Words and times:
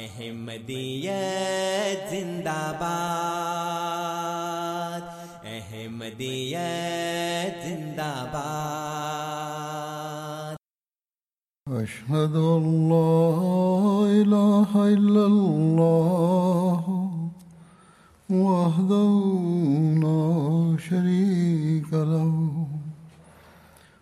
احمدیت 0.00 2.00
زندہ 2.10 2.60
باد 2.80 5.02
احمدیت 5.54 7.54
زندہ 7.64 8.14
باد 8.32 8.72
أشهد 11.66 12.34
أن 12.36 12.88
لا 12.88 13.26
إله 14.22 14.70
إلا 14.94 15.26
الله 15.26 16.84
وحده 18.30 19.12
لا 20.02 20.24
شريك 20.88 21.90
له۔ 21.92 22.61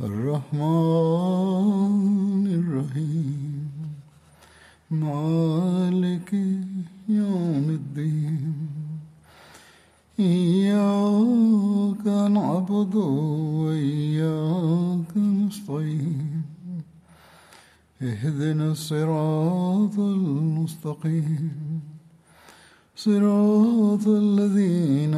الرحمن 0.00 0.64
الرحيم. 2.46 3.70
مالك 4.90 6.32
يوم 7.08 7.66
الدين. 7.70 8.54
إياك 10.20 12.06
نعبد 12.06 12.94
وإياك 13.64 15.16
نستعين. 15.16 16.42
اهدنا 18.02 18.72
الصراط 18.72 19.98
المستقيم. 19.98 21.80
صراط 22.96 24.08
الذين 24.08 25.14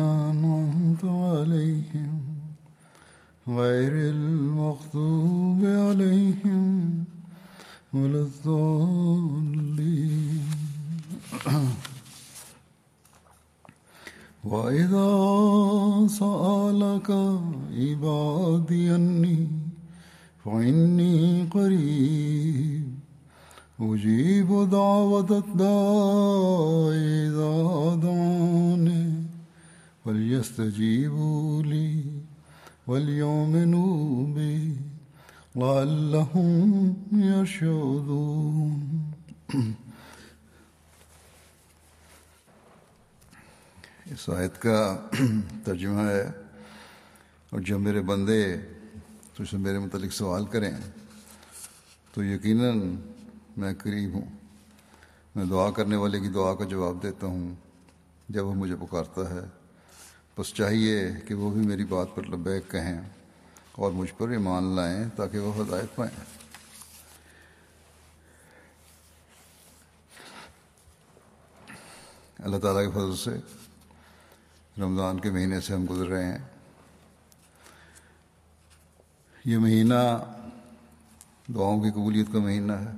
غير 3.49 3.93
المغضوب 3.93 5.65
عليهم 5.65 7.05
ولا 7.95 8.21
الضالين. 8.27 9.87
وإذا 14.45 15.11
سألك 16.09 17.11
عبادي 17.75 18.95
أني 18.95 19.49
فإني 20.45 21.47
قريب 21.51 22.87
أجيب 23.81 24.69
دعوة 24.71 25.31
الداع 25.39 26.91
إذا 27.27 27.55
دعاني 28.03 29.07
فليستجيبوا 30.05 31.63
لي. 31.63 32.26
وليؤمنوا 32.87 34.35
بي 34.35 34.77
لعلهم 35.57 36.97
يرشدون 37.13 39.13
اس 44.07 44.31
آیت 44.31 44.63
کا 44.63 45.09
ترجمہ 45.65 46.01
ہے۔ 46.01 46.31
اور 47.51 47.61
جب 47.61 47.81
میرے 47.81 48.01
بندے 48.01 48.57
تجھ 49.35 49.51
سے 49.51 49.57
میرے 49.57 49.79
متعلق 49.79 50.13
سوال 50.13 50.45
کریں 50.45 50.73
تو 52.15 52.25
یقیناً 52.25 52.97
میں 53.57 53.75
قریب 53.75 54.15
ہوں۔ 54.15 54.37
میں 55.35 55.45
دعا 55.45 55.71
کرنے 55.71 55.97
والے 55.97 56.21
کی 56.21 56.29
دعا 56.29 56.55
کا 56.55 56.65
جواب 56.65 57.03
دیتا 57.03 57.27
ہوں 57.27 57.55
جب 58.29 58.47
وہ 58.47 58.55
مجھے 58.55 58.77
پکارتا 58.77 59.31
ہے۔ 59.31 59.56
بس 60.39 60.55
چاہیے 60.55 61.09
کہ 61.29 61.35
وہ 61.35 61.51
بھی 61.51 61.67
میری 61.67 61.85
بات 61.85 62.09
پر 62.15 62.23
لبیک 62.27 62.71
کہیں 62.71 63.01
اور 63.73 63.93
مجھ 63.93 64.13
پر 64.19 64.29
ایمان 64.29 64.77
لائیں 64.77 65.05
تاکہ 65.17 65.39
وہ 65.39 65.63
ہدایت 65.63 65.97
پائیں۔ 65.97 66.25
اللہ 72.39 72.57
تعالیٰ 72.57 72.85
کے 72.85 72.91
فضل 72.91 73.17
سے 73.17 73.31
رمضان 74.81 75.21
کے 75.21 75.31
مہینے 75.31 75.61
سے 75.61 75.75
ہم 75.75 75.87
گزر 75.91 76.07
رہے 76.07 76.25
ہیں۔ 76.25 76.39
یہ 79.45 79.59
مہینہ 79.59 79.95
دعاؤں 81.55 81.81
کی 81.81 81.91
قبولیت 81.91 82.27
کا 82.33 82.39
مہینہ 82.39 82.73
ہے۔ 82.73 82.93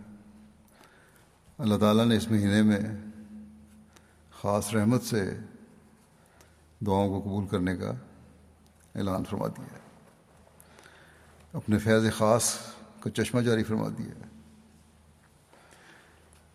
اللہ 1.59 1.79
تعالیٰ 1.79 2.07
نے 2.07 2.17
اس 2.17 2.29
مہینے 2.29 2.63
میں 2.63 2.81
خاص 4.41 4.75
رحمت 4.75 5.03
سے 5.03 5.39
دعاؤں 6.87 7.09
کو 7.09 7.21
قبول 7.21 7.47
کرنے 7.47 7.77
کا 7.77 7.91
اعلان 8.95 9.25
فرما 9.25 9.47
دیا 9.47 9.67
ہے۔ 9.73 9.79
اپنے 11.53 11.79
فیض 11.79 12.13
خاص 12.17 12.59
کا 13.01 13.11
چشمہ 13.11 13.41
جاری 13.41 13.65
فرما 13.65 13.89
دیا 13.99 14.07
ہے۔ 14.07 14.41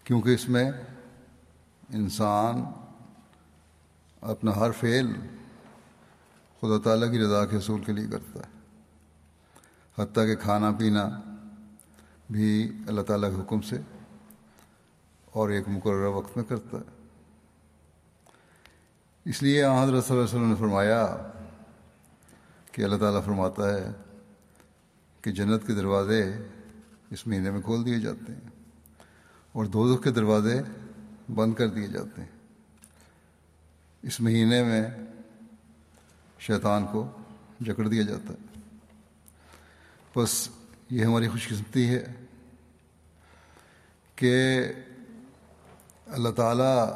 کیونکہ 0.03 0.29
اس 0.29 0.49
میں 0.49 0.71
انسان 1.93 2.63
اپنا 4.21 4.55
ہر 4.55 4.71
فعل 4.71 5.13
خدا 6.61 6.81
تعالیٰ 6.83 7.11
کی 7.11 7.19
رضا 7.19 7.45
کے 7.45 7.57
حصول 7.57 7.83
کے 7.83 7.91
لیے 7.91 8.07
کرتا 8.07 8.39
ہے۔ 8.39 8.59
حتیٰ 9.97 10.25
کہ 10.25 10.35
کھانا 10.35 10.71
پینا 10.71 11.09
بھی 12.31 12.71
اللہ 12.87 13.01
تعالیٰ 13.01 13.29
کے 13.29 13.41
حکم 13.41 13.61
سے 13.61 13.81
اور 15.25 15.49
ایک 15.49 15.63
مقررہ 15.67 16.09
وقت 16.09 16.37
میں 16.37 16.45
کرتا 16.45 16.77
ہے۔ 16.77 17.02
اس 19.25 19.43
لیے 19.43 19.65
حضرت 19.65 19.77
صلی 19.83 19.89
اللہ 19.89 20.11
علیہ 20.11 20.23
وسلم 20.23 20.49
نے 20.49 20.55
فرمایا 20.55 21.17
کہ 22.71 22.81
اللہ 22.81 22.95
تعالیٰ 22.95 23.25
فرماتا 23.25 23.73
ہے 23.73 23.91
کہ 25.21 25.31
جنت 25.31 25.67
کے 25.67 25.73
دروازے 25.73 26.37
اس 27.11 27.27
مہینے 27.27 27.51
میں 27.51 27.61
کھول 27.61 27.85
دیے 27.85 27.99
جاتے 27.99 28.33
ہیں 28.33 28.49
اور 29.51 29.65
دو 29.65 29.97
کے 29.97 30.11
دروازے 30.11 30.61
بند 31.33 31.53
کر 31.53 31.67
دیے 31.67 31.87
جاتے 31.87 32.21
ہیں۔ 32.21 32.29
اس 34.01 34.21
مہینے 34.21 34.63
میں 34.63 34.83
شیطان 36.39 36.85
کو 36.91 37.11
جکڑ 37.61 37.87
دیا 37.87 38.03
جاتا 38.03 38.33
ہے۔ 38.33 38.69
بس 40.15 40.49
یہ 40.89 41.05
ہماری 41.05 41.27
خوش 41.27 41.47
قسمتی 41.47 41.89
ہے 41.89 42.05
کہ 44.15 44.63
اللہ 46.07 46.29
تعالیٰ 46.29 46.89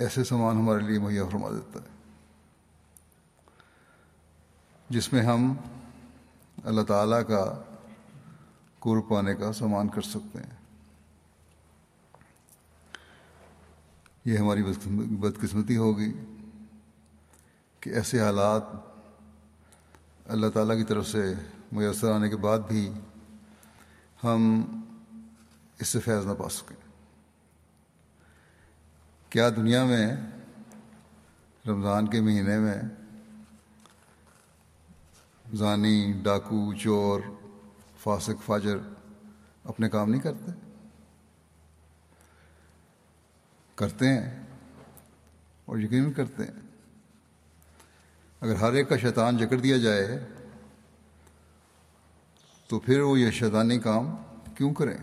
ایسے 0.00 0.24
سامان 0.24 0.56
ہمارے 0.56 0.80
لیے 0.80 0.98
مہیا 0.98 1.24
فرما 1.26 1.48
دیتا 1.50 1.80
ہے۔ 1.80 1.88
جس 4.88 5.12
میں 5.12 5.22
ہم 5.22 5.54
اللہ 6.64 6.80
تعالیٰ 6.80 7.26
کا 7.28 7.62
قرب 8.78 9.08
پانے 9.08 9.34
کا 9.34 9.52
سامان 9.52 9.88
کر 9.88 10.02
سکتے 10.02 10.38
ہیں۔ 10.38 10.60
یہ 14.24 14.38
ہماری 14.38 14.62
بدقسمتی 14.94 15.76
ہوگی 15.76 16.12
کہ 17.80 17.90
ایسے 17.90 18.20
حالات 18.20 18.62
اللہ 20.26 20.46
تعالیٰ 20.46 20.76
کی 20.76 20.84
طرف 20.84 21.08
سے 21.08 21.34
میسر 21.72 22.12
آنے 22.12 22.28
کے 22.28 22.36
بعد 22.36 22.58
بھی 22.58 22.92
ہم 24.24 24.64
اس 25.78 25.88
سے 25.88 26.00
فیض 26.00 26.26
نہ 26.26 26.32
پا 26.38 26.48
سکیں۔ 26.48 26.79
کیا 29.30 29.50
دنیا 29.50 29.84
میں 29.84 30.16
رمضان 31.66 32.08
کے 32.08 32.20
مہینے 32.20 32.58
میں 32.58 32.82
زانی، 35.54 36.12
ڈاکو، 36.22 36.74
چور، 36.74 37.20
فاسق، 37.98 38.42
فاجر 38.46 38.76
اپنے 39.64 39.88
کام 39.88 40.10
نہیں 40.10 40.20
کرتے؟ 40.20 40.50
کرتے 43.74 44.08
ہیں 44.08 44.46
اور 45.64 45.78
یقین 45.78 46.12
کرتے 46.12 46.44
ہیں۔ 46.44 46.60
اگر 48.40 48.54
ہر 48.54 48.72
ایک 48.72 48.88
کا 48.88 48.96
شیطان 48.96 49.36
جکڑ 49.36 49.56
دیا 49.56 49.76
جائے 49.76 50.26
تو 52.68 52.80
پھر 52.80 53.00
وہ 53.00 53.20
یہ 53.20 53.30
شیطانی 53.30 53.78
کام 53.78 54.16
کیوں 54.56 54.74
کریں؟ 54.74 54.98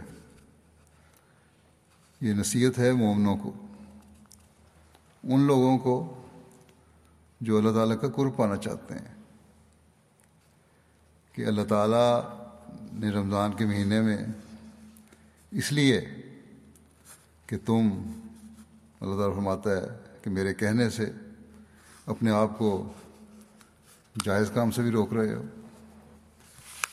یہ 2.21 2.33
نصیحت 2.33 2.79
ہے 2.79 2.91
مومنوں 2.91 3.37
کو۔ 3.37 3.66
ان 5.27 5.39
لوگوں 5.39 5.77
کو 5.77 6.23
جو 7.41 7.57
اللہ 7.57 7.71
تعالیٰ 7.71 7.99
کا 8.01 8.07
قرب 8.07 8.37
پانا 8.37 8.57
چاہتے 8.57 8.93
ہیں۔ 8.93 9.15
کہ 11.33 11.45
اللہ 11.45 11.61
تعالیٰ 11.69 12.23
نے 12.93 13.09
رمضان 13.09 13.53
کے 13.53 13.65
مہینے 13.65 14.01
میں 14.01 14.17
اس 15.51 15.71
لیے 15.71 16.01
کہ 17.45 17.57
تم 17.65 17.89
اللہ 19.01 19.15
تعالیٰ 19.15 19.35
فرماتا 19.35 19.69
ہے 19.71 19.87
کہ 20.23 20.29
میرے 20.29 20.53
کہنے 20.53 20.89
سے 20.89 21.11
اپنے 22.05 22.31
آپ 22.31 22.57
کو 22.57 22.93
جائز 24.25 24.51
کام 24.53 24.71
سے 24.71 24.81
بھی 24.81 24.91
روک 24.91 25.13
رہے 25.13 25.33
ہو۔ 25.33 25.43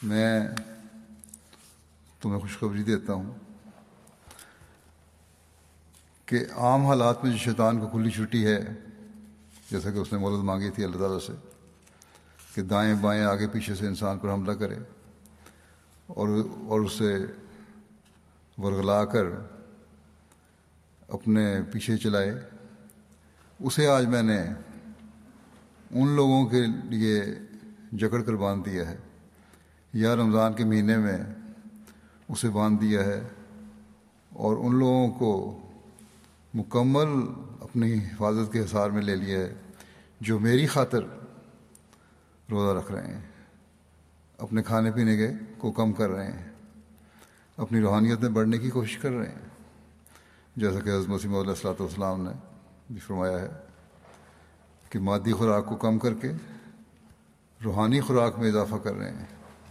میں 0.02 0.40
تمہیں 2.20 2.40
خوشخبری 2.40 2.82
دیتا 2.82 3.12
ہوں۔ 3.12 3.43
کہ 6.34 6.54
عام 6.56 6.86
حالات 6.86 7.24
میں 7.24 7.32
جو 7.32 7.38
شیطان 7.38 7.80
کو 7.80 7.88
کھلی 7.88 8.10
چھٹی 8.10 8.46
ہے، 8.46 8.60
جیسا 9.70 9.90
کہ 9.90 9.98
اس 9.98 10.12
نے 10.12 10.18
مولد 10.18 10.44
مانگی 10.44 10.70
تھی 10.70 10.84
اللہ 10.84 10.98
تعالیٰ 10.98 11.18
سے، 11.26 11.32
کہ 12.54 12.62
دائیں 12.62 12.94
بائیں 12.94 13.22
آگے 13.22 13.48
پیچھے 13.48 13.74
سے 13.74 13.86
انسان 13.86 14.18
پر 14.18 14.32
حملہ 14.32 14.52
کرے 14.52 14.74
اور 16.06 16.28
اور 16.66 16.80
اسے 16.80 17.26
ورگلا 18.58 19.04
کر 19.04 19.24
اپنے 21.08 21.56
پیچھے 21.72 21.96
چلائے۔ 21.96 22.40
اسے 23.60 23.88
آج 23.88 24.06
میں 24.06 24.22
نے 24.22 24.42
ان 25.90 26.08
لوگوں 26.08 26.46
کے 26.46 26.66
لیے 26.84 27.24
جکڑ 27.92 28.22
کر 28.22 28.34
باندھ 28.34 28.70
دیا 28.70 28.90
ہے۔ 28.90 28.96
یا 29.92 30.16
رمضان 30.16 30.52
کے 30.52 30.64
مہینے 30.64 30.96
میں 30.96 31.18
اسے 32.28 32.48
باندھ 32.48 32.80
دیا 32.80 33.04
ہے 33.04 33.20
اور 34.32 34.56
ان 34.56 34.74
لوگوں 34.74 35.08
کو 35.08 35.60
مکمل 36.54 37.08
اپنی 37.60 37.94
حفاظت 37.94 38.52
کے 38.52 38.60
حصار 38.60 38.90
میں 38.90 39.02
لے 39.02 39.16
لیا 39.16 39.38
ہے 39.38 39.54
جو 40.20 40.38
میری 40.38 40.66
خاطر 40.66 41.02
روزہ 42.50 42.78
رکھ 42.78 42.92
رہے 42.92 43.14
ہیں، 43.14 43.20
اپنے 44.38 44.62
کھانے 44.62 44.90
پینے 44.90 45.16
کے 45.16 45.28
کو 45.58 45.72
کم 45.72 45.92
کر 45.92 46.10
رہے 46.10 46.32
ہیں، 46.32 46.52
اپنی 47.56 47.80
روحانیت 47.80 48.20
میں 48.20 48.28
بڑھنے 48.28 48.58
کی 48.58 48.70
کوشش 48.70 48.98
کر 48.98 49.10
رہے 49.10 49.28
ہیں۔ 49.28 49.48
جیسا 50.56 50.80
کہ 50.80 50.88
حضرت 50.88 51.08
مسیم 51.08 51.36
علیہ 51.36 51.50
السلاۃ 51.50 51.80
والسلام 51.80 52.22
نے 52.22 52.30
بھی 52.90 53.00
فرمایا 53.00 53.40
ہے 53.40 53.48
کہ 54.90 54.98
مادی 54.98 55.32
خوراک 55.32 55.66
کو 55.66 55.76
کم 55.76 55.98
کر 55.98 56.14
کے 56.14 56.32
روحانی 57.64 58.00
خوراک 58.00 58.38
میں 58.38 58.48
اضافہ 58.48 58.74
کر 58.74 58.94
رہے 58.94 59.10
ہیں 59.10 59.26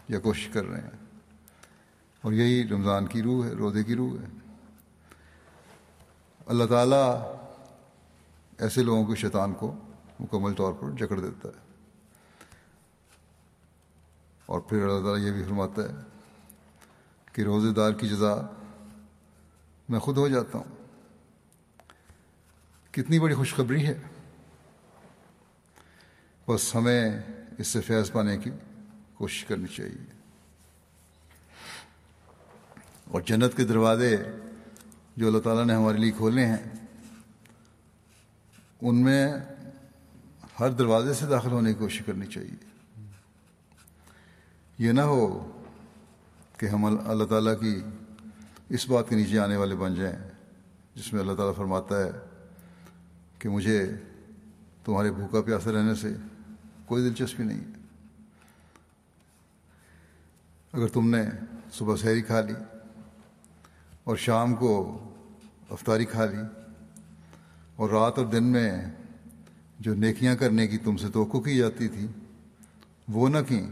یا 0.07 0.19
کوشش 0.19 0.47
کر 0.47 0.65
رہے 0.65 0.81
ہیں۔ 0.81 1.19
اور 2.21 2.33
یہی 2.33 2.67
رمضان 2.67 3.05
کی 3.05 3.21
روح 3.21 3.45
ہے، 3.45 3.51
روزے 3.51 3.83
کی 3.83 3.95
روح 3.95 4.11
ہے۔ 4.11 4.42
اللہ 6.45 6.63
تعالیٰ 6.63 7.35
ایسے 8.57 8.83
لوگوں 8.83 9.05
کے 9.05 9.15
شیطان 9.15 9.53
کو 9.53 9.75
مکمل 10.19 10.53
طور 10.53 10.73
پر 10.73 10.91
جکڑ 10.91 11.19
دیتا 11.19 11.49
ہے۔ 11.49 11.63
اور 14.45 14.59
پھر 14.59 14.87
اللہ 14.87 15.07
تعالیٰ 15.07 15.27
یہ 15.27 15.31
بھی 15.31 15.43
فرماتا 15.43 15.81
ہے 15.81 15.95
کہ 17.33 17.41
روزے 17.41 17.73
دار 17.73 17.91
کی 17.91 18.09
جزا 18.09 18.33
میں 19.89 19.99
خود 19.99 20.17
ہو 20.17 20.27
جاتا 20.27 20.57
ہوں۔ 20.57 20.85
کتنی 22.91 23.19
بڑی 23.19 23.35
خوشخبری 23.35 23.87
ہے۔ 23.87 23.99
بس 26.47 26.75
ہمیں 26.75 27.21
اس 27.57 27.67
سے 27.67 27.81
فیض 27.81 28.11
پانے 28.11 28.37
کی 28.37 28.51
کوشش 29.13 29.45
کرنی 29.45 29.67
چاہیے۔ 29.67 30.13
اور 33.11 33.21
جنت 33.21 33.57
کے 33.57 33.63
دروازے 33.63 34.17
جو 35.15 35.27
اللہ 35.27 35.39
تعالیٰ 35.39 35.65
نے 35.65 35.73
ہمارے 35.73 35.97
لیے 35.97 36.11
کھولے 36.11 36.45
ہیں، 36.45 36.63
ان 38.81 39.03
میں 39.03 39.33
ہر 40.59 40.69
دروازے 40.69 41.13
سے 41.13 41.25
داخل 41.25 41.51
ہونے 41.51 41.73
کی 41.73 41.79
کوشش 41.79 42.05
کرنی 42.05 42.25
چاہیے۔ 42.25 43.01
یہ 44.77 44.91
نہ 44.91 45.01
ہو 45.01 45.51
کہ 46.57 46.65
ہم 46.65 46.85
اللہ 46.85 47.23
تعالیٰ 47.23 47.59
کی 47.59 47.81
اس 48.69 48.89
بات 48.89 49.09
کے 49.09 49.15
نیچے 49.15 49.39
آنے 49.39 49.57
والے 49.57 49.75
بن 49.75 49.95
جائیں، 49.95 50.15
جس 50.95 51.13
میں 51.13 51.21
اللہ 51.21 51.33
تعالیٰ 51.33 51.55
فرماتا 51.55 51.99
ہے 51.99 52.11
کہ 53.39 53.49
مجھے 53.49 53.91
تمہارے 54.85 55.11
بھوکا 55.11 55.41
پیاسے 55.41 55.71
رہنے 55.71 55.95
سے 55.95 56.13
کوئی 56.85 57.09
دلچسپی 57.09 57.43
نہیں 57.43 57.59
ہے۔ 57.59 57.71
اگر 60.73 60.87
تم 60.87 61.09
نے 61.09 61.23
صبح 61.73 61.95
سحری 61.95 62.21
کھا 62.21 62.41
لی 62.41 62.53
اور 64.03 64.17
شام 64.17 64.55
کو 64.55 64.73
افطاری 65.69 66.05
کھا 66.05 66.25
لی 66.25 66.41
اور 67.75 67.89
رات 67.89 68.17
اور 68.17 68.25
دن 68.25 68.43
میں 68.43 68.71
جو 69.79 69.93
نیکیاں 69.95 70.35
کرنے 70.35 70.67
کی 70.67 70.77
تم 70.77 70.97
سے 70.97 71.07
توقع 71.09 71.37
کی 71.37 71.57
جاتی 71.57 71.87
تھی، 71.87 72.07
وہ 73.07 73.29
نہ 73.29 73.37
کیں۔ 73.47 73.67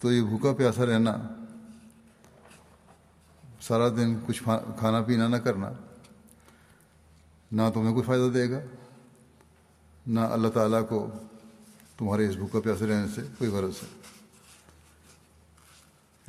تو 0.00 0.12
یہ 0.12 0.22
بھوکا 0.22 0.52
پیاسا 0.52 0.86
رہنا، 0.86 1.16
سارا 3.60 3.88
دن 3.88 4.18
کچھ 4.26 4.42
کھانا 4.78 5.02
پینا 5.02 5.28
نہ 5.28 5.36
کرنا، 5.36 5.70
نہ 7.52 7.62
تمہیں 7.74 7.92
کوئی 7.92 8.04
فائدہ 8.04 8.28
دے 8.34 8.50
گا، 8.50 8.58
نہ 10.06 10.20
اللہ 10.20 10.48
تعالیٰ 10.48 10.88
کو 10.88 11.10
تمہارے 11.98 12.28
اس 12.28 12.36
بھوکا 12.36 12.60
پیاسے 12.64 12.86
رہنے 12.86 13.06
سے 13.14 13.22
کوئی 13.38 13.50
غرض 13.50 13.74
ہے۔ 13.82 13.88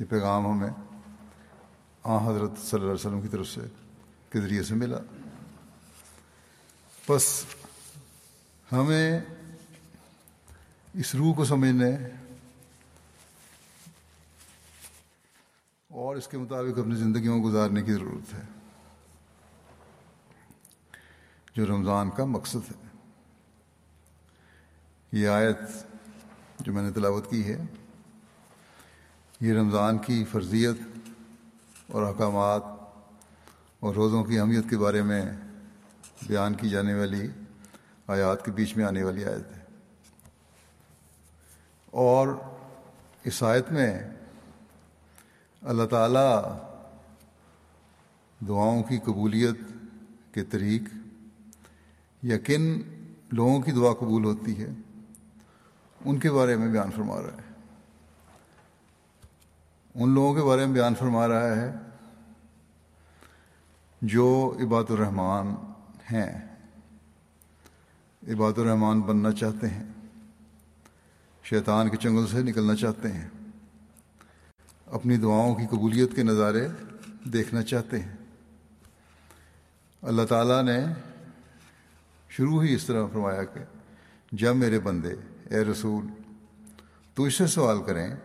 یہ 0.00 0.04
پیغام 0.04 0.46
ہمیں 0.46 0.70
آ، 2.02 2.30
حضرت 2.30 2.50
صلی 2.58 2.80
اللہ 2.80 2.84
علیہ 2.84 2.94
وسلم 2.94 3.20
کی 3.20 3.28
طرف 3.28 3.48
سے 3.48 3.60
کے 4.30 4.40
ذریعے 4.40 4.62
سے 4.62 4.74
ملا۔ 4.74 4.98
بس 7.08 7.44
ہمیں 8.72 9.20
اس 10.94 11.14
روح 11.14 11.34
کو 11.34 11.44
سمجھنے 11.44 11.90
اور 15.88 16.16
اس 16.16 16.28
کے 16.28 16.38
مطابق 16.38 16.78
اپنی 16.78 16.94
زندگیوں 16.94 17.42
کو 17.42 17.48
گزارنے 17.48 17.82
کی 17.82 17.92
ضرورت 17.92 18.34
ہے۔ 18.34 18.42
جو 21.56 21.66
رمضان 21.66 22.10
کا 22.10 22.24
مقصد 22.24 22.72
ہے۔ 22.72 22.98
یہ 25.12 25.28
آیت 25.28 25.58
جو 26.60 26.72
میں 26.72 26.82
نے 26.82 26.90
تلاوت 26.90 27.30
کی 27.30 27.44
ہے، 27.44 27.62
یہ 29.40 29.52
رمضان 29.52 29.98
کی 29.98 30.24
فرضیت 30.24 30.76
اور 31.92 32.02
احکامات 32.02 32.62
اور 33.80 33.94
روزوں 33.94 34.24
کی 34.24 34.38
اہمیت 34.38 34.70
کے 34.70 34.78
بارے 34.78 35.02
میں 35.02 35.22
بیان 36.26 36.54
کی 36.54 36.68
جانے 36.68 36.94
والی 36.94 37.28
آیات 38.06 38.44
کے 38.44 38.50
بیچ 38.50 38.76
میں 38.76 38.84
آنے 38.84 39.02
والی 39.02 39.24
آیت 39.24 39.56
ہے۔ 39.56 39.62
اور 41.86 42.28
اس 43.24 43.42
آیت 43.42 43.72
میں 43.72 44.00
اللہ 45.62 45.84
تعالیٰ 45.84 46.58
دعاؤں 48.48 48.82
کی 48.82 48.98
قبولیت 48.98 49.56
کے 50.34 50.44
طریق 50.44 50.82
یا 52.22 52.38
کن 52.38 52.80
لوگوں 53.32 53.60
کی 53.60 53.72
دعا 53.72 53.94
قبول 53.94 54.24
ہوتی 54.24 54.62
ہے، 54.62 54.68
ان 56.04 56.18
کے 56.18 56.30
بارے 56.30 56.56
میں 56.56 56.68
بیان 56.68 56.90
فرما 56.96 57.22
رہا 57.22 57.36
ہے۔ 57.38 57.49
ان 59.94 60.14
لوگوں 60.14 60.34
کے 60.34 60.42
بارے 60.42 60.66
میں 60.66 60.74
بیان 60.74 60.94
فرما 60.94 61.28
رہا 61.28 61.56
ہے 61.56 61.72
جو 64.02 64.56
عباد 64.62 64.84
الرحمن 64.88 65.54
ہیں۔ 66.12 66.56
عباد 68.28 68.58
الرحمن 68.58 69.00
بننا 69.00 69.32
چاہتے 69.32 69.68
ہیں۔ 69.68 69.84
شیطان 71.42 71.88
کے 71.88 71.96
چنگل 71.96 72.26
سے 72.26 72.42
نکلنا 72.42 72.76
چاہتے 72.76 73.12
ہیں۔ 73.12 73.28
اپنی 74.86 75.16
دعاؤں 75.16 75.54
کی 75.54 75.66
قبولیت 75.66 76.16
کے 76.16 76.22
نظارے 76.22 76.68
دیکھنا 77.24 77.62
چاہتے 77.62 78.00
ہیں۔ 78.00 78.16
اللہ 80.02 80.22
تعالیٰ 80.22 80.62
نے 80.62 80.84
شروع 82.28 82.62
ہی 82.62 82.74
اس 82.74 82.84
طرح 82.84 83.06
فرمایا 83.06 83.44
کہ 83.44 83.60
جب 84.32 84.56
میرے 84.56 84.80
بندے، 84.80 85.14
اے 85.50 85.64
رسول، 85.64 86.06
تو 87.14 87.22
اس 87.22 87.34
سے 87.34 87.46
سوال 87.46 87.82
کریں 87.82 88.16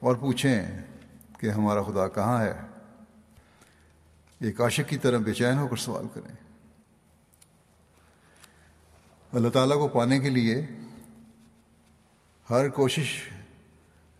اور 0.00 0.16
پوچھیں 0.16 0.82
کہ 1.38 1.50
ہمارا 1.50 1.82
خدا 1.82 2.08
کہاں 2.08 2.42
ہے؟ 2.42 2.60
ایک 4.40 4.60
عاشق 4.60 4.88
کی 4.88 4.98
طرح 4.98 5.18
بے 5.18 5.34
چین 5.34 5.58
ہو 5.58 5.68
کر 5.68 5.76
سوال 5.76 6.06
کریں۔ 6.14 6.34
اللہ 9.32 9.48
تعالیٰ 9.48 9.76
کو 9.76 9.88
پانے 9.88 10.20
کے 10.20 10.30
لیے 10.30 10.66
ہر 12.50 12.68
کوشش 12.68 13.30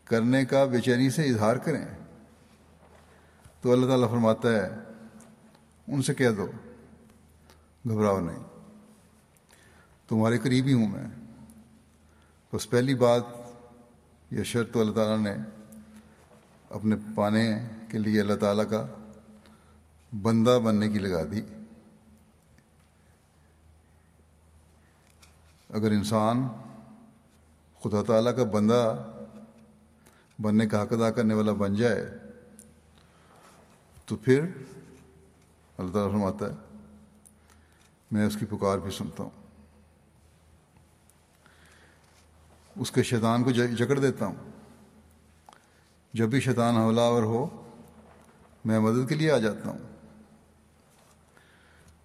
کرنے 0.05 0.45
کا 0.45 0.65
بے 0.65 0.81
چینی 0.81 1.11
سے 1.11 1.25
اظہار 1.25 1.57
کریں۔ 1.57 1.85
تو 3.61 3.73
اللہ 3.73 3.87
تعالیٰ 3.87 4.11
فرماتا 4.11 4.49
ہے، 4.49 4.69
ان 5.89 6.03
سے 6.03 6.15
کہہ 6.15 6.31
دو، 6.31 6.47
گھبراؤ 7.89 8.21
نہیں۔ 8.21 8.45
تمہارے 10.09 10.39
قریب 10.39 10.67
ہی 10.67 10.73
ہوں 10.73 10.89
میں۔ 10.89 11.07
بس 12.53 12.71
پہلی 12.71 12.95
بات 12.95 13.23
یہ 14.31 14.43
شرط 14.43 14.77
اللہ 14.77 14.93
تعالیٰ 14.93 15.19
نے 15.19 15.58
اپنے 16.71 16.97
پانے 17.15 17.69
کے 17.91 17.99
لیے 17.99 18.21
اللہ 18.21 18.35
تعالیٰ 18.35 18.71
کا 18.71 18.87
بندہ 20.23 20.59
بننے 20.65 20.89
کی 20.89 20.99
لگا 20.99 21.23
دی۔ 21.25 21.43
اگر 25.71 25.91
انسان 25.91 26.49
خدا 27.83 28.03
تعالیٰ 28.03 28.37
کا 28.37 28.45
بندہ 28.45 29.07
بننے 30.39 30.67
کا 30.67 30.83
حق 30.83 30.93
ادا 30.93 31.11
کرنے 31.11 31.35
والا 31.35 31.53
بن 31.53 31.75
جائے، 31.75 32.19
تو 34.07 34.17
پھر 34.17 34.45
اللہ 35.79 35.93
تعالیٰ 35.93 36.13
فرماتا 36.13 36.47
ہے، 36.47 36.79
میں 38.11 38.27
اس 38.27 38.37
کی 38.41 38.47
پکار 38.47 38.79
بھی 38.79 38.91
سنتا 38.91 39.23
ہوں۔ 39.23 39.31
اس 42.77 42.91
کے 42.91 43.03
شیطان 43.03 43.45
کو 43.45 43.51
جکڑ 43.51 43.99
دیتا 43.99 44.27
ہوں۔ 44.27 44.48
جب 46.13 46.29
بھی 46.29 46.41
شیطان 46.41 46.77
حملہ 46.77 47.01
آور 47.01 47.23
ہو، 47.23 47.69
میں 48.65 48.79
مدد 48.79 49.09
کے 49.09 49.15
لیے 49.15 49.31
آ 49.31 49.39
جاتا 49.39 49.69
ہوں۔ 49.69 49.79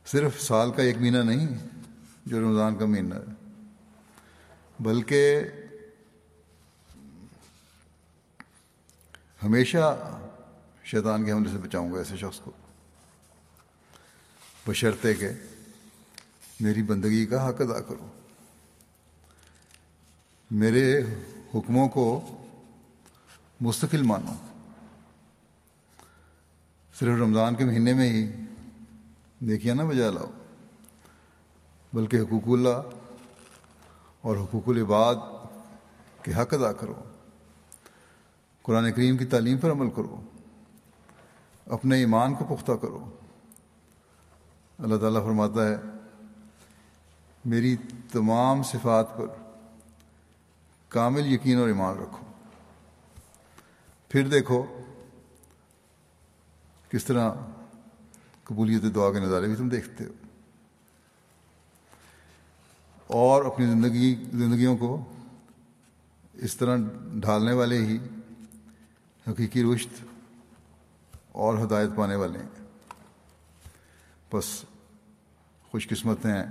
صرف 0.05 0.41
سال 0.41 0.71
کا 0.71 0.83
ایک 0.83 0.97
مہینہ 0.97 1.17
نہیں، 1.17 1.47
جو 2.25 2.39
رمضان 2.39 2.75
کا 2.75 2.85
مہینہ 2.85 3.15
ہے۔ 3.15 3.51
بلکہ 4.79 5.41
ہمیشہ 9.43 10.11
شیطان 10.83 11.25
کے 11.25 11.31
حملے 11.31 11.51
سے 11.51 11.57
بچاؤں 11.57 11.93
گا 11.93 11.97
ایسے 11.97 12.17
شخص 12.17 12.39
کو۔ 12.39 12.51
بشرطے 14.67 15.13
کہ 15.13 15.29
میری 16.59 16.81
بندگی 16.81 17.25
کا 17.25 17.49
حق 17.49 17.61
ادا 17.61 17.79
کرو 17.79 18.07
میرے 20.51 21.01
حکموں 21.55 21.89
کو 21.89 22.29
مستقل 23.63 24.01
مانو۔ 24.01 24.33
صرف 26.99 27.19
رمضان 27.19 27.55
کے 27.55 27.65
مہینے 27.65 27.93
میں 27.93 28.09
ہی 28.09 28.31
دیکھیے 29.39 29.73
نا 29.73 29.83
بجا 29.83 30.11
لاؤ۔ 30.11 30.31
بلکہ 31.93 32.17
حقوق 32.17 32.43
اللہ 32.47 32.81
اور 34.21 34.37
حقوق 34.37 34.69
العباد 34.69 35.15
کے 36.21 36.33
حق 36.33 36.53
ادا 36.53 36.73
کرو۔ 36.73 36.93
قرآن 38.61 38.91
کریم 38.91 39.17
کی 39.17 39.25
تعلیم 39.25 39.57
پر 39.57 39.71
عمل 39.71 39.89
کرو۔ 39.89 40.21
اپنے 41.65 41.97
ایمان 41.97 42.35
کو 42.35 42.55
پختہ 42.55 42.71
کرو۔ 42.71 43.09
اللہ 44.79 44.95
تعالیٰ 44.95 45.23
فرماتا 45.23 45.67
ہے، 45.67 45.75
میری 47.45 47.77
تمام 48.11 48.63
صفات 48.63 49.17
پر 49.17 49.25
کامل 50.89 51.25
یقین 51.25 51.57
اور 51.59 51.67
ایمان 51.67 51.97
رکھو۔ 51.97 52.22
پھر 54.13 54.27
دیکھو 54.27 54.65
کس 56.89 57.05
طرح 57.05 57.33
قبولیت 58.43 58.95
دعا 58.95 59.11
کے 59.11 59.19
نظارے 59.19 59.47
بھی 59.47 59.55
تم 59.55 59.69
دیکھتے 59.69 60.05
ہو۔ 60.05 60.11
اور 63.07 63.45
اپنی 63.45 63.65
زندگی، 63.65 64.15
زندگیوں 64.15 64.77
کو 64.77 65.13
اس 66.33 66.57
طرح 66.57 66.77
ڈھالنے 67.13 67.53
والے 67.53 67.77
ہی 67.77 67.97
حقیقی 69.27 69.63
رشت 69.63 69.89
اور 71.31 71.65
ہدایت 71.65 71.89
پانے 71.95 72.15
والے 72.15 72.39
ہیں۔ 72.39 72.65
بس 74.33 74.65
خوش 75.71 75.87
قسمت 75.87 76.25
ہیں۔ 76.25 76.45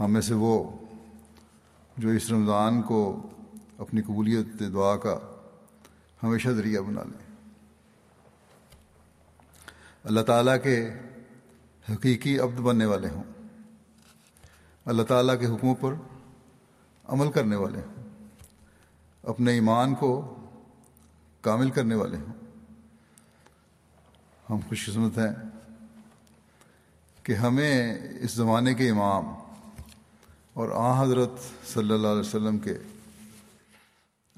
ہم 0.00 0.12
میں 0.12 0.20
سے 0.20 0.34
وہ 0.34 0.70
جو 1.96 2.08
اس 2.08 2.30
رمضان 2.30 2.82
کو 2.82 3.28
اپنی 3.78 4.02
قبولیت 4.02 4.46
دعا 4.60 4.96
کا 4.96 5.34
ہمیشہ 6.22 6.48
ذریعہ 6.48 6.80
بنا 6.80 7.02
لیں۔ 7.02 7.36
اللہ 10.04 10.20
تعالیٰ 10.20 10.56
کے 10.62 10.90
حقیقی 11.92 12.38
عبد 12.38 12.60
بننے 12.60 12.84
والے 12.84 13.08
ہوں۔ 13.08 13.22
اللہ 14.84 15.02
تعالیٰ 15.02 15.40
کے 15.40 15.46
حکموں 15.46 15.74
پر 15.74 15.94
عمل 17.04 17.32
کرنے 17.32 17.56
والے 17.56 17.80
ہوں۔ 17.80 18.28
اپنے 19.22 19.52
ایمان 19.52 19.94
کو 19.94 20.34
کامل 21.40 21.70
کرنے 21.70 21.94
والے 21.94 22.16
ہوں۔ 22.16 22.32
ہم 24.50 24.58
خوش 24.68 24.86
قسمت 24.86 25.18
ہیں 25.18 25.48
کہ 27.22 27.32
ہمیں 27.32 27.98
اس 28.20 28.32
زمانے 28.32 28.74
کے 28.74 28.90
امام 28.90 29.24
اور 30.54 30.70
آ 30.74 31.02
حضرت 31.02 31.30
صلی 31.68 31.92
اللہ 31.94 32.08
علیہ 32.08 32.20
وسلم 32.20 32.58
کے 32.58 32.78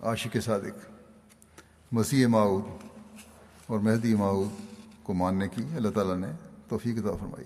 عاشق 0.02 0.36
صادق 0.44 0.99
مسیح 1.92 2.26
معود 2.26 2.64
اور 3.66 3.78
مہدی 3.78 4.14
معود 4.14 4.50
کو 5.02 5.14
ماننے 5.14 5.48
کی 5.48 5.62
اللہ 5.76 5.88
تعالیٰ 5.88 6.16
نے 6.16 6.28
توفیق 6.68 6.98
عطا 6.98 7.14
فرمائی۔ 7.20 7.44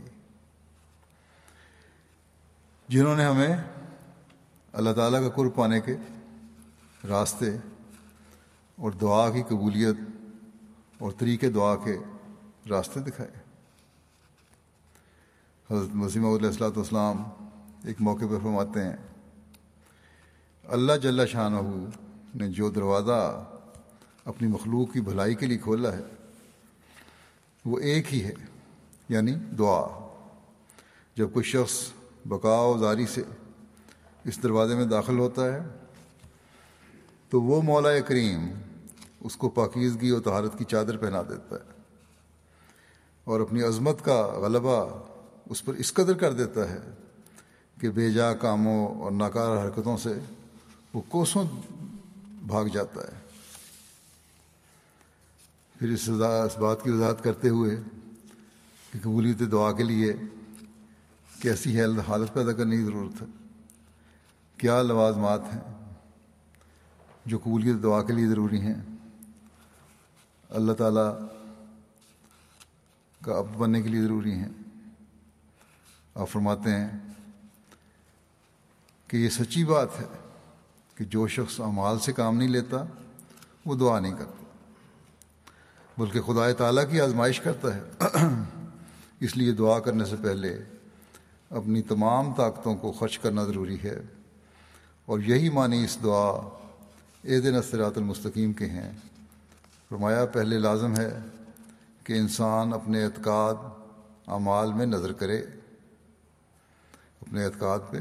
جنہوں 2.89 3.17
نے 3.17 3.25
ہمیں 3.25 3.57
اللہ 4.73 4.93
تعالیٰ 4.93 5.21
کا 5.21 5.29
قرب 5.29 5.55
پانے 5.55 5.81
کے 5.81 5.97
راستے 7.09 7.51
اور 8.79 8.93
دعا 8.93 9.31
کی 9.31 9.43
قبولیت 9.43 9.97
اور 10.99 11.13
طریقے 11.19 11.51
دعا 11.51 11.75
کے 11.77 11.97
راستے 12.71 13.01
دکھائے۔ 13.01 13.31
حضرت 15.71 15.95
مسیم 15.95 16.27
علیہ 16.27 16.47
السلاۃ 16.47 16.77
والسلام 16.77 17.23
ایک 17.85 18.01
موقع 18.01 18.25
پر 18.31 18.39
فرماتے 18.43 18.85
ہیں، 18.85 18.97
اللہ 20.65 20.97
جل 21.03 21.27
شاہ 21.27 21.49
نے 22.35 22.49
جو 22.51 22.71
دروازہ 22.71 23.21
اپنی 24.25 24.49
مخلوق 24.49 24.93
کی 24.93 25.01
بھلائی 25.01 25.35
کے 25.35 25.47
لیے 25.47 25.59
کھولا 25.59 25.93
ہے۔ 25.93 26.03
وہ 27.65 27.79
ایک 27.79 28.15
ہی 28.15 28.25
ہے 28.25 28.33
یعنی 29.09 29.35
دعا۔ 29.35 30.11
جب 31.17 31.33
کوئی 31.33 31.45
شخص 31.45 31.93
بقاؤ 32.25 32.79
زاری 32.79 33.07
سے 33.07 33.23
اس 34.25 34.43
دروازے 34.43 34.75
میں 34.75 34.85
داخل 34.85 35.19
ہوتا 35.19 35.55
ہے، 35.55 35.59
تو 37.31 37.43
وہ 37.43 37.63
مولا 37.63 38.01
کریم 38.01 38.51
اس 39.21 39.37
کو 39.37 39.49
پاکیزگی 39.49 40.11
اور 40.11 40.21
تہارت 40.21 40.59
کی 40.59 40.65
چادر 40.65 40.97
پہنا 40.97 41.23
دیتا 41.23 41.57
ہے 41.57 41.71
اور 43.25 43.41
اپنی 43.41 43.63
عظمت 43.63 44.05
کا 44.05 44.27
غلبہ 44.27 45.03
اس 45.51 45.65
پر 45.65 45.75
اس 45.75 45.93
قدر 45.93 46.13
کر 46.13 46.33
دیتا 46.33 46.69
ہے 46.69 46.79
کہ 47.81 47.91
بے 47.91 48.11
جا 48.11 48.35
کاموں 48.35 48.89
اور 48.89 49.11
ناکار 49.11 49.65
حرکتوں 49.65 49.97
سے 49.97 50.13
وہ 50.95 51.01
کوسوں 51.09 51.45
بھاگ 52.47 52.65
جاتا 52.65 53.01
ہے۔ 53.01 53.24
پھر 55.85 55.93
اس 55.93 56.09
اس 56.09 56.59
بات 56.59 56.83
کی 56.83 56.91
وضاحت 56.91 57.25
کرتے 57.25 57.49
ہوئے 57.49 57.77
کہ 58.93 58.99
قبولیت 59.03 59.39
دعا 59.53 59.73
کے 59.73 59.83
لیے 59.83 60.13
کیسی 61.41 61.81
حالت 61.81 62.35
پیدا 62.35 62.53
کرنے 62.53 62.77
کی 62.77 62.85
ضرورت 62.85 63.23
ہے۔ 63.23 63.27
کیا 64.57 64.83
لوازمات 64.83 65.41
ہیں 65.55 65.93
جو 67.27 67.39
قبولیت 67.39 67.83
دعا 67.83 68.03
کے 68.03 68.13
لیے 68.13 68.27
ضروری 68.27 68.61
ہیں؟ 68.61 68.75
اللہ 70.51 70.73
تعالیٰ 70.73 71.19
کا 73.25 73.33
اب 73.33 73.47
بننے 73.59 73.83
کے 73.83 73.89
لیے 73.89 74.03
ضروری 74.03 74.33
ہیں۔ 74.33 74.53
آپ 76.15 76.29
فرماتے 76.29 76.71
ہیں 76.71 76.99
کہ 79.09 79.17
یہ 79.17 79.29
سچی 79.29 79.65
بات 79.65 80.01
ہے 80.01 80.31
کہ 80.95 81.05
جو 81.05 81.29
شخص 81.29 81.61
امال 81.61 81.99
سے 81.99 82.13
کام 82.13 82.37
نہیں 82.37 82.49
لیتا، 82.49 82.85
وہ 83.67 83.75
دعا 83.75 84.01
نہیں 84.01 84.13
کرتا۔ 84.13 84.44
بلکہ 85.99 86.21
خدا 86.21 86.53
تعالیٰ 86.53 86.91
کی 86.91 87.01
آزمائش 87.01 87.41
کرتا 87.41 87.77
ہے۔ 87.77 87.83
اس 89.21 89.37
لیے 89.37 89.53
دعا 89.53 89.79
کرنے 89.79 90.05
سے 90.05 90.17
پہلے 90.23 90.59
اپنی 91.51 91.83
تمام 91.83 92.35
طاقتوں 92.35 92.77
کو 92.77 92.93
خرچ 92.93 93.19
کرنا 93.19 93.45
ضروری 93.45 93.77
ہے۔ 93.85 94.03
اور 95.07 95.21
یہی 95.21 95.49
معنی 95.49 95.85
اس 95.85 95.99
دعا 96.03 96.49
عید 97.25 97.45
نصرات 97.47 97.99
المستقیم 97.99 98.53
کے 98.53 98.67
ہیں۔ 98.67 98.93
فرمایا، 99.89 100.27
پہلے 100.27 100.59
لازم 100.59 100.97
ہے 100.97 101.19
کہ 102.05 102.13
انسان 102.13 102.73
اپنے 102.73 103.05
اعتقاد، 103.05 103.55
اعمال 104.27 104.73
میں 104.73 104.87
نظر 104.87 105.13
کرے۔ 105.13 105.39
اپنے 107.21 107.45
اعتقاد 107.45 107.79
پہ، 107.91 107.99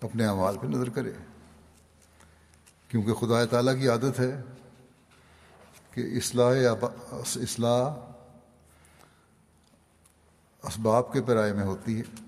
اپنے 0.00 0.26
اعمال 0.26 0.56
پہ 0.60 0.66
نظر 0.66 0.88
کرے۔ 0.88 1.12
کیونکہ 2.88 3.12
خدا 3.12 3.44
تعالیٰ 3.44 3.80
کی 3.80 3.88
عادت 3.88 4.20
ہے 4.20 4.42
کہ 5.92 6.00
اصلاح 6.00 6.54
اصلاح 7.34 7.94
اسباب 10.62 11.12
کے 11.12 11.22
پیرائے 11.22 11.52
میں 11.52 11.64
ہوتی 11.64 12.00
ہے۔ 12.00 12.26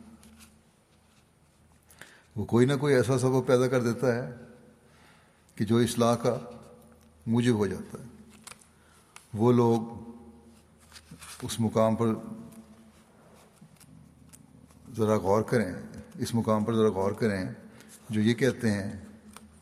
وہ 2.37 2.45
کوئی 2.45 2.67
نہ 2.67 2.73
کوئی 2.81 2.95
ایسا 2.95 3.19
سبب 3.19 3.47
پیدا 3.47 3.69
کر 3.69 3.83
دیتا 3.83 4.15
ہے 4.15 4.35
کہ 5.55 5.65
جو 5.65 5.77
اصلاح 5.77 6.15
کا 6.15 6.39
موجب 7.27 7.55
ہو 7.55 7.67
جاتا 7.67 7.99
ہے۔ 7.99 8.05
وہ 9.35 9.53
لوگ 9.53 9.81
اس 11.43 11.61
مقام 11.61 11.97
پر 11.97 12.07
ذرا 14.97 15.17
غور 15.17 15.43
کریں۔ 15.43 15.73
اس 16.19 16.35
مقام 16.35 16.65
پر 16.65 16.75
ذرا 16.75 16.89
غور 16.89 17.13
کریں 17.13 17.45
جو 18.11 18.21
یہ 18.21 18.35
کہتے 18.35 18.71
ہیں 18.71 18.93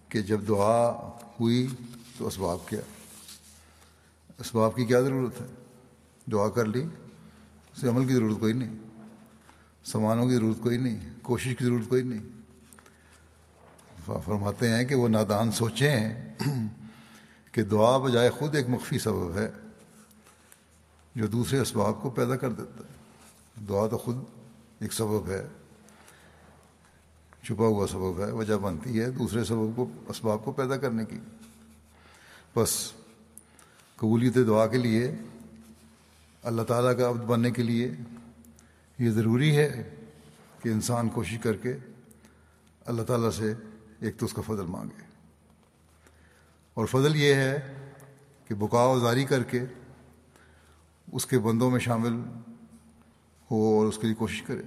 کہ 0.08 0.22
جب 0.22 0.48
دعا 0.48 1.08
ہوئی 1.40 1.66
تو 2.18 2.26
اسباب 2.26 2.58
کیا۔ 2.68 2.80
اسباب 4.42 4.74
کی 4.76 4.84
کیا 4.84 5.00
ضرورت 5.00 5.40
ہے؟ 5.40 5.46
دعا 6.32 6.48
کر 6.48 6.64
لی، 6.64 6.82
اسے 7.76 7.88
عمل 7.88 8.06
کی 8.06 8.14
ضرورت 8.14 8.40
کوئی 8.40 8.52
نہیں، 8.52 8.76
سامانوں 9.84 10.28
کی 10.28 10.34
ضرورت 10.34 10.62
کوئی 10.62 10.78
نہیں، 10.78 10.98
کوشش 11.22 11.56
کی 11.58 11.64
ضرورت 11.64 11.88
کوئی 11.88 12.02
نہیں۔ 12.02 12.30
فرماتے 14.24 14.68
ہیں 14.68 14.84
کہ 14.84 14.94
وہ 14.94 15.08
نادان 15.08 15.52
سوچیں 15.52 16.34
کہ 17.52 17.62
دعا 17.62 17.96
بجائے 17.98 18.30
خود 18.30 18.54
ایک 18.54 18.68
مخفی 18.68 18.98
سبب 18.98 19.38
ہے 19.38 19.50
جو 21.14 21.26
دوسرے 21.26 21.58
اسباب 21.58 22.02
کو 22.02 22.10
پیدا 22.10 22.36
کر 22.36 22.50
دیتا 22.52 22.84
ہے۔ 22.84 23.64
دعا 23.68 23.86
تو 23.86 23.98
خود 23.98 24.16
ایک 24.78 24.92
سبب 24.92 25.28
ہے، 25.28 25.46
چھپا 27.42 27.66
ہوا 27.66 27.86
سبب 27.86 28.20
ہے، 28.20 28.32
وجہ 28.32 28.54
بنتی 28.54 29.00
ہے 29.00 29.10
دوسرے 29.10 29.44
سبب 29.44 29.76
کو، 29.76 29.86
اسباب 30.08 30.44
کو 30.44 30.52
پیدا 30.52 30.76
کرنے 30.76 31.04
کی۔ 31.04 31.18
بس 32.56 32.92
قبولیت 34.02 34.34
دعا 34.34 34.66
کے 34.66 34.78
لیے، 34.78 35.14
اللہ 36.42 36.62
تعالیٰ 36.62 36.98
کا 36.98 37.08
عبد 37.08 37.24
بننے 37.24 37.50
کے 37.50 37.62
لیے 37.62 37.92
یہ 38.98 39.10
ضروری 39.10 39.56
ہے 39.56 39.94
کہ 40.62 40.68
انسان 40.68 41.08
کوشش 41.08 41.38
کر 41.38 41.56
کے 41.56 41.76
اللہ 42.86 43.02
تعالیٰ 43.02 43.30
سے 43.30 43.54
ایک 44.00 44.16
تو 44.16 44.26
اس 44.26 44.32
کا 44.32 44.42
فضل 44.42 44.66
مانگے۔ 44.66 45.04
اور 46.74 46.86
فضل 46.86 47.16
یہ 47.16 47.34
ہے 47.34 47.88
کہ 48.48 48.54
بکاؤ 48.54 48.98
زاری 48.98 49.24
کر 49.24 49.42
کے 49.42 49.60
اس 51.12 51.26
کے 51.26 51.38
بندوں 51.38 51.70
میں 51.70 51.80
شامل 51.80 52.12
ہو 53.50 53.78
اور 53.78 53.86
اس 53.86 53.98
کے 53.98 54.06
لیے 54.06 54.16
کوشش 54.16 54.42
کرے۔ 54.42 54.62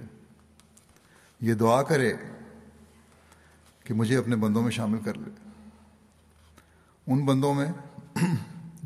یہ 1.40 1.54
دعا 1.54 1.82
کرے 1.82 2.12
کہ 3.84 3.94
مجھے 3.94 4.16
اپنے 4.16 4.36
بندوں 4.36 4.62
میں 4.62 4.70
شامل 4.70 4.98
کر 5.04 5.14
لے۔ 5.14 5.50
ان 7.06 7.26
بندوں 7.26 7.54
میں 7.54 7.72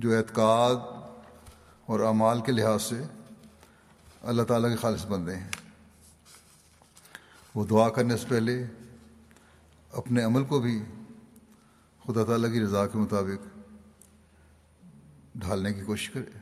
جو 0.00 0.16
اعتقاد 0.16 0.76
اور 1.87 2.00
اعمال 2.00 2.40
کے 2.40 2.52
لحاظ 2.52 2.83
سے 2.83 3.04
اللہ 4.23 4.42
تعالیٰ 4.42 4.71
کے 4.71 4.76
خالص 4.76 5.07
بندے 5.07 5.37
ہیں۔ 5.37 5.50
وہ 7.54 7.66
دعا 7.66 7.88
کرنے 7.88 8.16
سے 8.16 8.26
پہلے 8.28 8.66
اپنے 9.92 10.23
عمل 10.23 10.45
کو 10.45 10.61
بھی 10.61 10.85
خدا 12.07 12.25
تعالیٰ 12.25 12.52
کی 12.52 12.61
رضا 12.61 12.87
کے 12.87 12.99
مطابق 12.99 13.59
ڈھالنے 15.35 15.73
کی 15.73 15.80
کوشش 15.80 16.11
کرے۔ 16.11 16.38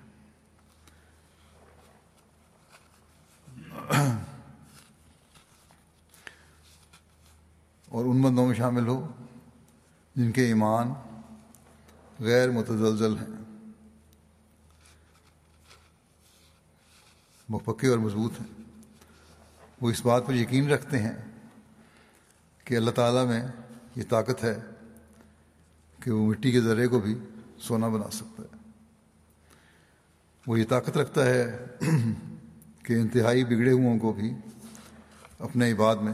اور 7.88 8.04
ان 8.04 8.22
بندوں 8.22 8.46
میں 8.46 8.54
شامل 8.54 8.86
ہو 8.86 9.12
جن 10.14 10.32
کے 10.32 10.46
ایمان 10.46 10.92
غیر 12.20 12.50
متزلزل 12.50 13.18
ہیں۔ 13.18 13.47
پکے 17.56 17.88
اور 17.88 17.98
مضبوط 17.98 18.32
ہیں۔ 18.40 18.62
وہ 19.80 19.90
اس 19.90 20.06
بات 20.06 20.26
پر 20.26 20.34
یقین 20.34 20.70
رکھتے 20.70 20.98
ہیں 20.98 21.12
کہ 22.64 22.76
اللہ 22.76 22.90
تعالیٰ 22.90 23.26
میں 23.26 23.46
یہ 23.96 24.02
طاقت 24.08 24.44
ہے 24.44 24.58
کہ 26.02 26.10
وہ 26.10 26.30
مٹی 26.30 26.52
کے 26.52 26.60
ذرے 26.60 26.86
کو 26.86 26.98
بھی 26.98 27.18
سونا 27.58 27.88
بنا 27.88 28.10
سکتا 28.10 28.42
ہے۔ 28.42 28.70
وہ 30.46 30.60
یہ 30.60 30.64
طاقت 30.68 30.96
رکھتا 30.96 31.26
ہے 31.26 31.66
کہ 32.82 32.92
انتہائی 32.92 33.44
بگڑے 33.44 33.72
ہوں 33.72 33.98
کو 33.98 34.12
بھی 34.12 34.34
اپنے 35.38 35.72
عباد 35.72 35.96
میں 35.96 36.12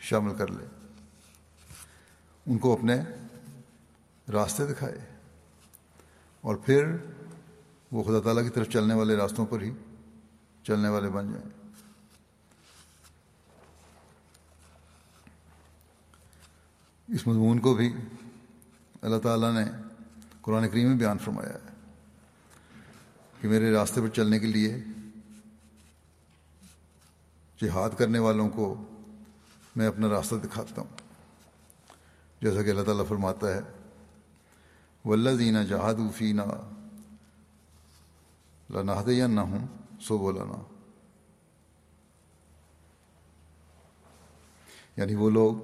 شامل 0.00 0.34
کر 0.34 0.50
لے۔ 0.50 0.64
ان 2.46 2.58
کو 2.58 2.72
اپنے 2.72 2.96
راستے 4.32 4.66
دکھائے 4.66 4.98
اور 6.40 6.56
پھر 6.56 6.84
وہ 7.92 8.02
خدا 8.02 8.20
تعالیٰ 8.20 8.42
کی 8.42 8.50
طرف 8.50 8.68
چلنے 8.68 8.94
والے 8.94 9.16
راستوں 9.16 9.46
پر 9.46 9.60
ہی 9.60 9.70
چلنے 10.68 10.88
والے 10.88 11.08
بن 11.08 11.32
جائیں۔ 11.32 11.50
اس 17.08 17.26
مضمون 17.26 17.58
کو 17.58 17.74
بھی 17.74 17.94
اللہ 19.02 19.18
تعالیٰ 19.18 19.52
نے 19.52 19.64
قرآن 20.40 20.68
کریم 20.68 20.88
میں 20.88 20.96
بیان 20.96 21.18
فرمایا 21.18 21.54
ہے 21.54 21.68
کہ 23.40 23.48
میرے 23.48 23.72
راستے 23.72 24.00
پر 24.00 24.08
چلنے 24.08 24.38
کے 24.38 24.46
لیے 24.46 24.84
جہاد 27.60 27.90
کرنے 27.98 28.18
والوں 28.18 28.48
کو 28.48 28.84
میں 29.76 29.86
اپنا 29.86 30.08
راستہ 30.08 30.34
دکھاتا 30.34 30.80
ہوں۔ 30.80 30.96
جیسا 32.40 32.62
کہ 32.62 32.70
اللہ 32.70 32.82
تعالیٰ 32.82 33.08
فرماتا 33.08 33.54
ہے 33.54 33.60
ولہ 35.04 35.30
دینا 35.30 35.62
جہاد 35.62 35.94
فینا 36.14 36.44
لناحد 38.70 39.08
یا 39.08 39.26
نہ 39.26 39.40
ہوں 39.40 39.77
سو 40.00 40.18
بولانا 40.18 40.62
یعنی 44.96 45.14
وہ 45.14 45.30
لوگ 45.30 45.56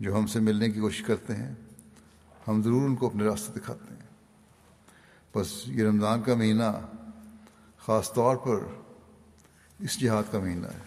جو 0.00 0.18
ہم 0.18 0.26
سے 0.26 0.40
ملنے 0.40 0.70
کی 0.70 0.80
کوشش 0.80 1.02
کرتے 1.02 1.36
ہیں، 1.36 1.54
ہم 2.48 2.62
ضرور 2.62 2.82
ان 2.82 2.96
کو 2.96 3.06
اپنے 3.06 3.24
راستے 3.24 3.60
دکھاتے 3.60 3.94
ہیں۔ 3.94 4.08
بس 5.36 5.68
یہ 5.68 5.84
رمضان 5.84 6.22
کا 6.22 6.34
مہینہ 6.34 6.86
خاص 7.78 8.12
طور 8.12 8.36
پر 8.36 8.58
اس 9.78 10.00
جہاد 10.00 10.22
کا 10.30 10.38
مہینہ 10.38 10.66
ہے۔ 10.66 10.78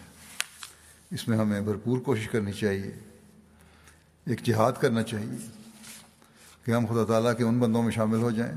اس 1.10 1.28
میں 1.28 1.38
ہمیں 1.38 1.60
بھرپور 1.60 1.98
کوشش 1.98 2.28
کرنی 2.28 2.52
چاہیے، 2.52 2.98
ایک 4.26 4.42
جہاد 4.42 4.72
کرنا 4.80 5.02
چاہیے 5.02 5.46
کہ 6.64 6.70
ہم 6.70 6.86
خدا 6.86 7.04
تعالیٰ 7.04 7.36
کے 7.36 7.44
ان 7.44 7.58
بندوں 7.58 7.82
میں 7.82 7.90
شامل 7.90 8.18
ہو 8.18 8.30
جائیں، 8.30 8.54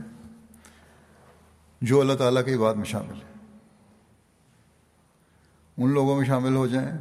جو 1.82 2.02
اللہ 2.02 2.13
تعالیٰ 2.13 2.45
کی 2.45 2.58
بات 2.58 2.76
میں 2.76 2.86
شامل 2.86 3.13
ہیں۔ 3.13 3.35
ان 5.78 5.90
لوگوں 5.94 6.16
میں 6.18 6.26
شامل 6.26 6.56
ہو 6.56 6.68
جائیں 6.68 6.92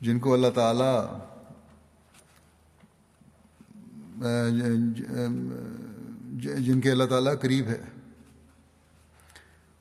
جن 0.00 0.18
کو 0.18 0.32
اللہ 0.34 0.50
تعالیٰ، 0.54 1.18
جن 6.58 6.80
کے 6.80 6.90
اللہ 6.90 7.04
تعالیٰ 7.04 7.32
قریب 7.40 7.66
ہے، 7.66 7.80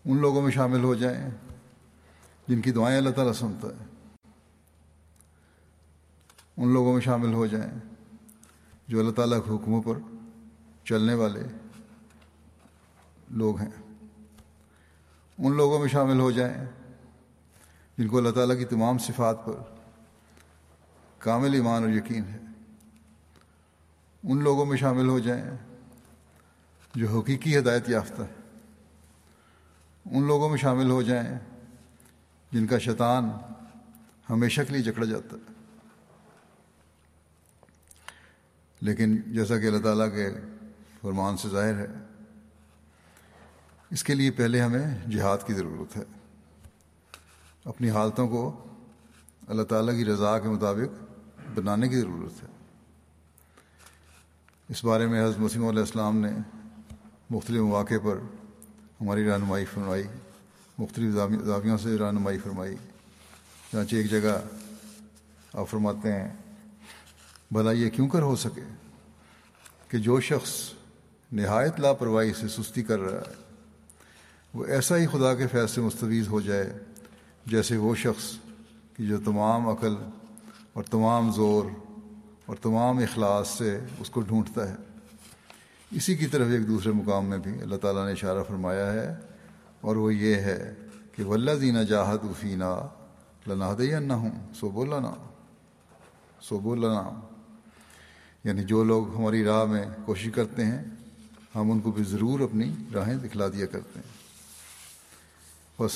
ان 0.05 0.17
لوگوں 0.21 0.41
میں 0.41 0.51
شامل 0.51 0.83
ہو 0.83 0.95
جائیں 0.95 1.29
جن 2.47 2.61
کی 2.61 2.71
دعائیں 2.71 2.97
اللہ 2.97 3.09
تعالیٰ 3.09 3.33
سنتا 3.33 3.67
ہے۔ 3.67 3.85
ان 6.57 6.73
لوگوں 6.73 6.93
میں 6.93 7.01
شامل 7.01 7.33
ہو 7.33 7.45
جائیں 7.45 7.71
جو 8.87 8.99
اللہ 8.99 9.11
تعالیٰ 9.11 9.39
کے 9.45 9.55
حکموں 9.55 9.81
پر 9.81 9.99
چلنے 10.83 11.13
والے 11.13 11.43
لوگ 13.29 13.59
ہیں۔ 13.59 13.71
ان 15.37 15.55
لوگوں 15.57 15.79
میں 15.79 15.87
شامل 15.87 16.19
ہو 16.19 16.31
جائیں 16.31 16.65
جن 17.99 18.07
کو 18.07 18.17
اللہ 18.17 18.29
تعالیٰ 18.29 18.57
کی 18.57 18.65
تمام 18.65 18.97
صفات 18.97 19.45
پر 19.45 19.53
کامل 21.17 21.53
ایمان 21.53 21.83
اور 21.83 21.91
یقین 21.91 22.23
ہے۔ 22.23 22.39
ان 24.23 24.43
لوگوں 24.43 24.65
میں 24.65 24.77
شامل 24.77 25.07
ہو 25.07 25.19
جائیں 25.19 25.57
جو 26.95 27.19
حقیقی 27.19 27.57
ہدایت 27.57 27.89
یافتہ 27.89 28.21
ہے 28.21 28.59
ان 30.05 30.27
لوگوں 30.27 30.49
میں 30.49 30.57
شامل 30.57 30.89
ہو 30.89 31.01
جائیں 31.01 31.39
جن 32.51 32.67
کا 32.67 32.77
شیطان 32.77 33.29
ہمیشہ 34.29 34.61
کے 34.61 34.73
لیے 34.73 34.91
جکڑا 34.91 35.05
جاتا 35.05 35.35
ہے۔ 35.35 35.53
لیکن 38.81 39.17
جیسا 39.27 39.59
کہ 39.59 39.65
اللہ 39.65 39.83
تعالیٰ 39.83 40.11
کے 40.11 40.29
فرمان 41.01 41.37
سے 41.37 41.49
ظاہر 41.49 41.77
ہے، 41.77 41.87
اس 43.89 44.03
کے 44.03 44.13
لیے 44.13 44.31
پہلے 44.31 44.61
ہمیں 44.61 45.11
جہاد 45.11 45.37
کی 45.47 45.53
ضرورت 45.53 45.97
ہے۔ 45.97 46.18
اپنی 47.65 47.89
حالتوں 47.89 48.27
کو 48.27 48.67
اللہ 49.47 49.63
تعالیٰ 49.63 49.95
کی 49.95 50.05
رضا 50.05 50.39
کے 50.39 50.47
مطابق 50.47 51.03
بنانے 51.55 51.89
کی 51.89 51.95
ضرورت 51.95 52.43
ہے۔ 52.43 52.47
اس 54.69 54.83
بارے 54.83 55.07
میں 55.07 55.23
حضرت 55.25 55.39
مسیم 55.39 55.67
علیہ 55.67 55.79
السلام 55.79 56.17
نے 56.17 56.31
مختلف 57.29 57.59
مواقع 57.59 57.93
پر 58.03 58.17
ہماری 59.01 59.29
رہنمائی 59.29 59.65
فرمائی، 59.65 60.03
مختلف 60.77 61.13
زاویوں 61.45 61.77
سے 61.77 61.97
رہنمائی 61.97 62.37
فرمائی۔ 62.37 62.75
چانچہ 63.71 63.95
ایک 63.95 64.09
جگہ 64.11 64.41
آپ 65.53 65.69
فرماتے 65.69 66.13
ہیں، 66.13 66.35
بھلا 67.51 67.71
یہ 67.71 67.89
کیوں 67.89 68.07
کر 68.07 68.21
ہو 68.21 68.35
سکے 68.35 68.61
کہ 69.87 69.97
جو 69.97 70.19
شخص 70.19 70.51
نہایت 71.31 71.79
لاپرواہی 71.79 72.33
سے 72.33 72.47
سستی 72.47 72.83
کر 72.83 72.99
رہا 72.99 73.19
ہے، 73.19 73.33
وہ 74.53 74.65
ایسا 74.65 74.97
ہی 74.97 75.07
خدا 75.07 75.35
کے 75.35 75.47
فیض 75.47 75.71
سے 75.71 75.81
مستویز 75.81 76.27
ہو 76.27 76.41
جائے 76.41 76.79
جیسے 77.49 77.77
وہ 77.77 77.95
شخص 77.95 78.33
کہ 78.97 79.05
جو 79.05 79.17
تمام 79.25 79.69
عقل 79.69 79.95
اور 80.73 80.83
تمام 80.83 81.31
زور 81.31 81.63
اور 82.45 82.55
تمام 82.61 82.97
اخلاص 82.97 83.47
سے 83.47 83.79
اس 83.99 84.09
کو 84.09 84.21
ڈھونڈتا 84.21 84.69
ہے۔ 84.69 84.75
اسی 85.91 86.15
کی 86.15 86.27
طرف 86.27 86.47
ایک 86.47 86.67
دوسرے 86.67 86.91
مقام 86.91 87.25
میں 87.25 87.37
بھی 87.37 87.61
اللہ 87.61 87.75
تعالیٰ 87.75 88.05
نے 88.05 88.11
اشارہ 88.11 88.43
فرمایا 88.47 88.93
ہے 88.93 89.15
اور 89.81 89.95
وہ 89.95 90.13
یہ 90.13 90.35
ہے 90.35 90.75
کہ 91.15 91.23
ولہ 91.23 91.51
دینا 91.51 91.83
جاہد 91.83 92.17
افینہ 92.23 92.87
لنا 93.47 93.73
دے 93.77 93.99
نہ 93.99 94.13
ہوں 94.13 94.53
سو 94.53 94.69
بولنا 94.69 95.13
سو 96.41 96.59
بولنا 96.59 97.09
یعنی 98.43 98.63
جو 98.63 98.83
لوگ 98.83 99.17
ہماری 99.17 99.43
راہ 99.43 99.65
میں 99.65 99.85
کوشش 100.05 100.29
کرتے 100.35 100.65
ہیں، 100.65 100.83
ہم 101.55 101.71
ان 101.71 101.79
کو 101.79 101.91
بھی 101.91 102.03
ضرور 102.03 102.39
اپنی 102.39 102.75
راہیں 102.93 103.15
دکھلا 103.15 103.47
دیا 103.47 103.65
کرتے 103.65 103.99
ہیں۔ 103.99 104.19
بس 105.81 105.91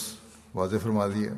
واضح 0.55 0.75
فرما 0.83 1.07
دیا 1.07 1.33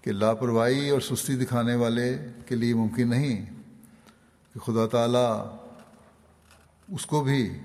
کہ 0.00 0.12
لاپرواہی 0.12 0.90
اور 0.90 1.00
سستی 1.00 1.36
دکھانے 1.36 1.74
والے 1.74 2.18
کے 2.46 2.54
لیے 2.54 2.74
ممکن 2.74 3.08
نہیں 3.08 3.46
کہ 4.54 4.58
خدا 4.58 4.86
تعالیٰ 4.86 5.56
اس 6.92 7.06
کو 7.06 7.24
بھی 7.24 7.58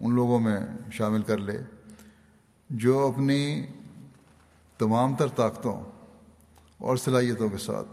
ان 0.00 0.14
لوگوں 0.14 0.40
میں 0.40 0.60
شامل 0.92 1.22
کر 1.22 1.38
لے 1.38 1.58
جو 2.70 3.12
اپنی 3.12 3.66
تمام 4.78 5.16
تر 5.16 5.28
طاقتوں 5.28 5.80
اور 6.78 6.96
صلاحیتوں 6.96 7.48
کے 7.48 7.58
ساتھ 7.58 7.88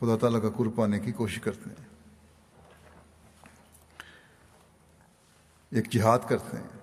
خدا 0.00 0.16
تعالیٰ 0.16 0.42
کا 0.42 0.50
قرب 0.56 0.76
پانے 0.76 0.98
کی 0.98 1.12
کوشش 1.12 1.40
کرتے 1.40 1.70
ہیں۔ 1.70 1.86
ایک 5.70 5.90
جہاد 5.90 6.18
کرتے 6.28 6.56
ہیں۔ 6.56 6.79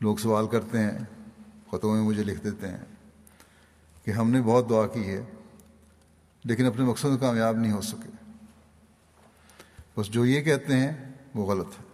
لوگ 0.00 0.16
سوال 0.16 0.48
کرتے 0.48 0.78
ہیں، 0.78 0.98
خطوں 1.70 1.94
میں 1.94 2.02
مجھے 2.02 2.24
لکھ 2.24 2.44
دیتے 2.44 2.68
ہیں 2.68 2.84
کہ 4.04 4.10
ہم 4.10 4.30
نے 4.30 4.42
بہت 4.42 4.70
دعا 4.70 4.86
کی 4.86 5.08
ہے، 5.08 5.24
لیکن 6.44 6.66
اپنے 6.66 6.84
مقصد 6.84 7.04
میں 7.04 7.18
کامیاب 7.18 7.56
نہیں 7.56 7.72
ہو 7.72 7.80
سکے۔ 7.80 8.10
بس 9.96 10.06
جو 10.06 10.26
یہ 10.26 10.42
کہتے 10.42 10.76
ہیں، 10.76 11.12
وہ 11.34 11.46
غلط 11.46 11.66
ہے۔ 11.66 11.84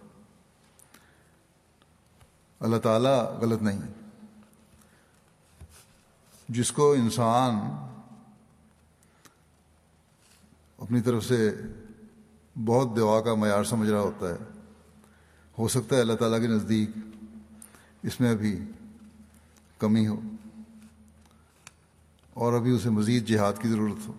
اللہ 2.59 2.77
تعالیٰ 2.77 3.39
غلط 3.39 3.61
نہیں 3.61 3.81
جس 6.49 6.71
کو 6.71 6.91
انسان 6.93 7.55
اپنی 10.77 11.01
طرف 11.01 11.25
سے 11.25 11.55
بہت 12.65 12.97
دعا 12.97 13.21
کا 13.21 13.35
معیار 13.35 13.63
سمجھ 13.63 13.89
رہا 13.89 13.99
ہوتا 13.99 14.29
ہے، 14.29 14.37
ہو 15.57 15.67
سکتا 15.67 15.95
ہے 15.95 16.01
اللہ 16.01 16.13
تعالیٰ 16.13 16.39
کے 16.39 16.47
نزدیک 16.47 16.89
اس 18.05 18.19
میں 18.19 18.31
ابھی 18.31 18.59
کمی 19.77 20.07
ہو 20.07 20.21
اور 22.33 22.53
ابھی 22.53 22.71
اسے 22.71 22.89
مزید 22.89 23.27
جہاد 23.27 23.53
کی 23.61 23.67
ضرورت 23.67 24.07
ہو۔ 24.07 24.13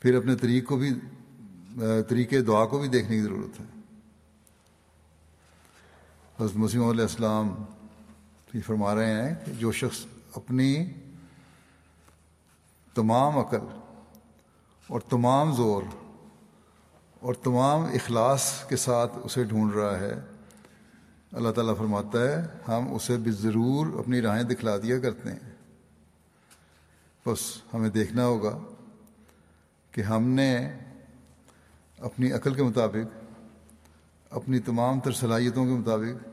پھر 0.00 0.14
اپنے 0.14 0.36
طریق 0.36 0.66
کو 0.66 0.76
بھی، 0.76 0.90
طریقے 2.08 2.42
دعا 2.42 2.66
کو 2.66 2.78
بھی 2.78 2.88
دیکھنے 2.88 3.16
کی 3.16 3.22
ضرورت 3.22 3.60
ہے۔ 3.60 3.64
حضرت 6.40 6.56
مسیم 6.56 6.84
علیہ 6.84 7.02
السلام 7.02 7.54
یہ 8.54 8.60
فرما 8.66 8.94
رہے 8.94 9.12
ہیں 9.12 9.34
کہ 9.44 9.52
جو 9.52 9.72
شخص 9.72 10.06
اپنی 10.34 10.86
تمام 12.94 13.38
عقل 13.38 13.66
اور 14.86 15.00
تمام 15.00 15.52
زور 15.52 15.82
اور 17.20 17.34
تمام 17.34 17.80
اخلاص 17.80 18.68
کے 18.68 18.76
ساتھ 18.76 19.12
اسے 19.24 19.44
ڈھونڈ 19.44 19.74
رہا 19.74 19.98
ہے 20.00 20.14
اللہ 21.32 21.50
تعالیٰ 21.50 21.76
فرماتا 21.78 22.20
ہے، 22.20 22.42
ہم 22.68 22.94
اسے 22.94 23.16
بھی 23.16 23.30
ضرور 23.30 23.98
اپنی 23.98 24.20
راہیں 24.20 24.42
دکھلا 24.42 24.76
دیا 24.76 24.98
کرتے 24.98 25.32
ہیں۔ 25.32 25.54
بس 27.26 27.62
ہمیں 27.74 27.90
دیکھنا 27.90 28.24
ہوگا 28.24 28.58
کہ 29.90 30.00
ہم 30.00 30.28
نے 30.28 30.78
اپنی 31.98 32.32
عقل 32.32 32.54
کے 32.54 32.62
مطابق، 32.62 33.24
اپنی 34.30 34.58
تمام 34.58 35.00
تر 35.00 35.12
صلاحیتوں 35.12 35.64
کے 35.64 35.72
مطابق 35.72 36.28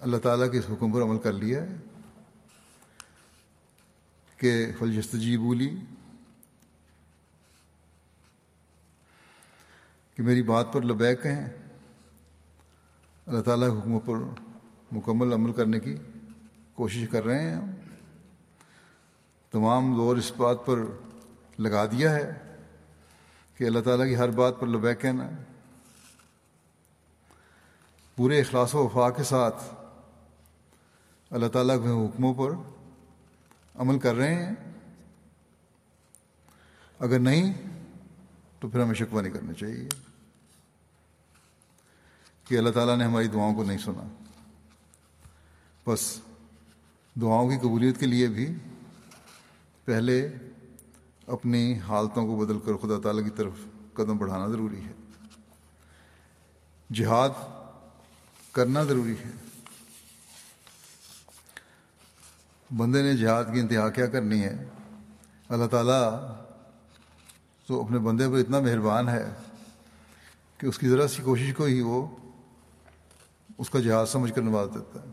اللہ 0.00 0.16
تعالیٰ 0.16 0.52
کے 0.52 0.58
اس 0.58 0.64
حکم 0.70 0.92
پر 0.92 1.02
عمل 1.02 1.18
کر 1.18 1.32
لیا 1.32 1.62
ہے 1.62 1.76
کہ 4.36 4.72
فلجستجی 4.78 5.36
بولی 5.36 5.76
کہ 10.14 10.22
میری 10.22 10.42
بات 10.42 10.72
پر 10.72 10.82
لبیک 10.82 11.22
کہیں 11.22 11.48
اللہ 13.26 13.40
تعالیٰ 13.40 13.68
کے 13.68 13.78
حکموں 13.78 14.00
پر 14.00 14.14
مکمل 14.92 15.32
عمل 15.32 15.52
کرنے 15.52 15.80
کی 15.80 15.96
کوشش 16.74 17.08
کر 17.10 17.24
رہے 17.24 17.50
ہیں 17.50 17.60
تمام 19.50 19.96
دور 19.96 20.16
اس 20.16 20.32
بات 20.36 20.66
پر 20.66 20.78
لگا 21.58 21.86
دیا 21.86 22.14
ہے 22.14 22.56
کہ 23.56 23.64
اللہ 23.64 23.80
تعالیٰ 23.80 24.06
کی 24.06 24.16
ہر 24.16 24.30
بات 24.30 24.60
پر 24.60 24.66
لبیک 24.66 25.00
کہنا 25.00 25.28
ہے۔ 25.28 25.42
پورے 28.16 28.40
اخلاص 28.40 28.74
و 28.74 28.78
وفا 28.78 29.10
کے 29.10 29.22
ساتھ 29.22 29.62
اللہ 31.30 31.46
تعالیٰ 31.46 31.76
کے 31.76 32.06
حکموں 32.06 32.34
پر 32.34 32.50
عمل 33.74 33.98
کر 33.98 34.14
رہے 34.14 34.34
ہیں۔ 34.34 34.52
اگر 36.98 37.18
نہیں 37.18 37.52
تو 38.60 38.68
پھر 38.68 38.82
ہمیں 38.82 38.94
شکوہ 38.94 39.22
نہیں 39.22 39.32
کرنا 39.32 39.52
چاہیے۔ 39.52 40.11
کہ 42.52 42.58
اللہ 42.58 42.70
تعالیٰ 42.70 42.96
نے 42.96 43.04
ہماری 43.04 43.28
دعاؤں 43.28 43.54
کو 43.54 43.64
نہیں 43.64 43.78
سنا۔ 43.78 44.08
بس، 45.86 46.20
دعاؤں 47.20 47.50
کی 47.50 47.58
قبولیت 47.58 48.00
کے 48.00 48.06
لیے 48.06 48.26
بھی 48.26 48.54
پہلے 49.84 50.28
اپنی 51.26 51.78
حالتوں 51.78 52.26
کو 52.26 52.44
بدل 52.44 52.58
کر 52.58 52.72
خدا 52.74 53.00
تعالیٰ 53.00 53.24
کی 53.24 53.30
طرف 53.30 53.52
قدم 53.92 54.16
بڑھانا 54.16 54.48
ضروری 54.48 54.80
ہے۔ 54.84 54.92
جہاد 56.92 57.28
کرنا 58.52 58.82
ضروری 58.82 59.14
ہے۔ 59.24 59.30
بندے 62.76 63.02
نے 63.02 63.16
جہاد 63.16 63.44
کی 63.44 63.60
انتہا 63.60 63.88
کیا 63.88 64.06
کرنی 64.06 64.40
ہے؟ 64.40 64.64
اللہ 65.48 65.66
تعالیٰ 65.66 66.32
تو 67.66 67.84
اپنے 67.84 67.98
بندے 67.98 68.28
پر 68.28 68.38
اتنا 68.38 68.60
مہربان 68.60 69.08
ہے 69.08 69.28
کہ 70.58 70.66
اس 70.66 70.78
کی 70.78 70.88
ذرا 70.88 71.08
سی 71.08 71.22
کوشش 71.22 71.54
کو 71.56 71.64
ہی 71.64 71.80
وہ 71.80 72.08
اس 73.58 73.70
کا 73.70 73.80
جہاز 73.80 74.08
سمجھ 74.08 74.32
کر 74.34 74.42
نواز 74.42 74.68
دیتا 74.74 75.02
ہے۔ 75.02 75.06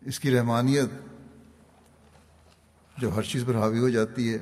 اس 0.00 0.20
کی 0.20 0.30
رحمانیت 0.30 0.88
جب 2.98 3.10
ہر 3.16 3.22
چیز 3.22 3.44
پر 3.46 3.54
حاوی 3.54 3.78
ہو 3.78 3.88
جاتی 3.88 4.34
ہے، 4.34 4.38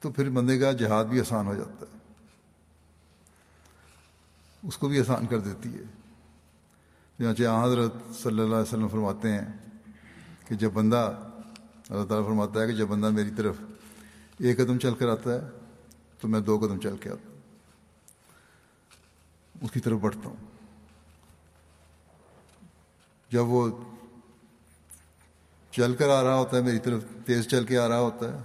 تو 0.00 0.10
پھر 0.10 0.30
بندے 0.30 0.58
کا 0.58 0.72
جہاد 0.72 1.04
بھی 1.04 1.20
آسان 1.20 1.46
ہو 1.46 1.54
جاتا 1.54 1.86
ہے۔ 1.86 1.98
اس 4.62 4.78
کو 4.78 4.88
بھی 4.88 5.00
آسان 5.00 5.26
کر 5.26 5.38
دیتی 5.38 5.74
ہے۔ 5.74 5.82
چاہے 7.18 7.64
حضرت 7.64 7.94
صلی 8.22 8.30
اللہ 8.30 8.42
علیہ 8.42 8.54
وسلم 8.54 8.88
فرماتے 8.88 9.32
ہیں 9.32 9.52
کہ 10.48 10.54
جب 10.54 10.70
بندہ، 10.72 11.18
اللہ 11.88 12.04
تعالیٰ 12.04 12.26
فرماتا 12.26 12.62
ہے 12.62 12.66
کہ 12.66 12.72
جب 12.72 12.86
بندہ 12.86 13.10
میری 13.10 13.30
طرف 13.36 13.56
ایک 14.38 14.56
قدم 14.56 14.78
چل 14.78 14.94
کر 14.94 15.08
آتا 15.08 15.34
ہے، 15.34 15.40
تو 16.20 16.28
میں 16.28 16.40
دو 16.40 16.58
قدم 16.58 16.80
چل 16.80 16.96
کے 16.96 17.10
آتا 17.10 17.28
ہوں۔ 17.28 17.33
اس 19.64 19.70
کی 19.72 19.80
طرف 19.80 19.98
بڑھتا 19.98 20.28
ہوں۔ 20.28 20.36
جب 23.30 23.44
وہ 23.46 23.84
چل 25.70 25.94
کر 25.94 26.08
آ 26.08 26.24
رہا 26.24 26.34
ہوتا 26.34 26.56
ہے، 26.56 26.62
میری 26.62 26.78
طرف 26.78 27.04
تیز 27.26 27.48
چل 27.48 27.66
کے 27.66 27.78
آ 27.78 27.88
رہا 27.88 27.98
ہوتا 27.98 28.32
ہے، 28.32 28.38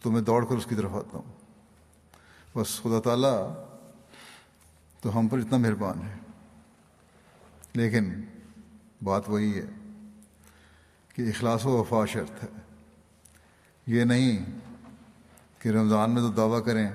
تو 0.00 0.10
میں 0.10 0.20
دوڑ 0.20 0.44
کر 0.44 0.54
اس 0.54 0.66
کی 0.66 0.74
طرف 0.74 0.90
آتا 0.92 1.18
ہوں۔ 1.18 1.32
بس 2.58 2.82
خدا 2.82 3.00
تعالیٰ 3.00 3.54
تو 5.00 5.18
ہم 5.18 5.28
پر 5.28 5.38
اتنا 5.38 5.56
مہربان 5.56 6.02
ہے۔ 6.02 6.14
لیکن 7.72 8.22
بات 9.02 9.28
وہی 9.28 9.60
ہے 9.60 9.66
کہ 11.14 11.22
اخلاص 11.22 11.66
و 11.66 11.70
وفا 11.70 12.06
شرط 12.06 12.44
ہے۔ 12.44 12.48
یہ 13.86 14.04
نہیں 14.04 14.58
کہ 15.58 15.68
رمضان 15.68 16.10
میں 16.10 16.22
تو 16.22 16.28
دعویٰ 16.28 16.64
کریں 16.64 16.90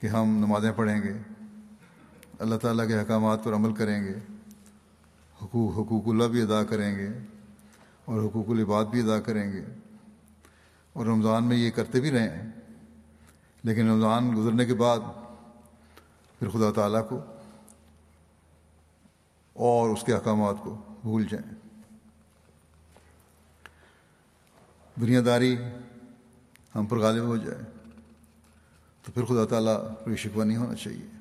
کہ 0.00 0.06
ہم 0.06 0.28
نمازیں 0.28 0.72
پڑھیں 0.72 1.02
گے۔ 1.02 1.31
اللہ 2.42 2.56
تعالیٰ 2.56 2.88
کے 2.88 2.98
احکامات 2.98 3.44
پر 3.44 3.54
عمل 3.54 3.74
کریں 3.74 4.04
گے، 4.04 4.14
حقوق 5.42 5.78
حقوق 5.78 6.02
اللہ 6.06 6.24
بھی 6.24 6.42
ادا 6.42 6.64
کریں 6.64 6.98
گے 6.98 7.08
اور 8.04 8.22
حقوق 8.22 8.50
العباد 8.50 8.84
بھی 8.84 9.00
ادا 9.00 9.20
کریں 9.20 9.52
گے۔ 9.52 9.64
اور 10.92 11.06
رمضان 11.06 11.44
میں 11.44 11.56
یہ 11.56 11.70
کرتے 11.70 12.00
بھی 12.00 12.10
رہیں 12.10 12.52
لیکن 13.62 13.90
رمضان 13.90 14.36
گزرنے 14.36 14.64
کے 14.64 14.74
بعد 14.74 14.98
پھر 16.38 16.48
خدا 16.48 16.72
تعالیٰ 16.72 17.08
کو 17.08 17.20
اور 19.52 19.90
اس 19.90 20.02
کے 20.02 20.14
احکامات 20.14 20.54
کو 20.62 20.76
بھول 21.02 21.24
جائیں۔ 21.30 21.54
دنیا 25.00 25.20
داری 25.26 25.56
ہم 26.74 26.86
پر 26.86 26.98
غالب 26.98 27.24
ہو 27.24 27.36
جائے 27.36 27.60
تو 29.02 29.12
پھر 29.12 29.24
خدا 29.24 29.44
تعالیٰ 29.44 30.04
کوئی 30.04 30.16
شکوہ 30.16 30.44
نہیں 30.44 30.56
ہونا 30.56 30.74
چاہیے۔ 30.74 31.11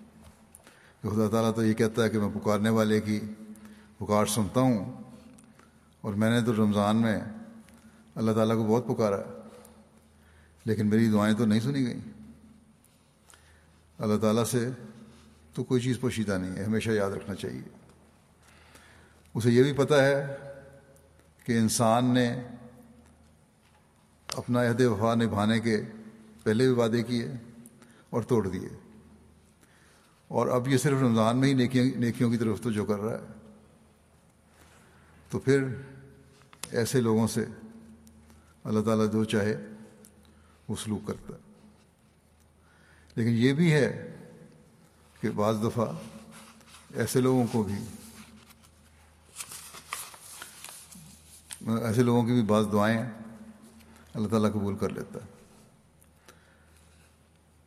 کہ 1.01 1.09
خدا 1.09 1.29
تعالیٰ 1.29 1.55
تو 1.55 1.65
یہ 1.65 1.73
کہتا 1.73 2.03
ہے 2.03 2.09
کہ 2.09 2.19
میں 2.19 2.39
پکارنے 2.39 2.69
والے 2.69 3.01
کی 3.01 3.19
پکار 3.97 4.25
سنتا 4.25 4.59
ہوں 4.59 5.03
اور 6.01 6.13
میں 6.13 6.29
نے 6.29 6.45
تو 6.45 6.53
رمضان 6.53 6.95
میں 6.95 7.19
اللہ 8.15 8.31
تعالیٰ 8.31 8.55
کو 8.55 8.63
بہت 8.63 8.87
پکارا 8.87 9.17
لیکن 10.65 10.87
میری 10.87 11.07
دعائیں 11.07 11.35
تو 11.35 11.45
نہیں 11.45 11.59
سنی 11.59 11.85
گئیں۔ 11.87 11.99
اللہ 13.99 14.17
تعالیٰ 14.17 14.43
سے 14.43 14.69
تو 15.53 15.63
کوئی 15.63 15.81
چیز 15.81 15.99
پوشیدہ 15.99 16.37
نہیں 16.37 16.55
ہے، 16.55 16.63
ہمیشہ 16.63 16.89
یاد 16.89 17.11
رکھنا 17.11 17.35
چاہیے۔ 17.35 17.61
اسے 19.33 19.51
یہ 19.51 19.63
بھی 19.63 19.73
پتہ 19.73 19.93
ہے 19.93 20.37
کہ 21.45 21.57
انسان 21.57 22.05
نے 22.05 22.41
اپنا 24.27 24.69
عہد 24.69 24.81
وفا 24.81 25.15
نبھانے 25.15 25.59
کے 25.59 25.81
پہلے 26.43 26.67
بھی 26.67 26.73
وعدے 26.73 27.03
کیے 27.03 27.31
اور 28.09 28.21
توڑ 28.21 28.47
دیے۔ 28.47 28.90
اور 30.31 30.47
اب 30.47 30.67
یہ 30.67 30.77
صرف 30.77 30.97
رمضان 31.01 31.37
میں 31.37 31.47
ہی 31.47 31.53
نیکیوں 31.53 31.99
نیکیوں 31.99 32.31
کی 32.31 32.37
طرف 32.37 32.61
تو 32.61 32.71
جو 32.71 32.85
کر 32.85 32.99
رہا 32.99 33.11
ہے۔ 33.11 33.25
تو 35.29 35.39
پھر 35.39 35.63
ایسے 36.71 37.01
لوگوں 37.01 37.27
سے 37.27 37.45
اللہ 38.63 38.81
تعالیٰ 38.81 39.11
جو 39.11 39.23
چاہے 39.23 39.57
وہ 40.67 40.75
سلوک 40.83 41.07
کرتا 41.07 41.33
ہے۔ 41.33 41.39
لیکن 43.15 43.29
یہ 43.29 43.53
بھی 43.53 43.73
ہے 43.73 44.17
کہ 45.21 45.29
بعض 45.29 45.55
دفعہ 45.63 45.85
ایسے 46.95 47.21
لوگوں 47.21 47.45
کو 47.51 47.63
بھی 47.63 47.75
ایسے 51.81 52.03
لوگوں 52.03 52.23
کی 52.23 52.31
بھی 52.31 52.41
بعض 52.41 52.65
دعائیں 52.71 53.11
اللہ 54.13 54.27
تعالیٰ 54.27 54.51
قبول 54.51 54.77
کر 54.77 54.89
لیتا 54.89 55.19
ہے۔ 55.19 55.29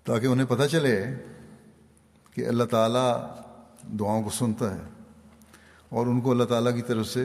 تاکہ 0.05 0.27
انہیں 0.27 0.47
پتہ 0.47 0.67
چلے 0.67 1.05
کہ 2.35 2.47
اللہ 2.49 2.65
تعالیٰ 2.65 3.37
دعاؤں 3.99 4.23
کو 4.23 4.31
سنتا 4.31 4.75
ہے 4.75 4.83
اور 5.89 6.07
ان 6.07 6.21
کو 6.21 6.31
اللہ 6.31 6.45
تعالیٰ 6.45 6.75
کی 6.75 6.83
طرف 6.83 7.07
سے 7.07 7.25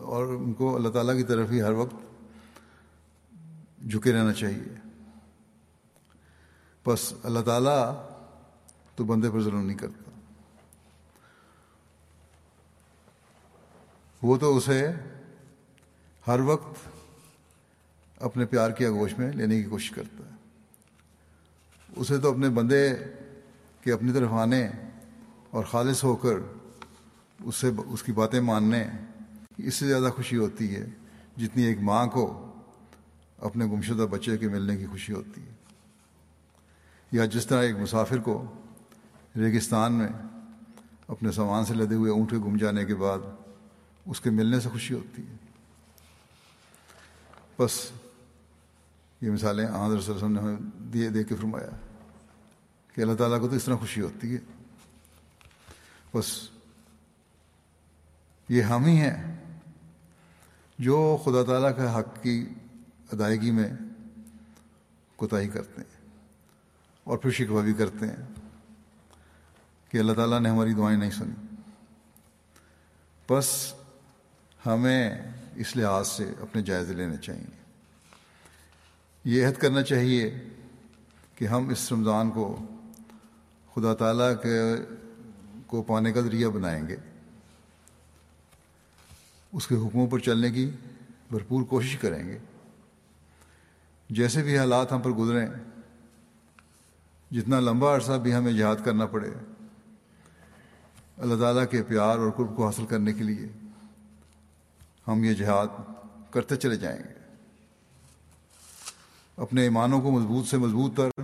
اور 0.00 0.26
ان 0.26 0.52
کو 0.52 0.76
اللہ 0.76 0.88
تعالیٰ 0.88 1.16
کی 1.16 1.22
طرف 1.22 1.50
ہی 1.50 1.62
ہر 1.62 1.70
وقت 1.70 1.94
جھکے 3.90 4.12
رہنا 4.12 4.32
چاہیے۔ 4.32 4.88
بس 6.86 7.14
اللہ 7.22 7.40
تعالیٰ 7.40 8.08
تو 8.96 9.04
بندے 9.04 9.30
پر 9.30 9.42
ظلم 9.42 9.66
نہیں 9.66 9.78
کرتا۔ 9.78 10.10
وہ 14.22 14.36
تو 14.36 14.56
اسے 14.56 14.92
ہر 16.26 16.40
وقت 16.40 16.88
اپنے 18.16 18.44
پیار 18.44 18.70
کی 18.70 18.86
آگوش 18.86 19.18
میں 19.18 19.32
لینے 19.32 19.62
کی 19.62 19.68
کوشش 19.68 19.90
کرتا 19.90 20.24
ہے۔ 20.24 20.36
اسے 21.96 22.18
تو 22.18 22.30
اپنے 22.30 22.48
بندے 22.48 22.94
کے 23.88 23.92
اپنی 23.92 24.12
طرف 24.12 24.32
آنے 24.32 24.68
اور 25.50 25.64
خالص 25.64 26.04
ہو 26.04 26.16
کر 26.16 26.36
اس 27.44 27.56
سے 27.56 27.70
اس 27.86 28.02
کی 28.02 28.12
باتیں 28.12 28.40
ماننے، 28.40 28.84
اس 29.56 29.74
سے 29.74 29.86
زیادہ 29.86 30.10
خوشی 30.16 30.36
ہوتی 30.36 30.76
ہے 30.76 30.86
جتنی 31.36 31.62
ایک 31.62 31.78
ماں 31.80 32.06
کو 32.06 32.54
اپنے 33.38 33.64
گمشدہ 33.64 34.06
بچے 34.10 34.38
کے 34.38 34.48
ملنے 34.48 34.76
کی 34.76 34.86
خوشی 34.86 35.12
ہوتی 35.12 35.40
ہے۔ 35.42 35.50
یا 37.12 37.24
جس 37.24 37.46
طرح 37.46 37.62
ایک 37.62 37.76
مسافر 37.76 38.18
کو 38.18 38.52
ریگستان 39.36 39.92
میں 39.92 40.08
اپنے 41.08 41.32
سامان 41.32 41.64
سے 41.64 41.74
لدے 41.74 41.94
ہوئے 41.94 42.10
اونٹ 42.10 42.30
کے 42.30 42.36
گم 42.36 42.56
جانے 42.56 42.84
کے 42.84 42.94
بعد 42.94 43.18
اس 44.06 44.20
کے 44.20 44.30
ملنے 44.30 44.60
سے 44.60 44.68
خوشی 44.68 44.94
ہوتی 44.94 45.22
ہے۔ 45.22 45.36
بس 47.58 47.90
یہ 49.20 49.30
مثالیں 49.30 49.66
آدر 49.66 49.96
وسلم 49.96 50.32
نے 50.32 50.40
ہمیں 50.40 50.56
دیے 50.92 51.08
دے 51.08 51.24
کے 51.24 51.34
فرمایا۔ 51.34 51.87
کہ 52.98 53.02
اللہ 53.02 53.14
تعالیٰ 53.14 53.38
کو 53.40 53.48
تو 53.48 53.54
اس 53.54 53.64
طرح 53.64 53.76
خوشی 53.76 54.00
ہوتی 54.00 54.34
ہے 54.34 54.38
بس 56.14 56.28
یہ 58.48 58.62
ہم 58.62 58.84
ہی 58.84 58.96
ہیں 58.96 59.36
جو 60.78 60.96
خدا 61.24 61.42
تعالیٰ 61.42 61.70
کا 61.76 61.98
حق 61.98 62.22
کی 62.22 62.34
ادائیگی 63.12 63.50
میں 63.50 63.68
کوتاہی 65.16 65.48
کرتے 65.48 65.82
ہیں 65.82 66.00
اور 67.06 67.18
پھر 67.18 67.30
شکوہ 67.30 67.62
بھی 67.62 67.72
کرتے 67.72 68.06
ہیں 68.06 68.24
کہ 69.90 69.98
اللہ 69.98 70.12
تعالیٰ 70.12 70.40
نے 70.40 70.50
ہماری 70.50 70.74
دعائیں 70.74 70.96
نہیں 70.98 71.10
سنی 71.10 71.56
بس 73.28 73.52
ہمیں 74.60 75.10
اس 75.56 75.76
لحاظ 75.76 76.08
سے 76.08 76.30
اپنے 76.40 76.62
جائزے 76.62 76.94
لینے 76.94 77.16
چاہیے 77.16 77.56
یہ 79.24 79.46
عہد 79.46 79.58
کرنا 79.58 79.82
چاہیے 79.82 80.30
کہ 81.34 81.46
ہم 81.46 81.68
اس 81.68 81.92
رمضان 81.92 82.30
کو 82.30 82.48
خدا 83.80 83.94
تعالیٰ 83.94 84.32
کے 84.42 84.60
کو 85.66 85.82
پانے 85.82 86.12
کا 86.12 86.20
ذریعہ 86.20 86.48
بنائیں 86.48 86.88
گے۔ 86.88 86.96
اس 89.52 89.66
کے 89.66 89.74
حکموں 89.74 90.06
پر 90.06 90.18
چلنے 90.18 90.50
کی 90.50 90.70
بھرپور 91.30 91.62
کوشش 91.62 91.96
کریں 91.96 92.28
گے۔ 92.28 92.38
جیسے 94.10 94.42
بھی 94.42 94.58
حالات 94.58 94.92
ہم 94.92 95.00
پر 95.00 95.10
گزریں، 95.10 95.46
جتنا 97.30 97.60
لمبا 97.60 97.96
عرصہ 97.96 98.12
بھی 98.12 98.34
ہمیں 98.34 98.52
یاد 98.52 98.76
کرنا 98.84 99.06
پڑے، 99.06 99.30
اللہ 101.16 101.40
تعالیٰ 101.40 101.64
کے 101.70 101.82
پیار 101.82 102.18
اور 102.18 102.30
قرب 102.30 102.56
کو 102.56 102.66
حاصل 102.66 102.86
کرنے 102.86 103.12
کے 103.12 103.24
لیے 103.24 103.68
ہم 105.08 105.24
یہ 105.24 105.34
جہاد 105.34 105.66
کرتے 106.30 106.56
چلے 106.56 106.76
جائیں 106.76 106.98
گے۔ 106.98 107.18
اپنے 109.36 109.62
ایمانوں 109.62 110.00
کو 110.00 110.10
مضبوط 110.10 110.46
سے 110.46 110.56
مضبوط 110.56 110.96
تر 110.96 111.22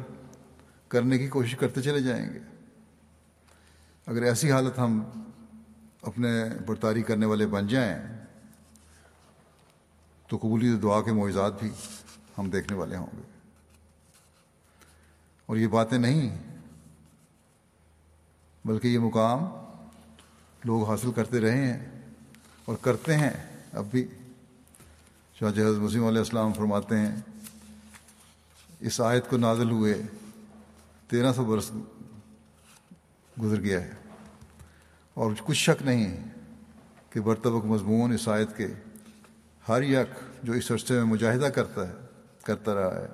کرنے 0.95 1.19
کی 1.19 1.29
کوشش 1.29 1.57
کرتے 1.57 1.83
چلے 1.83 2.01
جائیں 2.03 2.35
گے۔ 2.35 2.39
اگر 4.07 4.23
ایسی 4.23 4.53
حالت 4.53 4.79
ہم 4.79 5.05
اپنے 6.03 6.45
برتاری 6.67 7.03
کرنے 7.03 7.27
والے 7.27 7.47
بن 7.47 7.67
جائیں، 7.67 8.25
تو 10.29 10.37
قبولی 10.37 10.77
دعا 10.77 11.03
کے 11.03 11.13
معجزات 11.13 11.61
بھی 11.61 11.71
ہم 12.39 12.51
دیکھنے 12.51 12.77
والے 12.77 12.97
ہوں 12.97 13.07
گے۔ 13.17 13.23
اور 15.47 15.57
یہ 15.57 15.67
باتیں 15.67 15.99
نہیں، 15.99 16.43
بلکہ 18.65 18.89
یہ 18.89 18.99
مقام 18.99 19.41
لوگ 20.65 20.91
حاصل 20.91 21.13
کرتے 21.13 21.41
رہے 21.41 21.67
ہیں 21.67 22.03
اور 22.65 22.77
کرتے 22.77 23.17
ہیں۔ 23.17 23.33
اب 23.73 23.85
بھی 23.91 24.09
شاہ 25.41 25.51
جہاز 25.51 25.77
مسیم 25.77 26.05
علیہ 26.07 26.19
السلام 26.19 26.53
فرماتے 26.53 26.99
ہیں، 26.99 27.17
اس 28.81 29.01
آیت 29.01 29.31
کو 29.31 29.37
نازل 29.37 29.71
ہوئے 29.71 30.03
تیرہ 31.15 31.33
سو 31.33 31.45
برس 31.45 31.71
گزر 33.43 33.61
گیا 33.61 33.83
ہے۔ 33.83 33.91
اور 35.15 35.33
کچھ 35.45 35.59
شک 35.59 35.83
نہیں 35.83 36.25
کہ 37.11 37.21
برتبک 37.21 37.65
مضمون 37.65 38.13
اس 38.13 38.29
آیت 38.29 38.57
کے 38.57 38.69
ہر 39.69 39.83
یک 39.83 40.09
جو 40.43 40.53
اس 40.53 40.71
عرصے 40.71 40.95
میں 40.95 41.05
مجاہدہ 41.05 41.45
کرتا 41.45 41.89
ہے، 41.89 41.93
کرتا 42.45 42.75
رہا 42.75 43.01
ہے، 43.01 43.07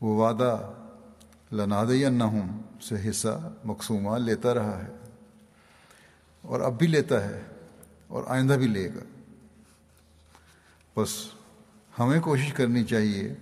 وہ 0.00 0.26
وعدہ 0.26 0.72
لناد 1.52 1.86
نہم 1.86 2.60
سے 2.82 3.10
حصہ 3.10 3.52
مقصومہ 3.64 4.18
لیتا 4.18 4.54
رہا 4.54 4.84
ہے۔ 4.84 5.10
اور 6.42 6.60
اب 6.60 6.78
بھی 6.78 6.86
لیتا 6.86 7.28
ہے 7.28 7.40
اور 8.06 8.24
آئندہ 8.26 8.52
بھی 8.52 8.66
لے 8.66 8.88
گا۔ 8.88 9.20
بس 11.00 11.08
ہمیں 11.98 12.20
کوشش 12.20 12.52
کرنی 12.52 12.84
چاہیے 12.84 13.34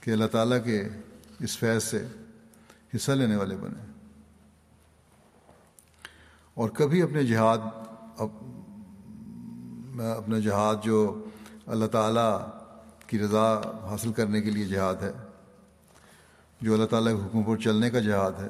کہ 0.00 0.10
اللہ 0.10 0.26
تعالیٰ 0.26 0.64
کے 0.64 0.88
اس 1.40 1.58
فیض 1.58 1.84
سے 1.84 2.06
حصہ 2.94 3.12
لینے 3.12 3.36
والے 3.36 3.56
بنے۔ 3.56 3.84
اور 6.54 6.70
کبھی 6.70 7.02
اپنے 7.02 7.24
جہاد 7.24 7.58
اپنا 10.18 10.38
جہاد 10.38 10.76
جو 10.84 11.24
اللہ 11.66 11.86
تعالیٰ 11.86 12.48
کی 13.06 13.18
رضا 13.18 13.60
حاصل 13.90 14.12
کرنے 14.12 14.42
کے 14.42 14.50
لیے 14.50 14.64
جہاد 14.64 14.94
ہے، 14.94 15.12
جو 16.60 16.74
اللہ 16.74 16.86
تعالیٰ 16.86 17.12
کے 17.12 17.26
حکم 17.26 17.42
پر 17.42 17.56
چلنے 17.56 17.90
کا 17.90 17.98
جہاد 17.98 18.32
ہے، 18.40 18.48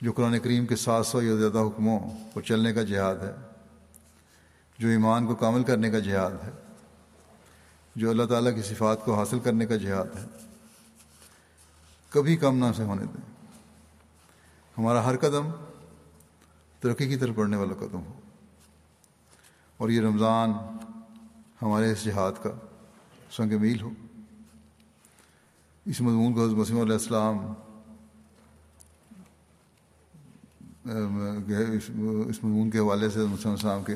جو 0.00 0.12
قرآن 0.12 0.38
کریم 0.38 0.66
کے 0.66 0.76
سات 0.76 1.06
سو 1.06 1.22
یا 1.22 1.34
زیادہ 1.34 1.58
حکموں 1.58 2.00
پر 2.34 2.42
چلنے 2.42 2.72
کا 2.72 2.82
جہاد 2.82 3.16
ہے، 3.16 3.32
جو 4.78 4.88
ایمان 4.88 5.26
کو 5.26 5.34
کامل 5.34 5.62
کرنے 5.62 5.90
کا 5.90 5.98
جہاد 5.98 6.44
ہے، 6.44 6.50
جو 7.96 8.10
اللہ 8.10 8.22
تعالیٰ 8.22 8.54
کی 8.54 8.62
صفات 8.62 9.04
کو 9.04 9.14
حاصل 9.14 9.38
کرنے 9.38 9.66
کا 9.66 9.76
جہاد 9.76 10.18
ہے۔ 10.18 10.51
کبھی 12.12 12.36
کم 12.36 12.58
نہ 12.58 12.64
سے 12.76 12.84
ہونے 12.84 13.04
دیں۔ 13.04 13.34
ہمارا 14.78 15.04
ہر 15.04 15.16
قدم 15.16 15.50
ترقی 16.80 17.08
کی 17.08 17.16
طرف 17.16 17.34
بڑھنے 17.34 17.56
والا 17.56 17.74
قدم 17.74 17.98
ہو۔ 17.98 18.20
اور 19.76 19.88
یہ 19.88 20.00
رمضان 20.00 20.52
ہمارے 21.62 21.92
اس 21.92 22.04
جہاد 22.04 22.32
کا 22.42 22.50
سنگ 23.30 23.60
میل 23.60 23.80
ہو۔ 23.80 23.90
اس 25.86 26.00
مضمون 26.00 26.34
کو 26.34 26.44
حضرت 26.44 26.56
مسیم 26.56 26.80
علیہ 26.80 26.92
السلام 26.92 27.38
اس 31.74 31.90
مضمون 31.90 32.70
کے 32.70 32.78
حوالے 32.78 33.10
سے 33.10 33.18
مسلم 33.18 33.52
السلام 33.52 33.84
کے 33.84 33.94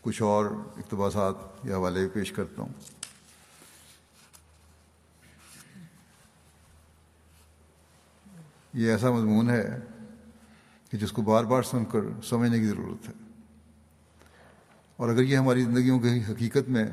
کچھ 0.00 0.22
اور 0.22 0.46
اقتباسات 0.76 1.34
یا 1.64 1.76
حوالے 1.76 2.08
پیش 2.08 2.32
کرتا 2.32 2.62
ہوں۔ 2.62 3.03
یہ 8.74 8.90
ایسا 8.90 9.10
مضمون 9.10 9.50
ہے 9.50 9.80
کہ 10.90 10.98
جس 10.98 11.12
کو 11.12 11.22
بار 11.22 11.44
بار 11.44 11.62
سن 11.62 11.84
کر 11.84 12.00
سمجھنے 12.24 12.58
کی 12.58 12.66
ضرورت 12.66 13.08
ہے۔ 13.08 13.14
اور 14.96 15.08
اگر 15.08 15.22
یہ 15.22 15.36
ہماری 15.36 15.62
زندگیوں 15.62 16.00
کی 16.00 16.20
حقیقت 16.28 16.68
میں، 16.68 16.86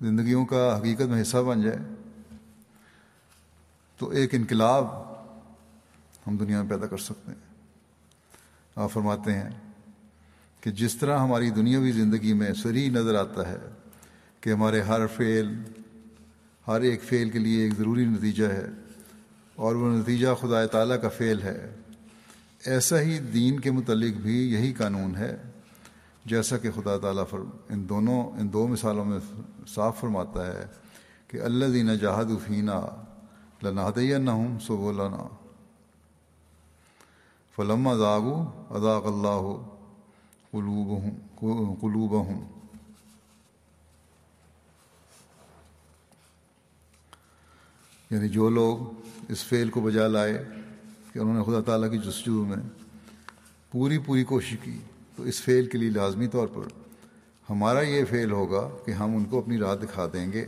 زندگیوں 0.00 0.46
کا 0.46 0.78
حقیقت 0.78 1.02
میں 1.02 1.22
حصہ 1.22 1.36
بن 1.36 1.62
جائے، 1.62 1.78
تو 3.96 4.10
ایک 4.10 4.34
انقلاب 4.34 4.86
ہم 6.26 6.36
دنیا 6.36 6.62
میں 6.62 6.70
پیدا 6.70 6.86
کر 6.86 6.98
سکتے 6.98 7.30
ہیں۔ 7.30 7.54
آپ 8.76 8.92
فرماتے 8.92 9.32
ہیں 9.32 9.50
کہ 10.60 10.70
جس 10.70 10.96
طرح 10.96 11.18
ہماری 11.18 11.50
دنیاوی 11.50 11.92
زندگی 11.92 12.32
میں 12.32 12.52
سری 12.52 12.88
نظر 12.88 13.14
آتا 13.14 13.48
ہے 13.48 13.58
کہ 14.40 14.50
ہمارے 14.50 14.80
ہر 14.80 15.06
فعل، 15.06 15.62
ہر 16.68 16.80
ایک 16.80 17.02
فعل 17.02 17.30
کے 17.30 17.38
لیے 17.38 17.62
ایک 17.62 17.78
ضروری 17.78 18.04
نتیجہ 18.04 18.44
ہے 18.44 18.66
اور 19.56 19.74
وہ 19.74 19.98
نتیجہ 19.98 20.28
خدا 20.40 20.66
تعالیٰ 20.66 21.02
کا 21.02 21.08
فعل 21.08 21.42
ہے۔ 21.42 21.74
ایسا 22.64 23.00
ہی 23.00 23.18
دین 23.18 23.60
کے 23.60 23.70
متعلق 23.70 24.16
بھی 24.16 24.52
یہی 24.52 24.72
قانون 24.72 25.16
ہے، 25.16 25.42
جیسا 26.24 26.58
کہ 26.58 26.70
خدا 26.70 26.98
تعالیٰ 26.98 27.24
فر 27.30 27.38
ان 27.68 27.88
دونوں، 27.88 28.40
ان 28.40 28.52
دو 28.52 28.66
مثالوں 28.68 29.04
میں 29.04 29.18
صاف 29.74 30.00
فرماتا 30.00 30.46
ہے 30.46 30.66
کہ 31.28 31.40
اللہ 31.40 31.64
دین 31.64 31.98
جہاد 31.98 32.24
فینہ 32.46 32.80
لنادیہ 33.62 34.16
نہ 34.16 34.30
ہوں 34.30 34.58
سو 34.58 34.76
بولانا 34.76 35.28
فلم 37.56 37.88
اداغو 37.88 38.40
اداق 38.70 39.06
اللہ 39.06 39.70
قلوب 40.50 40.88
ہوں 40.88 41.76
قلوب 41.80 42.12
ہوں 42.12 42.53
یعنی 48.10 48.28
جو 48.28 48.48
لوگ 48.48 49.00
اس 49.28 49.44
فعل 49.44 49.70
کو 49.70 49.80
بجا 49.80 50.06
لائے 50.08 50.44
کہ 51.12 51.18
انہوں 51.18 51.34
نے 51.34 51.42
خدا 51.42 51.60
تعالیٰ 51.60 51.90
کی 51.90 51.98
جستجو 51.98 52.44
میں 52.44 52.56
پوری 53.70 53.98
پوری 53.98 54.24
کوشش 54.24 54.56
کی، 54.62 54.78
تو 55.16 55.22
اس 55.22 55.42
فعل 55.42 55.66
کے 55.66 55.78
لیے 55.78 55.90
لازمی 55.90 56.26
طور 56.26 56.46
پر 56.46 56.62
ہمارا 57.50 57.80
یہ 57.80 58.04
فعل 58.10 58.30
ہوگا 58.30 58.68
کہ 58.86 58.90
ہم 58.90 59.16
ان 59.16 59.24
کو 59.24 59.38
اپنی 59.38 59.58
راہ 59.58 59.74
دکھا 59.74 60.06
دیں 60.12 60.32
گے۔ 60.32 60.44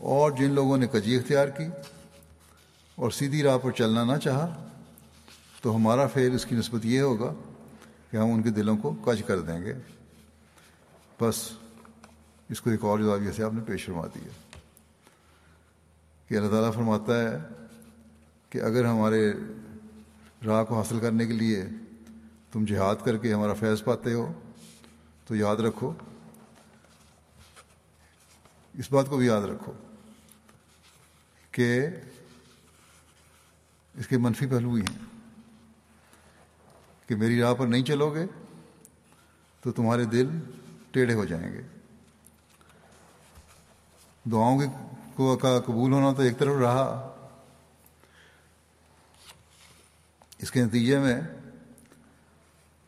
اور 0.00 0.30
جن 0.30 0.50
لوگوں 0.50 0.76
نے 0.76 0.86
کجی 0.86 1.16
اختیار 1.16 1.48
کی 1.48 1.64
اور 2.94 3.10
سیدھی 3.10 3.42
راہ 3.42 3.58
پر 3.58 3.70
چلنا 3.70 4.04
نہ 4.04 4.18
چاہا، 4.18 4.68
تو 5.62 5.76
ہمارا 5.76 6.06
فعل 6.06 6.34
اس 6.34 6.46
کی 6.46 6.56
نسبت 6.56 6.86
یہ 6.86 7.00
ہوگا 7.00 7.34
کہ 8.10 8.16
ہم 8.16 8.32
ان 8.32 8.42
کے 8.42 8.50
دلوں 8.50 8.76
کو 8.76 8.90
کج 8.90 9.22
کر 9.22 9.40
دیں 9.40 9.62
گے۔ 9.62 9.74
بس 11.20 11.50
اس 12.50 12.60
کو 12.60 12.70
ایک 12.70 12.84
اور 12.84 12.98
زاویہ 12.98 13.30
سے 13.36 13.42
آپ 13.42 13.54
نے 13.54 13.60
پیش 13.66 13.84
فرما 13.84 14.06
دیا۔ 14.06 14.28
کہ 16.28 16.34
اللہ 16.34 16.50
تعالیٰ 16.50 16.74
فرماتا 16.74 17.20
ہے 17.20 17.36
کہ 18.50 18.62
اگر 18.62 18.84
ہمارے 18.84 19.32
راہ 20.46 20.64
کو 20.64 20.76
حاصل 20.76 21.00
کرنے 21.00 21.26
کے 21.26 21.32
لیے 21.32 21.64
تم 22.52 22.64
جہاد 22.64 22.96
کر 23.04 23.16
کے 23.16 23.34
ہمارا 23.34 23.54
فیض 23.54 23.84
پاتے 23.84 24.12
ہو، 24.12 24.32
تو 25.26 25.36
یاد 25.36 25.56
رکھو، 25.56 25.92
اس 28.74 28.92
بات 28.92 29.06
کو 29.08 29.16
بھی 29.16 29.26
یاد 29.26 29.42
رکھو 29.42 29.72
کہ 31.50 31.86
اس 33.94 34.06
کے 34.06 34.18
منفی 34.18 34.46
پہلو 34.46 34.74
ہی 34.74 34.82
ہیں۔ 34.82 34.98
کہ 37.06 37.16
میری 37.16 37.40
راہ 37.40 37.54
پر 37.54 37.66
نہیں 37.66 37.84
چلو 37.84 38.14
گے 38.14 38.26
تو 39.60 39.72
تمہارے 39.72 40.04
دل 40.04 40.28
ٹیڑھے 40.90 41.14
ہو 41.14 41.24
جائیں 41.24 41.52
گے۔ 41.52 41.62
دعاؤں 44.32 44.58
کے 44.58 44.93
کو 45.16 45.36
کا 45.36 45.60
قبول 45.60 45.92
ہونا 45.92 46.12
تو 46.12 46.22
ایک 46.22 46.38
طرف 46.38 46.56
رہا۔ 46.60 47.10
اس 50.38 50.50
کے 50.50 50.64
نتیجے 50.64 50.98
میں، 50.98 51.20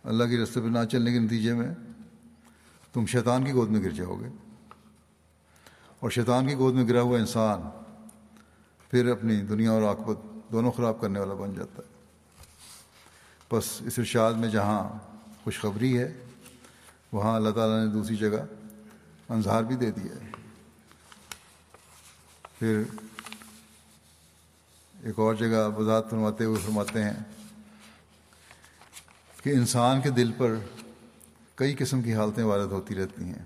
اللہ 0.05 0.25
کے 0.25 0.37
رستے 0.37 0.61
پہ 0.61 0.67
نہ 0.67 0.79
چلنے 0.93 1.13
کے 1.13 1.19
نتیجے 1.19 1.55
میں 1.55 1.75
تم 2.93 3.07
شیطان 3.07 3.45
کی 3.45 3.53
گود 3.53 3.71
میں 3.71 3.83
گر 3.83 3.91
جاؤ 3.91 4.17
گے۔ 4.21 4.29
اور 6.01 6.11
شیطان 6.11 6.47
کی 6.47 6.55
گود 6.55 6.75
میں 6.75 6.89
گرا 6.89 7.01
ہوا 7.01 7.19
انسان 7.19 7.63
پھر 8.91 9.07
اپنی 9.07 9.37
دنیا 9.37 9.71
اور 9.71 9.83
آکبت 9.83 10.17
دونوں 10.53 10.73
خراب 10.73 11.01
کرنے 11.01 11.21
والا 11.21 11.35
بن 11.35 11.55
جاتا 11.55 11.83
ہے۔ 11.83 11.97
بس 13.53 13.83
اس 13.83 13.99
ارشاد 13.99 14.33
میں 14.33 14.49
جہاں 14.49 14.89
خوشخبری 15.45 15.99
ہے، 15.99 16.25
وہاں 17.13 17.37
اللہ 17.37 17.51
تعالیٰ 17.51 17.87
نے 17.87 17.93
دوسری 17.93 18.17
جگہ 18.17 18.45
انظہار 19.29 19.63
بھی 19.63 19.77
دے 19.77 19.91
دیا 19.91 20.15
ہے۔ 20.23 20.36
پھر 22.59 22.83
ایک 25.03 25.19
اور 25.19 25.35
جگہ 25.35 25.69
وضاحت 25.77 26.11
فرماتے 26.11 26.45
ہوئے 26.45 26.61
فرماتے 26.65 27.05
ہیں 27.05 27.25
کہ 29.43 29.51
انسان 29.51 30.01
کے 30.01 30.11
دل 30.11 30.33
پر 30.33 30.55
کئی 31.55 31.75
قسم 31.79 32.03
کی 32.03 32.15
حالتیں 32.15 32.45
وارد 32.45 32.73
ہوتی 32.73 32.95
رہتی 32.95 33.25
ہیں۔ 33.25 33.45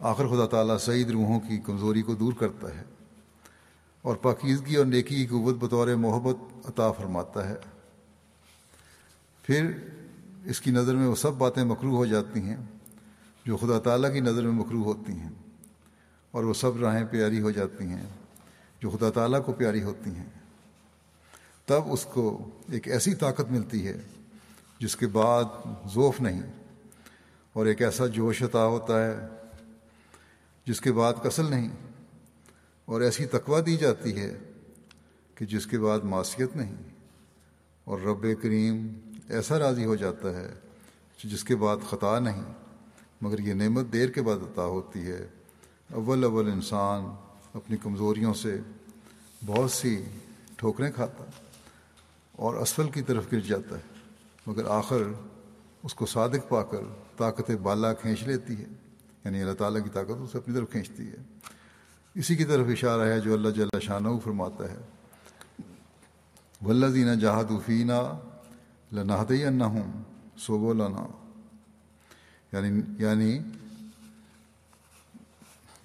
آخر 0.00 0.26
خدا 0.26 0.46
تعالیٰ 0.46 0.78
سعید 0.78 1.10
روحوں 1.10 1.40
کی 1.40 1.58
کمزوری 1.58 2.02
کو 2.02 2.14
دور 2.14 2.32
کرتا 2.32 2.74
ہے 2.74 2.82
اور 4.02 4.16
پاکیزگی 4.16 4.76
اور 4.76 4.86
نیکی 4.86 5.16
کی 5.16 5.26
قوت 5.26 5.56
بطور 5.56 5.88
محبت 5.88 6.68
عطا 6.68 6.92
فرماتا 6.92 7.48
ہے۔ 7.48 7.54
پھر 9.42 9.70
اس 10.44 10.60
کی 10.60 10.70
نظر 10.70 10.94
میں 10.94 11.06
وہ 11.06 11.14
سب 11.14 11.32
باتیں 11.32 11.64
مکرو 11.64 11.96
ہو 11.96 12.06
جاتی 12.06 12.40
ہیں 12.40 12.56
جو 13.46 13.56
خدا 13.56 13.78
تعالیٰ 13.78 14.12
کی 14.12 14.20
نظر 14.20 14.42
میں 14.42 14.52
مکرو 14.52 14.82
ہوتی 14.82 15.12
ہیں۔ 15.12 15.30
اور 16.34 16.44
وہ 16.44 16.54
سب 16.54 16.76
راہیں 16.76 17.04
پیاری 17.04 17.40
ہو 17.40 17.50
جاتی 17.50 17.84
ہیں، 17.84 18.06
جو 18.82 18.90
خدا 18.90 19.10
تعالیٰ 19.10 19.44
کو 19.44 19.52
پیاری 19.52 19.82
ہوتی 19.82 20.10
ہیں۔ 20.10 20.28
تب 21.68 21.92
اس 21.92 22.04
کو 22.04 22.24
ایک 22.68 22.88
ایسی 22.88 23.14
طاقت 23.14 23.50
ملتی 23.50 23.86
ہے 23.86 23.98
جس 24.80 24.96
کے 24.96 25.06
بعد 25.06 25.44
ذوف 25.94 26.20
نہیں، 26.20 26.42
اور 27.52 27.66
ایک 27.66 27.82
ایسا 27.82 28.06
جوش 28.06 28.42
عطا 28.42 28.64
ہوتا 28.66 29.04
ہے 29.04 29.14
جس 30.66 30.80
کے 30.80 30.92
بعد 30.92 31.22
کسل 31.24 31.50
نہیں، 31.50 31.68
اور 32.84 33.00
ایسی 33.00 33.26
تقوی 33.26 33.60
دی 33.62 33.76
جاتی 33.76 34.16
ہے 34.16 34.32
کہ 35.34 35.46
جس 35.46 35.66
کے 35.66 35.78
بعد 35.78 36.04
معاشیت 36.04 36.56
نہیں۔ 36.56 36.74
اور 37.84 38.00
رب 38.00 38.26
کریم 38.42 38.86
ایسا 39.28 39.58
راضی 39.58 39.84
ہو 39.84 39.94
جاتا 39.96 40.34
ہے 40.36 40.48
جس 41.24 41.44
کے 41.44 41.56
بعد 41.56 41.76
خطا 41.90 42.18
نہیں، 42.18 42.42
مگر 43.20 43.38
یہ 43.38 43.54
نعمت 43.54 43.92
دیر 43.92 44.08
کے 44.08 44.22
بعد 44.22 44.42
عطا 44.42 44.64
ہوتی 44.64 45.06
ہے۔ 45.06 45.26
اول 45.92 46.24
اول 46.24 46.50
انسان 46.50 47.04
اپنی 47.54 47.76
کمزوریوں 47.76 48.34
سے 48.34 48.60
بہت 49.46 49.70
سی 49.70 50.04
ٹھوکریں 50.56 50.90
کھاتا 50.92 51.24
اور 52.32 52.54
اسفل 52.54 52.90
کی 52.90 53.02
طرف 53.02 53.24
گر 53.32 53.40
جاتا 53.40 53.76
ہے، 53.76 53.80
مگر 54.46 54.64
آخر 54.64 55.02
اس 55.82 55.94
کو 55.94 56.06
صادق 56.06 56.48
پا 56.48 56.62
کر 56.62 56.78
طاقت 57.16 57.50
بالا 57.50 57.92
کھینچ 57.92 58.22
لیتی 58.22 58.56
ہے 58.56 58.64
یعنی 59.24 59.40
اللہ 59.42 59.52
تعالیٰ 59.52 59.84
کی 59.84 59.90
طاقت 59.90 60.10
اسے 60.10 60.38
اپنی 60.38 60.54
طرف 60.54 60.70
کھینچتی 60.70 61.08
ہے۔ 61.08 61.16
اسی 62.14 62.36
کی 62.36 62.44
طرف 62.44 62.66
اشارہ 62.68 63.00
ہے 63.00 63.20
جو 63.20 63.34
اللہ 63.34 63.48
جل 63.48 63.68
شاہ 63.82 64.18
فرماتا 64.24 64.64
ہے۔ 64.70 64.76
ولدینہ 66.66 67.10
جہاد 67.10 67.52
فینہ 67.66 68.18
لنحدی 68.92 69.50
نہ 69.50 69.64
ہوں 69.64 70.02
سو 70.36 70.72
لنا 70.72 71.06
یعنی 72.52 72.80
یعنی 72.98 73.38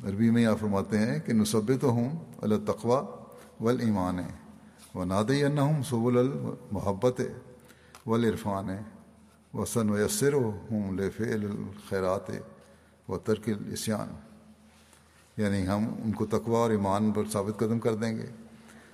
عربی 0.06 0.30
میں 0.30 0.42
یہ 0.42 0.50
فرماتے 0.60 0.98
ہیں 0.98 1.20
کہ 1.20 1.34
نصب 1.34 1.72
تو 1.82 1.90
ہوں 1.90 2.10
اللہ 2.38 2.72
تقوا 2.72 3.04
ول 3.60 3.80
ایمان 3.80 4.20
و 4.96 5.04
نادی 5.04 5.44
ہوں 5.44 5.84
سب 5.84 6.06
المحبت 6.06 7.22
ول 8.06 8.26
عرفان 8.26 8.70
و 9.54 9.66
سن 9.66 9.90
ویسر 9.90 10.34
ہوں 10.34 10.92
لف 10.92 11.22
الخیرات 11.22 12.32
و 13.10 13.18
ترک 13.18 13.50
الاسیان۔ 13.50 14.08
یعنی 15.38 15.68
ہم 15.68 15.86
ان 16.06 16.12
کو 16.12 16.26
تقوا 16.26 16.60
اور 16.60 16.70
ایمان 16.70 17.12
پر 17.12 17.24
ثابت 17.32 17.60
قدم 17.60 17.80
کر 17.80 17.96
دیں 17.96 18.18
گے 18.18 18.26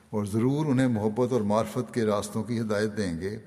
اور 0.10 0.26
ضرور 0.26 0.66
انہیں 0.66 0.88
محبت 0.88 1.34
اور 1.34 1.42
معرفت 1.42 1.94
کے 1.94 2.06
راستوں 2.06 2.44
کی 2.44 2.60
ہدایت 2.60 2.98
دیں 2.98 3.22
گے 3.22 3.38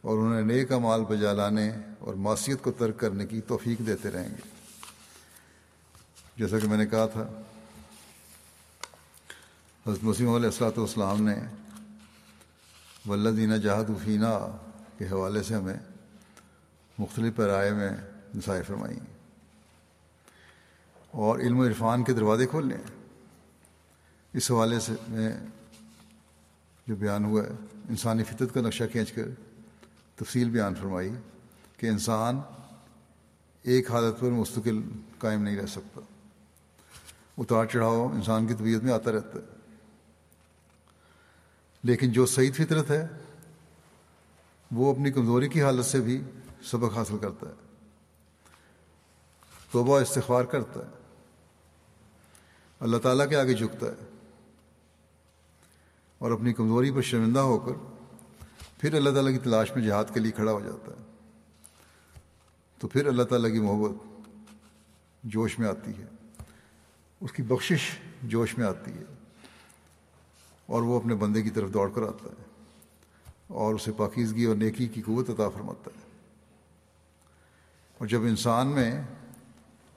اور 0.00 0.18
انہیں 0.18 0.42
نیک 0.42 0.72
مال 0.72 1.04
بجا 1.08 1.32
لانے 1.32 1.70
اور 1.98 2.14
معاشیت 2.14 2.62
کو 2.62 2.70
ترک 2.70 2.98
کرنے 2.98 3.26
کی 3.26 3.40
توفیق 3.40 3.86
دیتے 3.86 4.10
رہیں 4.10 4.28
گے۔ 4.28 4.59
جیسا 6.40 6.58
کہ 6.58 6.68
میں 6.68 6.76
نے 6.76 6.84
کہا 6.86 7.06
تھا، 7.06 7.22
حضرت 9.86 10.04
مسیم 10.04 10.28
علیہ 10.28 10.46
السلاۃ 10.46 10.76
والسلام 10.76 11.22
نے 11.22 11.34
ولدینہ 13.08 13.54
جہاد 13.54 13.88
الفینہ 13.88 14.26
کے 14.98 15.04
حوالے 15.06 15.42
سے 15.42 15.54
ہمیں 15.54 15.78
مختلف 16.98 17.36
پیرائے 17.36 17.72
میں 17.72 17.90
نسائیں 18.36 18.62
فرمائی 18.66 18.98
اور 21.10 21.38
علم 21.38 21.58
و 21.60 21.66
عرفان 21.66 22.04
کے 22.04 22.12
دروازے 22.12 22.46
کھول 22.46 22.68
لیں 22.68 22.78
اس 24.34 24.50
حوالے 24.50 24.78
سے 24.80 24.94
میں 25.08 25.32
جو 26.86 26.96
بیان 26.96 27.24
ہوا 27.24 27.42
ہے، 27.42 27.50
انسانی 27.88 28.24
فطرت 28.24 28.54
کا 28.54 28.60
نقشہ 28.60 28.84
کھینچ 28.92 29.12
کر 29.12 29.28
تفصیل 30.16 30.50
بیان 30.50 30.74
فرمائی 30.74 31.12
کہ 31.76 31.86
انسان 31.86 32.40
ایک 33.64 33.90
حالت 33.90 34.20
پر 34.20 34.30
مستقل 34.30 34.80
قائم 35.18 35.42
نہیں 35.42 35.56
رہ 35.56 35.66
سکتا۔ 35.66 36.00
اتار 37.40 37.66
چڑھاؤ، 37.66 38.08
انسان 38.12 38.46
کی 38.46 38.54
طبیعت 38.54 38.82
میں 38.82 38.92
آتا 38.92 39.12
رہتا 39.12 39.38
ہے۔ 39.38 39.56
لیکن 41.82 42.12
جو 42.12 42.26
صحیح 42.26 42.52
فطرت 42.52 42.90
ہے، 42.90 43.06
وہ 44.70 44.92
اپنی 44.94 45.12
کمزوری 45.12 45.48
کی 45.48 45.62
حالت 45.62 45.84
سے 45.84 46.00
بھی 46.00 46.22
سبق 46.62 46.96
حاصل 46.96 47.18
کرتا 47.18 47.48
ہے۔ 47.48 47.52
توبہ 49.70 50.00
استغفار 50.00 50.44
کرتا 50.44 50.80
ہے۔ 50.80 50.90
اللہ 52.80 52.96
تعالیٰ 52.96 53.28
کے 53.28 53.36
آگے 53.36 53.54
جھکتا 53.54 53.86
ہے۔ 53.86 54.16
اور 56.18 56.30
اپنی 56.30 56.52
کمزوری 56.52 56.90
پر 56.90 57.02
شرمندہ 57.02 57.40
ہو 57.40 57.58
کر 57.58 57.94
پھر 58.78 58.94
اللہ 58.94 59.10
تعالیٰ 59.10 59.32
کی 59.32 59.38
تلاش 59.38 59.76
میں 59.76 59.84
جہاد 59.84 60.04
کے 60.14 60.20
لیے 60.20 60.32
کھڑا 60.32 60.52
ہو 60.52 60.60
جاتا 60.60 60.92
ہے۔ 60.92 61.10
تو 62.78 62.88
پھر 62.88 63.06
اللہ 63.06 63.22
تعالیٰ 63.22 63.52
کی 63.52 63.60
محبت 63.60 64.20
جوش 65.24 65.58
میں 65.58 65.68
آتی 65.68 65.90
ہے۔ 65.90 66.19
اس 67.20 67.32
کی 67.32 67.42
بخشش 67.42 67.98
جوش 68.22 68.58
میں 68.58 68.66
آتی 68.66 68.90
ہے 68.90 69.04
اور 70.66 70.82
وہ 70.82 71.00
اپنے 71.00 71.14
بندے 71.14 71.42
کی 71.42 71.50
طرف 71.50 71.72
دوڑ 71.72 71.90
کر 71.94 72.02
آتا 72.02 72.28
ہے 72.28 72.44
اور 73.46 73.74
اسے 73.74 73.92
پاکیزگی 73.92 74.44
اور 74.44 74.56
نیکی 74.56 74.88
کی 74.88 75.02
قوت 75.02 75.30
عطا 75.30 75.48
فرماتا 75.48 75.90
ہے۔ 75.96 76.10
اور 77.98 78.06
جب 78.06 78.22
انسان 78.22 78.66
میں 78.66 79.02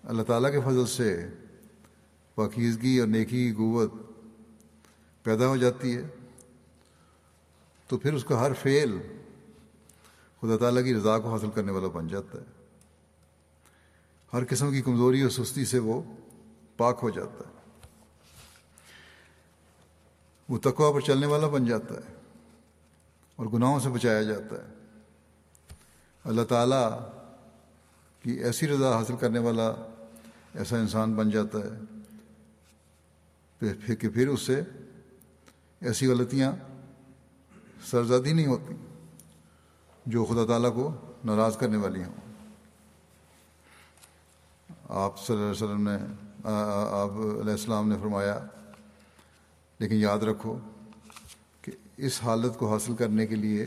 اللہ 0.04 0.24
تعالیٰ 0.24 0.52
کے 0.52 0.60
فضل 0.62 0.86
سے 0.86 1.28
پاکیزگی 2.36 2.98
اور 2.98 3.08
نیکی 3.08 3.48
کی 3.48 3.54
قوت 3.54 3.94
پیدا 5.24 5.48
ہو 5.48 5.58
جاتی 5.58 5.98
ہے، 5.98 6.08
تو 7.88 7.98
پھر 7.98 8.14
اس 8.14 8.24
کا 8.24 8.40
ہر 8.40 8.54
فعل 8.54 8.98
خدا 10.42 10.58
تعالیٰ 10.58 10.84
کی 10.84 10.94
رضا 10.94 11.20
کو 11.20 11.32
حاصل 11.32 11.50
کرنے 11.56 11.72
والا 11.72 11.88
بن 11.88 12.08
جاتا 12.08 12.38
ہے۔ 12.38 12.46
ہر 14.34 14.44
قسم 14.50 14.72
کی 14.72 14.82
کمزوری 14.82 15.22
اور 15.22 15.30
سستی 15.30 15.66
سے 15.66 15.80
وہ 15.80 16.02
پاک 16.78 17.00
ہو 17.04 17.10
جاتا 17.10 17.48
ہے۔ 17.48 17.54
وہ 20.50 20.58
تقوا 20.58 20.92
پر 20.92 21.00
چلنے 21.00 21.26
والا 21.26 21.48
بن 21.48 21.66
جاتا 21.66 21.96
ہے 21.96 22.14
اور 23.36 23.46
گناہوں 23.46 23.80
سے 23.80 23.90
بچایا 23.90 24.22
جاتا 24.22 24.56
ہے۔ 24.56 24.74
اللہ 26.24 26.42
تعالیٰ 26.42 27.00
کی 28.24 28.32
ایسی 28.32 28.68
رضا 28.68 28.98
حاصل 28.98 29.16
کرنے 29.16 29.40
والا 29.40 29.70
ایسا 30.54 30.78
انسان 30.78 31.14
بن 31.14 31.30
جاتا 31.30 31.60
ہے۔ 31.60 31.80
پھر 33.60 33.96
کہ 33.96 34.10
پھر 34.10 34.28
اس 34.28 34.42
سے 34.42 34.62
ایسی 35.80 36.08
غلطیاں 36.08 36.52
سرزادی 37.86 38.34
نہیں 38.34 38.48
ہوتی 38.48 38.74
جو 40.06 40.26
خدا 40.26 40.46
تعالیٰ 40.46 40.74
کو 40.74 40.96
ناراض 41.26 41.58
کرنے 41.58 41.78
والی 41.78 42.04
ہوں۔ 42.04 42.34
آپ 44.90 45.26
صلی 45.26 45.36
اللہ 45.36 45.52
علیہ 45.52 45.66
وسلم 45.66 45.90
نے 45.90 46.23
آپ 46.44 47.10
علیہ 47.42 47.52
السلام 47.52 47.90
نے 47.90 47.96
فرمایا، 48.02 48.40
لیکن 49.80 49.96
یاد 49.96 50.20
رکھو 50.20 50.60
کہ 51.62 51.72
اس 51.98 52.20
حالت 52.24 52.60
کو 52.60 52.74
حاصل 52.74 52.96
کرنے 52.96 53.28
کے 53.28 53.36
لیے 53.36 53.66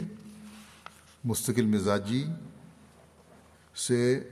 مستقل 1.25 1.67
مزاجی 1.67 2.27
سے 3.77 4.29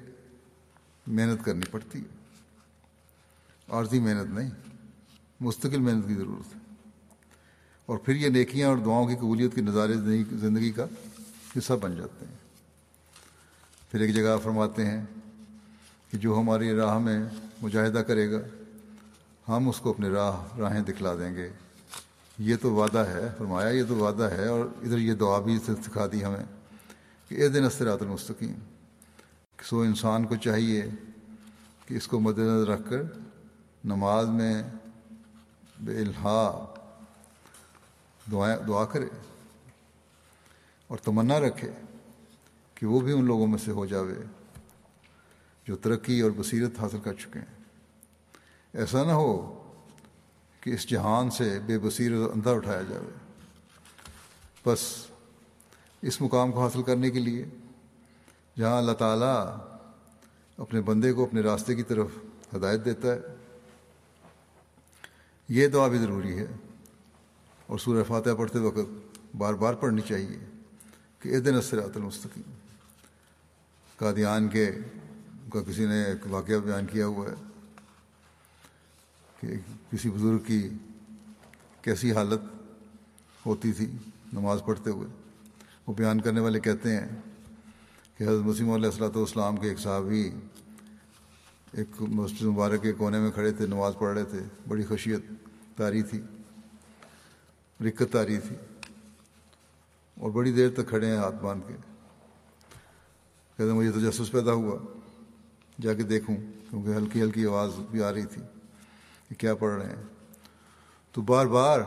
محنت 1.07 1.45
کرنی 1.45 1.67
پڑتی۔ 1.71 1.99
ہے 1.99 2.15
عارضی 3.69 4.01
محنت 4.01 4.35
نہیں، 4.35 4.51
مستقل 5.41 5.79
محنت 5.79 6.09
کی 6.09 6.15
ضرورت 6.15 6.57
ہے۔ 6.57 6.61
اور 7.87 7.99
پھر 7.99 8.15
یہ 8.15 8.29
نیکیاں 8.29 8.69
اور 8.69 8.77
دعاؤں 8.77 9.09
کی 9.09 9.17
قبولیت 9.17 9.55
کے 9.55 9.61
نظارے 9.61 9.93
زندگی 10.31 10.73
کا 10.73 10.85
حصہ 11.59 11.73
بن 11.73 11.97
جاتے 11.97 12.27
ہیں۔ 12.27 12.37
پھر 13.91 14.01
ایک 14.01 14.15
جگہ 14.15 14.37
فرماتے 14.43 14.87
ہیں 14.87 15.05
کہ 16.11 16.19
جو 16.19 16.41
ہماری 16.41 16.73
راہ 16.73 16.99
میں 16.99 17.25
مجاہدہ 17.65 17.99
کرے 17.99 18.31
گا، 18.31 18.41
ہم 19.49 19.69
اس 19.69 19.79
کو 19.81 19.91
اپنے 19.91 20.09
راہ، 20.09 20.57
راہیں 20.59 20.83
دکھلا 20.83 21.15
دیں 21.15 21.35
گے۔ 21.37 21.49
یہ 22.39 22.57
تو 22.63 22.73
وعدہ 22.75 23.05
ہے، 23.09 23.27
فرمایا 23.39 23.69
یہ 23.69 23.83
تو 23.89 23.97
وعدہ 23.97 24.29
ہے 24.31 24.47
اور 24.49 24.65
ادھر 24.83 24.99
یہ 24.99 25.15
دعا 25.15 25.39
بھی 25.41 25.59
سکھا 25.67 26.07
دی 26.13 26.25
ہمیں 26.25 26.45
کہ 27.29 27.35
اے 27.35 27.49
دن 27.49 27.65
استرات 27.65 28.03
المستقیم، 28.03 28.59
سو 29.63 29.81
انسان 29.81 30.25
کو 30.25 30.37
چاہیے 30.37 30.83
کہ 31.87 31.95
اس 31.95 32.07
کو 32.09 32.21
مد 32.21 32.39
نظر 32.39 32.69
رکھ 32.69 32.89
کر 32.91 33.03
نماز 33.85 34.29
میں 34.29 34.63
بے 35.81 36.01
الحا 36.01 36.43
دعائیں، 38.33 38.57
دعا 38.69 38.85
کرے 38.85 39.09
اور 40.91 40.99
تمنا 40.99 41.41
رکھے 41.41 41.71
کہ 42.75 42.87
وہ 42.87 43.01
بھی 43.01 43.13
ان 43.13 43.25
لوگوں 43.25 43.47
میں 43.47 43.59
سے 43.59 43.71
ہو 43.71 43.87
جاوے 43.87 44.15
جو 45.67 45.77
ترقی 45.77 46.21
اور 46.21 46.31
بصیرت 46.37 46.81
حاصل 46.81 47.01
کر 47.05 47.15
چکے 47.15 47.39
ہیں۔ 47.39 47.54
ایسا 48.75 49.05
نہ 49.05 49.13
ہو 49.13 49.61
کہ 50.61 50.71
اس 50.71 50.89
جہان 50.89 51.31
سے 51.31 51.59
بے 51.67 51.79
بصیرت 51.79 52.31
اندھا 52.35 52.51
اٹھایا 52.51 52.83
جائے 52.83 53.03
بس 54.67 55.07
اس 56.03 56.21
مقام 56.21 56.53
کو 56.53 56.63
حاصل 56.63 56.83
کرنے 56.83 57.11
کے 57.11 57.19
لیے 57.19 57.45
جہاں 58.59 58.79
اللہ 58.79 58.93
تعالیٰ 58.93 59.57
اپنے 60.59 60.81
بندے 60.81 61.13
کو 61.13 61.25
اپنے 61.25 61.41
راستے 61.41 61.75
کی 61.75 61.83
طرف 61.83 62.07
ہدایت 62.57 62.85
دیتا 62.85 63.09
ہے، 63.09 63.21
یہ 65.49 65.69
دعا 65.69 65.89
بھی 65.89 65.99
ضروری 65.99 66.39
ہے۔ 66.39 66.47
اور 67.67 67.79
سورہ 67.79 68.05
فاتحہ 68.05 68.33
پڑھتے 68.33 68.59
وقت 68.59 69.19
بار 69.37 69.55
بار 69.55 69.75
پڑھنی 69.75 70.03
چاہیے 70.03 70.39
کہ 71.19 71.29
اے 71.29 71.41
دن 71.41 71.55
اسرات 71.55 71.97
المستقیم۔ 71.97 72.51
قادیان 73.97 74.49
کے 74.49 74.71
کا 75.53 75.63
کسی 75.63 75.87
نے 75.87 76.05
ایک 76.05 76.27
واقعہ 76.31 76.55
بیان 76.55 76.87
کیا 76.87 77.07
ہوا 77.07 77.27
ہے۔ 77.29 77.54
کہ 79.45 79.57
کسی 79.91 80.11
بزرگ 80.11 80.39
کی 80.39 80.69
کیسی 81.83 82.13
حالت 82.13 82.41
ہوتی 83.47 83.73
تھی 83.73 83.87
نماز 84.33 84.63
پڑھتے 84.67 84.91
ہوئے۔ 84.91 85.09
وہ 85.87 85.95
بیان 85.95 86.21
کرنے 86.21 86.41
والے 86.41 86.61
کہتے 86.61 86.97
ہیں 86.97 87.09
کہ 88.19 88.25
حضرت 88.25 88.45
مسیم 88.45 88.71
علیہ 88.71 88.87
السلاۃ 88.87 89.17
والسلام 89.17 89.57
کے 89.57 89.69
ایک 89.69 89.79
صحابی 89.79 90.31
ایک 91.73 92.03
مسجد 92.03 92.43
مبارک 92.43 92.83
کے 92.83 92.93
کونے 92.93 93.19
میں 93.19 93.31
کھڑے 93.31 93.53
تھے، 93.53 93.67
نماز 93.67 93.93
پڑھ 93.99 94.15
رہے 94.15 94.25
تھے۔ 94.25 94.41
بڑی 94.69 94.85
خشیت 94.89 95.21
تاری 95.77 96.03
تھی، 96.03 96.21
رکت 97.81 98.13
تاری 98.13 98.39
تھی 98.39 98.57
اور 100.15 100.31
بڑی 100.31 100.53
دیر 100.53 100.71
تک 100.71 100.89
کھڑے 100.89 101.07
ہیں 101.07 101.17
ہاتھ 101.17 101.37
باندھ 101.43 101.69
کے۔ 101.69 101.75
کہتے 103.57 103.71
ہیں، 103.71 103.79
مجھے 103.79 103.91
تجسس 103.91 104.31
پیدا 104.31 104.53
ہوا، 104.53 104.79
جا 105.81 105.95
کے 105.95 106.03
دیکھوں، 106.03 106.37
کیونکہ 106.71 106.89
ہلکی 106.89 107.23
ہلکی 107.23 107.47
آواز 107.47 107.71
بھی 107.91 108.03
آ 108.03 108.13
رہی 108.13 108.27
تھی۔ 108.27 108.43
کہ 109.29 109.35
کیا 109.35 109.55
پڑھ 109.55 109.83
رہے 109.83 109.97
ہیں؟ 109.97 110.03
تو 111.13 111.23
بار 111.23 111.47
بار 111.47 111.81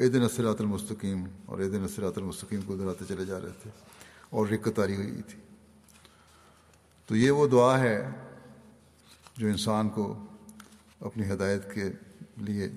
اے 0.00 0.08
دن 0.08 0.22
اسرات 0.22 0.60
المستقیم 0.60 1.24
اور 1.46 1.58
اے 1.58 1.68
دن 1.68 1.84
اسرات 1.84 2.18
المستقیم 2.18 2.62
کو 2.62 2.76
دہراتے 2.76 3.04
چلے 3.08 3.24
جا 3.24 3.40
رہے 3.40 3.52
تھے 3.62 3.70
اور 4.30 4.46
رکت 4.46 4.78
آری 4.78 4.96
ہوئی 4.96 5.22
تھی۔ 5.22 5.40
تو 7.06 7.16
یہ 7.16 7.30
وہ 7.30 7.46
دعا 7.46 7.80
ہے 7.80 8.10
جو 9.36 9.46
انسان 9.46 9.88
کو 9.88 10.26
اپنی 11.00 11.32
ہدایت 11.32 11.74
کے 11.74 11.84
لیے 12.36 12.68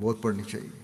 بہت 0.00 0.22
پڑھنی 0.22 0.42
چاہیے۔ 0.42 0.82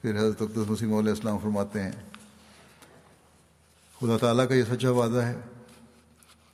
پھر 0.00 0.18
حضرت 0.18 0.42
اقدس 0.42 0.70
مسیم 0.70 0.94
علیہ 0.94 1.10
السلام 1.10 1.38
فرماتے 1.38 1.82
ہیں 1.82 2.09
خدا 4.00 4.16
تعالیٰ 4.16 4.48
کا 4.48 4.54
یہ 4.54 4.64
سچا 4.64 4.90
وعدہ 4.90 5.16
ہے 5.16 5.40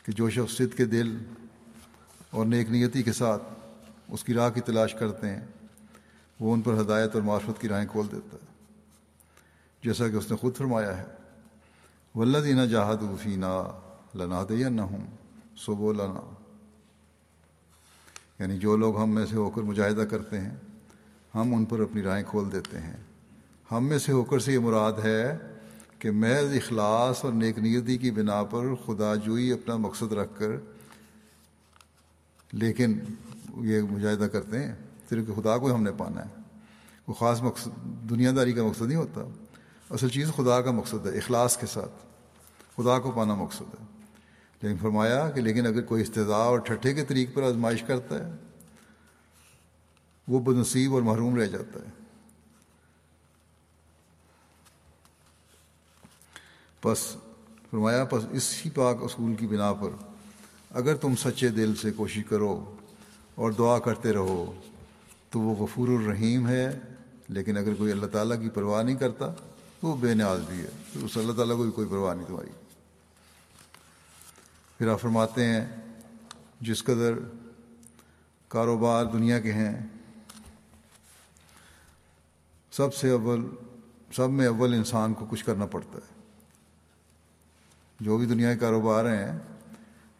کہ 0.03 0.12
جو 0.12 0.30
شخص 0.30 0.55
صد 0.57 0.76
کے 0.76 0.84
دل 0.84 1.18
اور 2.30 2.47
نیک 2.47 2.70
نیتی 2.70 3.03
کے 3.03 3.12
ساتھ 3.12 3.42
اس 4.09 4.24
کی 4.24 4.34
راہ 4.34 4.51
کی 4.51 4.61
تلاش 4.61 4.94
کرتے 4.94 5.30
ہیں، 5.30 5.47
وہ 6.40 6.55
ان 6.55 6.61
پر 6.61 6.80
ہدایت 6.80 7.14
اور 7.14 7.22
معاشرت 7.22 7.61
کی 7.61 7.68
راہیں 7.68 7.86
کھول 7.86 8.07
دیتا 8.12 8.36
ہے۔ 8.36 8.47
جیسا 9.82 10.09
کہ 10.09 10.16
اس 10.16 10.30
نے 10.30 10.36
خود 10.36 10.57
فرمایا 10.57 10.99
ہے 10.99 11.05
ولدینہ 12.14 12.62
جہاد 12.62 13.03
وفینہ 13.03 13.80
لنا 14.14 14.42
دیا 14.49 14.68
نہ 14.68 14.80
ہوں 14.80 15.07
سو 15.57 15.74
بولانا 15.74 16.34
یعنی 18.38 18.59
جو 18.59 18.76
لوگ 18.76 19.03
ہم 19.03 19.11
میں 19.11 19.26
سے 19.26 19.36
ہو 19.36 19.51
کر 19.51 19.62
مجاہدہ 19.62 20.01
کرتے 20.01 20.40
ہیں، 20.40 20.55
ہم 21.34 21.55
ان 21.55 21.64
پر 21.64 21.80
اپنی 21.80 22.03
رائے 22.03 22.24
کھول 22.26 22.53
دیتے 22.53 22.80
ہیں۔ 22.80 22.97
ہم 23.70 23.86
میں 23.86 23.99
سے 23.99 24.12
ہو 24.12 24.24
کر 24.24 24.38
سے 24.38 24.53
یہ 24.53 24.59
مراد 24.59 24.92
ہے 24.92 25.36
کہ 25.99 26.11
محض 26.11 26.57
اخلاص 26.57 27.24
اور 27.24 27.32
نیک 27.32 27.59
نیتی 27.59 27.99
کی 27.99 28.11
بنا 28.11 28.42
پر 28.42 28.74
خدا 28.86 29.14
جوئی 29.14 29.53
اپنا 29.53 29.76
مقصد 29.76 30.12
رکھ 30.12 30.30
کر، 30.38 30.51
لیکن 32.53 32.99
یہ 33.57 33.82
مجاہدہ 33.82 34.24
کرتے 34.24 34.64
ہیں، 34.64 34.74
صرف 35.11 35.26
کہ 35.26 35.42
خدا 35.42 35.59
کو 35.59 35.74
ہم 35.74 35.82
نے 35.82 35.90
پانا 35.99 36.24
ہے۔ 36.24 36.40
وہ 37.09 37.14
خاص 37.14 37.42
مقصد 37.42 37.84
دنیا 38.11 38.32
داری 38.36 38.53
کا 38.53 38.62
مقصد 38.62 38.82
نہیں 38.82 38.97
ہوتا۔ 38.97 39.20
اصل 39.90 40.09
چیز 40.09 40.30
خدا 40.36 40.61
کا 40.61 40.70
مقصد 40.70 41.07
ہے، 41.07 41.16
اخلاص 41.16 41.57
کے 41.57 41.66
ساتھ۔ 41.66 42.07
خدا 42.76 42.99
کو 42.99 43.11
پانا 43.11 43.34
مقصد 43.34 43.61
ہے۔ 43.61 43.84
لیکن 44.62 44.78
فرمایا 44.78 45.30
کہ 45.30 45.40
لیکن 45.40 45.66
اگر 45.66 45.82
کوئی 45.82 46.03
استضاء 46.03 46.36
اور 46.36 46.59
ٹھٹھے 46.59 46.94
کے 46.94 47.05
طریق 47.05 47.34
پر 47.34 47.42
آزمائش 47.42 47.82
کرتا 47.82 48.26
ہے، 48.26 48.34
وہ 50.28 50.40
بنصیب 50.40 50.94
اور 50.94 51.03
محروم 51.03 51.36
رہ 51.36 51.47
جاتا 51.47 51.80
ہے۔ 51.80 52.06
بس، 56.87 57.16
فرمایا 57.70 58.05
پس 58.05 58.22
اسی 58.30 58.70
پاک 58.70 58.97
اصول 59.03 59.34
کی 59.34 59.47
بنا 59.47 59.72
پر۔ 59.72 59.91
اگر 60.70 60.97
تم 60.97 61.16
سچے 61.16 61.49
دل 61.49 61.74
سے 61.74 61.91
کوشش 61.91 62.22
کرو 62.28 62.76
اور 63.34 63.51
دعا 63.51 63.78
کرتے 63.78 64.12
رہو، 64.12 64.61
تو 65.30 65.41
وہ 65.41 65.55
غفور 65.55 65.89
الرحیم 65.89 66.49
ہے۔ 66.49 66.80
لیکن 67.28 67.57
اگر 67.57 67.74
کوئی 67.74 67.93
اللہ 67.93 68.07
تعالیٰ 68.07 68.41
کی 68.41 68.49
پرواہ 68.49 68.82
نہیں 68.82 68.97
کرتا، 68.97 69.26
تو 69.80 69.89
وہ 69.89 69.97
بے 69.97 70.14
نیاز 70.14 70.41
بھی 70.49 70.61
ہے۔ 70.61 70.70
تو 70.93 71.05
اس 71.05 71.16
اللہ 71.16 71.32
تعالیٰ 71.32 71.57
کو 71.57 71.62
بھی 71.62 71.70
کوئی 71.70 71.89
پرواہ 71.89 72.14
نہیں 72.14 72.26
تمہاری۔ 72.26 72.51
پھر 74.78 74.89
آپ 74.89 75.01
فرماتے 75.01 75.45
ہیں، 75.45 75.66
جس 76.61 76.84
قدر 76.84 77.12
کاروبار 78.49 79.05
دنیا 79.05 79.41
کے 79.41 79.53
ہیں، 79.53 79.87
سب 82.72 82.95
سے 82.95 83.11
اول 83.11 83.47
سب 84.12 84.30
میں 84.30 84.47
اول 84.47 84.74
انسان 84.74 85.14
کو 85.14 85.26
کچھ 85.30 85.45
کرنا 85.45 85.66
پڑتا 85.66 85.99
ہے۔ 85.99 86.16
جو 88.01 88.18
بھی 88.18 88.26
دنیا 88.26 88.55
کے 88.55 88.59
کاروبار 88.59 89.05
ہیں 89.05 89.38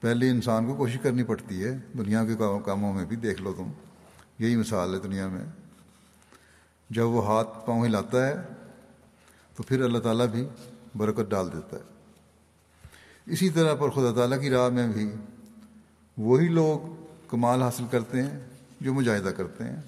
پہلے 0.01 0.31
انسان 0.31 0.67
کو 0.67 0.75
کوشش 0.75 0.99
کرنی 1.03 1.23
پڑتی 1.23 1.65
ہے، 1.65 1.79
دنیا 1.99 2.25
کے 2.25 2.35
کاموں 2.65 2.93
میں 2.93 3.05
بھی 3.05 3.17
دیکھ 3.17 3.43
لو 3.43 3.53
تم۔ 3.53 3.73
یہی 4.39 4.57
مثال 4.57 4.95
ہے 4.95 4.99
دنیا 4.99 5.29
میں۔ 5.29 5.45
جب 6.91 7.09
وہ 7.09 7.27
ہاتھ 7.27 7.67
پاؤں 7.67 7.87
ہلاتا 7.87 8.27
ہے، 8.27 8.35
تو 9.57 9.63
پھر 9.63 9.85
اللہ 9.85 9.99
تعالیٰ 9.99 10.27
بھی 10.27 10.49
برکت 10.97 11.31
ڈال 11.31 11.53
دیتا 11.53 11.77
ہے۔ 11.77 11.83
اسی 13.27 13.51
طرح 13.51 13.75
پر 13.75 13.91
خدا 13.91 14.13
تعالیٰ 14.15 14.41
کی 14.41 14.51
راہ 14.51 14.69
میں 14.69 14.89
بھی 14.89 15.11
وہی 16.17 16.49
لوگ 16.49 17.05
کمال 17.29 17.63
حاصل 17.63 17.85
کرتے 17.91 18.23
ہیں 18.23 18.41
جو 18.81 18.95
مجاہدہ 18.95 19.29
کرتے 19.29 19.65
ہیں۔ 19.65 19.81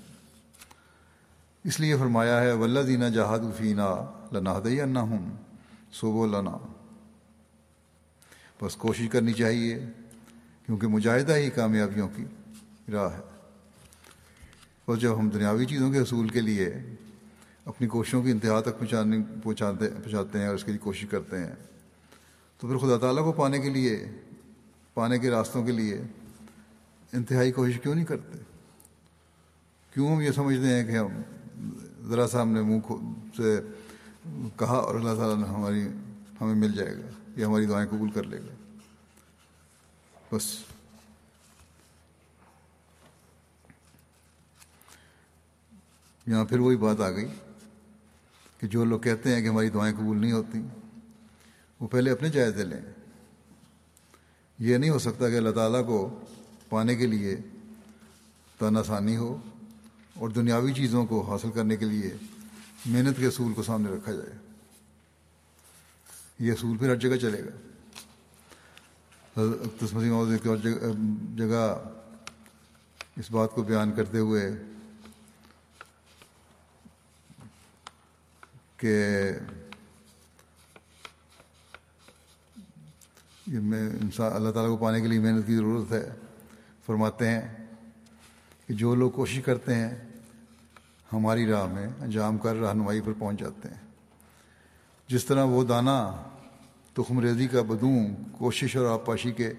اس 1.65 1.81
لیے 1.81 1.97
فرمایا 1.97 2.41
ہے 2.41 2.53
ولہ 2.53 2.81
دینا 2.81 3.09
جہاد 3.09 3.39
فینا 3.57 3.95
لنا 4.33 4.55
دئی 4.65 4.81
ہوں 4.81 5.37
صوب 5.93 6.27
لنا 6.27 6.57
بس 8.63 8.77
کوشش 8.77 9.09
کرنی 9.13 9.33
چاہیے، 9.33 9.79
کیونکہ 10.67 10.87
مجاہدہ 10.87 11.37
ہی 11.37 11.51
کامیابیوں 11.51 12.09
کی 12.17 12.25
راہ 12.93 13.13
ہے۔ 13.15 13.21
اور 14.85 14.97
جب 14.97 15.19
ہم 15.19 15.29
دنیاوی 15.29 15.67
چیزوں 15.67 15.93
کے 15.93 15.99
حصول 15.99 16.29
کے 16.29 16.41
لیے 16.41 16.69
اپنی 17.65 17.89
کوششوں 17.89 18.23
کی 18.23 18.31
انتہا 18.31 18.61
تک 18.61 18.79
پہنچانے، 18.79 19.17
پہنچاتے 19.45 19.89
پہنچاتے 19.89 20.39
ہیں 20.39 20.47
اور 20.47 20.55
اس 20.55 20.65
کے 20.65 20.73
لیے 20.73 20.79
کوشش 20.79 21.07
کرتے 21.11 21.39
ہیں، 21.39 21.55
تو 22.59 22.69
پھر 22.69 22.77
خدا 22.77 22.99
تعالیٰ 22.99 23.25
کو 23.25 23.33
پانے 23.33 23.59
کے 23.59 23.71
لیے، 23.71 24.05
پانے 24.95 25.19
کے 25.19 25.31
راستوں 25.31 25.65
کے 25.65 25.73
لیے 25.73 26.01
انتہائی 27.13 27.53
کوشش 27.53 27.81
کیوں 27.83 27.95
نہیں 27.95 28.05
کرتے؟ 28.05 28.39
کیوں 29.95 30.17
ہم 30.17 30.21
یہ 30.21 30.31
سمجھتے 30.31 30.67
ہیں 30.67 30.85
کہ 30.85 30.91
ہم 30.91 31.23
ذرا 32.09 32.27
سا 32.27 32.43
ہم 32.43 32.53
نے 32.53 32.63
منہ 32.63 32.93
سے 33.37 33.61
کہا 34.57 34.77
اور 34.77 34.95
اللہ 34.95 35.15
تعالیٰ 35.15 35.37
نے 35.37 35.49
ہماری 35.49 35.89
ہمیں 36.41 36.55
مل 36.55 36.73
جائے 36.73 36.97
گا، 36.97 37.31
یہ 37.37 37.45
ہماری 37.45 37.67
دعائیں 37.67 37.89
قبول 37.91 38.11
کر 38.11 38.23
لے 38.23 38.39
گا۔ 38.39 38.77
بس۔ 40.33 40.59
یہاں 46.27 46.45
پھر 46.45 46.59
وہی 46.59 46.77
بات 46.77 47.01
آ 47.01 47.11
گئی 47.11 47.29
کہ 48.61 48.67
جو 48.67 48.85
لوگ 48.85 49.01
کہتے 49.01 49.35
ہیں 49.35 49.43
کہ 49.43 49.49
ہماری 49.49 49.71
دعائیں 49.71 49.97
قبول 49.97 50.21
نہیں 50.21 50.33
ہوتی، 50.33 50.63
وہ 51.81 51.89
پہلے 51.89 52.11
اپنے 52.11 52.29
جائزے 52.29 52.65
لیں۔ 52.65 52.81
یہ 54.59 54.77
نہیں 54.77 54.91
ہو 54.91 54.99
سکتا 54.99 55.29
کہ 55.29 55.37
اللہ 55.37 55.51
تعالیٰ 55.51 55.87
کو 55.87 56.21
پانے 56.69 56.97
کے 56.97 57.07
لیے 57.07 57.37
تن 58.59 58.77
آسانی 58.77 59.17
ہو 59.17 59.37
اور 60.15 60.29
دنیاوی 60.29 60.73
چیزوں 60.73 61.07
کو 61.07 61.23
حاصل 61.23 61.51
کرنے 61.51 61.77
کے 61.77 61.85
لیے 61.85 62.17
محنت 62.87 63.17
کے 63.17 63.27
اصول 63.27 63.53
کو 63.53 63.63
سامنے 63.63 63.91
رکھا 63.91 64.13
جائے۔ 64.13 64.48
یہ 66.39 66.53
اصول 66.53 66.79
پھر 66.79 66.89
ہر 66.89 66.97
جگہ 66.97 67.17
چلے 67.17 67.45
گا۔ 67.45 67.51
ایک 70.31 70.47
اور 70.47 70.57
جگہ 71.37 71.83
اس 73.17 73.31
بات 73.31 73.51
کو 73.51 73.63
بیان 73.63 73.93
کرتے 73.93 74.19
ہوئے 74.19 74.57
کہ 78.77 79.31
میں 83.47 83.91
انسان 83.91 84.33
اللہ 84.33 84.51
تعالیٰ 84.51 84.71
کو 84.71 84.77
پانے 84.77 85.01
کے 85.01 85.07
لیے 85.07 85.19
محنت 85.19 85.47
کی 85.47 85.57
ضرورت 85.57 85.93
ہے۔ 85.93 86.09
فرماتے 86.87 87.31
ہیں 87.31 87.67
کہ 88.67 88.75
جو 88.75 88.95
لوگ 88.95 89.11
کوشش 89.11 89.43
کرتے 89.45 89.75
ہیں، 89.75 89.91
ہماری 91.13 91.47
راہ 91.47 91.67
میں 91.67 91.89
انجام 92.01 92.39
کر 92.39 92.57
رہنمائی 92.57 93.01
پر 93.01 93.13
پہنچ 93.19 93.41
جاتے 93.41 93.69
ہیں۔ 93.69 93.88
جس 95.09 95.25
طرح 95.25 95.45
وہ 95.45 95.65
دانہ 95.65 96.23
تخم 96.93 97.21
ریزی 97.21 97.49
کا 97.49 97.63
بدوں، 97.63 98.07
کوشش 98.33 98.77
اور 98.77 98.87
آپاشی 98.87 99.33
کے 99.33 99.53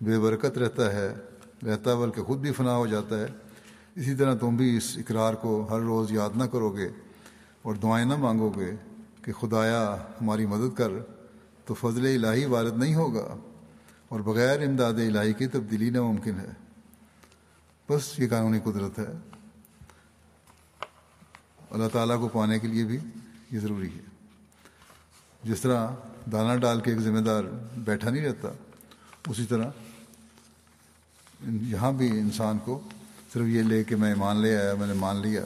بے 0.00 0.18
برکت 0.18 0.58
رہتا 0.58 0.92
ہے، 0.92 1.14
رہتا 1.66 1.94
بلکہ 1.94 2.22
خود 2.22 2.38
بھی 2.38 2.52
فنا 2.52 2.76
ہو 2.76 2.86
جاتا 2.86 3.18
ہے۔ 3.18 3.26
اسی 3.96 4.14
طرح 4.14 4.34
تم 4.34 4.56
بھی 4.56 4.76
اس 4.76 4.98
اقرار 4.98 5.34
کو 5.34 5.66
ہر 5.70 5.80
روز 5.80 6.12
یاد 6.12 6.30
نہ 6.36 6.44
کرو 6.44 6.70
گے 6.70 6.88
اور 7.62 7.74
دعائیں 7.74 8.06
نہ 8.06 8.16
مانگو 8.16 8.50
گے 8.50 8.74
کہ 9.22 9.32
خدایا 9.32 9.96
ہماری 10.20 10.46
مدد 10.46 10.76
کر، 10.76 10.88
تو 11.64 11.74
فضل 11.74 12.24
الہی 12.24 12.44
وارد 12.44 12.78
نہیں 12.78 12.94
ہوگا 12.94 13.36
اور 14.08 14.20
بغیر 14.20 14.68
امداد 14.68 14.94
الہی 14.94 15.32
کی 15.32 15.46
تبدیلی 15.46 15.90
ناممکن 15.90 16.40
ہے۔ 16.40 16.50
بس 17.88 18.18
یہ 18.18 18.28
قانونی 18.28 18.58
قدرت 18.64 18.98
ہے۔ 18.98 19.12
اللہ 21.70 21.88
تعالیٰ 21.92 22.20
کو 22.20 22.28
پانے 22.28 22.58
کے 22.58 22.68
لیے 22.68 22.84
بھی 22.84 22.98
یہ 23.50 23.58
ضروری 23.58 23.88
ہے۔ 23.88 24.07
جس 25.42 25.60
طرح 25.60 25.88
دانہ 26.32 26.58
ڈال 26.60 26.80
کے 26.80 26.90
ایک 26.90 27.00
ذمہ 27.00 27.20
دار 27.20 27.44
بیٹھا 27.76 28.10
نہیں 28.10 28.24
رہتا، 28.24 28.48
اسی 29.28 29.44
طرح 29.44 29.70
یہاں 31.62 31.92
بھی 31.92 32.08
انسان 32.10 32.58
کو 32.58 32.80
صرف 33.32 33.46
یہ 33.46 33.62
لے 33.62 33.84
کے 33.84 33.96
میں 33.96 34.14
مان 34.14 34.36
لے 34.36 34.56
آیا، 34.56 34.74
میں 34.74 34.86
نے 34.86 34.92
مان 34.92 35.16
لیا، 35.16 35.44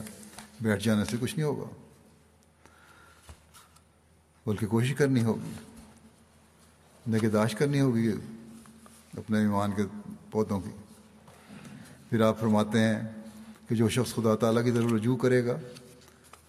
بیٹھ 0.60 0.84
جانے 0.84 1.04
سے 1.04 1.16
کچھ 1.20 1.34
نہیں 1.34 1.46
ہوگا، 1.46 1.68
بلکہ 4.46 4.66
کوشش 4.66 4.94
کرنی 4.94 5.22
ہوگی، 5.24 5.52
نگہداشت 7.06 7.58
کرنی 7.58 7.80
ہوگی 7.80 8.12
اپنے 9.18 9.38
ایمان 9.38 9.72
کے 9.72 9.82
پودوں 10.30 10.60
کی۔ 10.60 10.70
پھر 12.10 12.20
آپ 12.20 12.40
فرماتے 12.40 12.78
ہیں 12.78 13.00
کہ 13.68 13.74
جو 13.74 13.88
شخص 13.88 14.14
خدا 14.14 14.34
تعالیٰ 14.36 14.64
کی 14.64 14.70
طرف 14.70 14.92
رجوع 14.92 15.16
کرے 15.16 15.44
گا، 15.46 15.56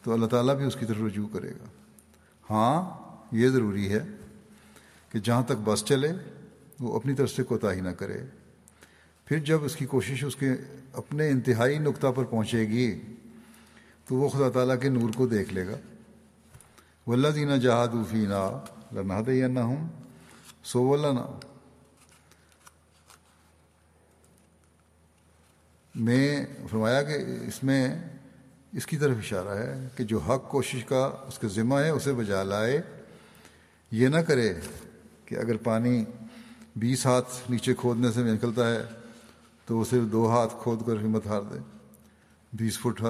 تو 0.01 0.13
اللہ 0.13 0.25
تعالیٰ 0.25 0.55
بھی 0.55 0.65
اس 0.65 0.75
کی 0.79 0.85
طرف 0.85 0.97
رجوع 0.97 1.27
کرے 1.33 1.51
گا۔ 1.51 1.65
ہاں 2.49 3.02
یہ 3.33 3.49
ضروری 3.49 3.93
ہے 3.93 3.99
کہ 5.11 5.19
جہاں 5.19 5.43
تک 5.43 5.53
بس 5.63 5.85
چلے، 5.85 6.11
وہ 6.79 6.95
اپنی 6.95 7.15
طرف 7.15 7.31
سے 7.31 7.43
کوتاہی 7.43 7.81
نہ 7.81 7.89
کرے۔ 7.89 8.21
پھر 9.25 9.39
جب 9.39 9.63
اس 9.63 9.75
کی 9.75 9.85
کوشش 9.85 10.23
اس 10.23 10.35
کے 10.35 10.49
اپنے 10.93 11.29
انتہائی 11.29 11.77
نقطہ 11.77 12.07
پر 12.15 12.23
پہنچے 12.23 12.59
گی، 12.59 13.01
تو 14.05 14.15
وہ 14.15 14.29
خدا 14.29 14.49
تعالیٰ 14.49 14.81
کے 14.81 14.89
نور 14.89 15.09
کو 15.15 15.27
دیکھ 15.27 15.53
لے 15.53 15.67
گا۔ 15.67 15.77
و 17.07 17.13
اللہ 17.13 17.27
دینا 17.27 17.57
جہاد 17.57 17.87
فینا 18.09 18.65
لنا۔ 18.91 19.21
دینا 19.25 19.63
ہوں 19.63 19.87
سو 20.63 20.83
ولنا 20.83 21.39
میں 25.95 26.45
فرمایا 26.69 27.03
کہ 27.03 27.17
اس 27.47 27.63
میں 27.63 27.99
اس 28.73 28.85
کی 28.85 28.97
طرف 28.97 29.15
اشارہ 29.17 29.57
ہے 29.57 29.87
کہ 29.95 30.03
جو 30.03 30.19
حق 30.19 30.49
کوشش 30.49 30.85
کا 30.85 31.11
اس 31.27 31.39
کا 31.39 31.47
ذمہ 31.47 31.75
ہے، 31.75 31.89
اسے 31.89 32.13
بجا 32.13 32.43
لائے۔ 32.43 32.81
یہ 33.93 34.07
نہ 34.07 34.17
کرے 34.17 34.53
کہ 35.25 35.35
اگر 35.35 35.57
پانی 35.57 36.05
بیس 36.75 37.05
ہاتھ 37.05 37.51
نیچے 37.51 37.73
کھودنے 37.73 38.11
سے 38.11 38.23
نکلتا 38.23 38.69
ہے 38.71 38.81
تو 39.65 39.77
وہ 39.77 39.85
صرف 39.89 40.11
دو 40.11 40.29
ہاتھ 40.29 40.53
کھود 40.63 40.85
کر 40.85 40.95
ہمت 40.97 41.27
ہار 41.27 41.41
دے۔ 41.41 41.59
بیس 42.53 42.79
فٹ 42.79 43.03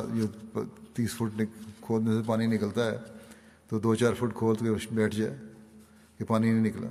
تیس 0.94 1.14
فٹ 1.14 1.42
کھودنے 1.82 2.12
سے 2.12 2.22
پانی 2.26 2.48
نکلتا 2.48 2.92
ہے 2.92 2.98
تو 3.70 3.80
دو 3.80 3.96
چار 3.96 4.14
فٹ 4.14 4.36
کھود 4.36 4.60
کے 4.60 4.96
بیٹھ 4.96 5.16
جائے 5.16 5.38
کہ 6.18 6.26
پانی 6.26 6.52
نہیں 6.52 6.66
نکلا۔ 6.66 6.88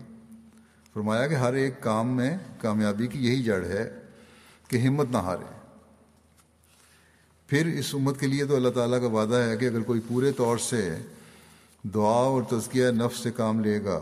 فرمایا 0.95 1.27
کہ 1.27 1.35
ہر 1.35 1.53
ایک 1.53 1.81
کام 1.81 2.17
میں 2.17 2.39
کامیابی 2.61 3.07
کی 3.07 3.27
یہی 3.27 3.43
جڑ 3.43 3.65
ہے 3.65 3.99
کہ 4.69 4.77
ہمت 4.77 5.07
نہ 5.11 5.19
ہارے۔ 5.19 5.51
پھر 7.47 7.67
اس 7.67 7.95
امت 7.95 8.21
کے 8.21 8.27
لیے 8.27 8.45
تو 8.45 8.57
اللہ 8.57 8.69
تعالیٰ 8.69 9.01
کا 9.01 9.07
وعدہ 9.07 9.35
ہے 9.35 9.57
کہ 9.57 9.67
اگر 9.67 9.81
کوئی 9.81 10.01
پورے 10.09 10.33
طور 10.33 10.59
سے 10.59 10.97
دعا 11.83 12.25
اور 12.25 12.43
تزکیہ 12.43 12.87
نفس 12.87 13.19
سے 13.19 13.31
کام 13.31 13.61
لے 13.61 13.85
گا۔ 13.85 14.01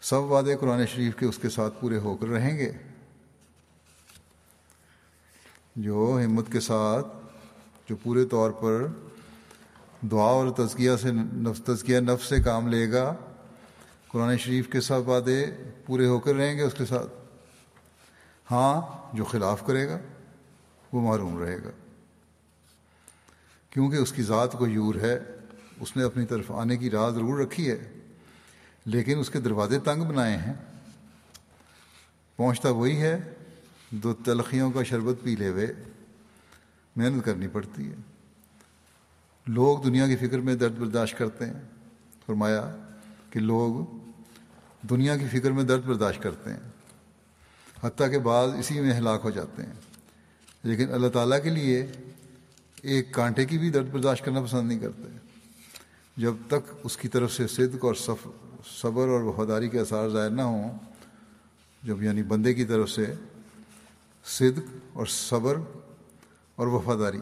سب 0.00 0.16
وعدے 0.16 0.56
قرآن 0.56 0.86
شریف 0.86 1.16
کے 1.16 1.26
اس 1.26 1.38
کے 1.38 1.48
ساتھ 1.48 1.74
پورے 1.80 1.98
ہو 1.98 2.16
کر 2.16 2.26
رہیں 2.26 2.58
گے۔ 2.58 2.72
جو 5.76 6.18
ہمت 6.24 6.52
کے 6.52 6.60
ساتھ، 6.60 7.06
جو 7.88 7.96
پورے 8.02 8.24
طور 8.24 8.50
پر 8.50 8.86
دعا 10.02 10.24
اور 10.24 10.50
تزکیہ 10.50 10.90
سے 11.02 11.08
تزکیہ 11.66 12.00
نفس 12.00 12.26
سے 12.26 12.42
کام 12.42 12.68
لے 12.68 12.92
گا، 12.92 13.14
قرآن 14.08 14.38
شریف 14.38 14.68
کے 14.68 14.80
ساتھ 14.80 15.08
وعدے 15.08 15.46
پورے 15.86 16.06
ہو 16.06 16.20
کر 16.20 16.34
رہیں 16.34 16.56
گے 16.56 16.62
اس 16.62 16.74
کے 16.78 16.86
ساتھ۔ 16.86 17.08
ہاں 18.50 18.80
جو 19.16 19.24
خلاف 19.24 19.66
کرے 19.66 19.88
گا، 19.88 19.98
وہ 20.92 21.00
معروم 21.00 21.42
رہے 21.42 21.56
گا۔ 21.56 21.81
کیونکہ 23.72 23.96
اس 23.96 24.12
کی 24.12 24.22
ذات 24.22 24.52
کو 24.52 24.66
یور 24.66 24.94
ہے، 24.94 25.20
اس 25.80 25.96
نے 25.96 26.02
اپنی 26.02 26.26
طرف 26.26 26.50
آنے 26.50 26.76
کی 26.76 26.90
راہ 26.90 27.10
ضرور 27.10 27.38
رکھی 27.38 27.70
ہے، 27.70 27.92
لیکن 28.84 29.18
اس 29.18 29.30
کے 29.30 29.40
دروازے 29.40 29.78
تنگ 29.78 30.02
بنائے 30.02 30.36
ہیں۔ 30.36 30.52
پہنچتا 32.36 32.68
وہی 32.68 32.96
ہے 32.96 33.34
دو 33.90 34.14
تلخیوں 34.14 34.70
کا 34.70 34.82
شربت 34.82 35.14
پی 35.22 35.36
لے 35.36 35.48
ہوئے، 35.48 35.66
محنت 36.96 37.24
کرنی 37.24 37.48
پڑتی 37.48 37.90
ہے۔ 37.90 37.96
لوگ 39.46 39.78
دنیا 39.78 40.06
کی 40.06 40.16
فکر 40.16 40.38
میں 40.38 40.54
درد 40.54 40.78
برداشت 40.78 41.18
کرتے 41.18 41.46
ہیں۔ 41.46 41.60
فرمایا 42.26 42.76
کہ 43.30 43.40
لوگ 43.40 43.84
دنیا 44.86 45.16
کی 45.16 45.40
فکر 45.40 45.50
میں 45.50 45.64
درد 45.64 45.82
برداشت 45.82 46.22
کرتے 46.22 46.50
ہیں، 46.50 46.60
حتیٰ 47.82 48.10
کہ 48.10 48.18
بعض 48.18 48.48
اسی 48.58 48.80
میں 48.80 48.94
ہلاک 48.94 49.20
ہو 49.24 49.30
جاتے 49.30 49.62
ہیں۔ 49.62 49.72
لیکن 50.62 50.92
اللہ 50.92 51.08
تعالیٰ 51.08 51.42
کے 51.42 51.50
لیے 51.50 51.86
ایک 52.82 53.12
کانٹے 53.12 53.44
کی 53.44 53.58
بھی 53.58 53.70
درد 53.70 53.90
برداشت 53.90 54.24
کرنا 54.24 54.42
پسند 54.42 54.68
نہیں 54.68 54.78
کرتے۔ 54.78 55.18
جب 56.16 56.34
تک 56.46 56.72
اس 56.84 56.96
کی 56.96 57.08
طرف 57.08 57.32
سے 57.32 57.46
صدق 57.48 57.84
اور 57.84 57.94
صف، 57.94 58.28
صبر 58.66 59.08
اور 59.08 59.22
وفاداری 59.22 59.68
کے 59.68 59.80
اثار 59.80 60.08
ظاہر 60.08 60.30
نہ 60.30 60.42
ہوں، 60.42 60.78
جب 61.82 62.02
یعنی 62.02 62.22
بندے 62.22 62.54
کی 62.54 62.64
طرف 62.64 62.90
سے 62.90 63.14
صدق 64.24 64.76
اور 64.92 65.06
صبر 65.06 65.54
اور 66.56 66.66
وفاداری 66.66 67.20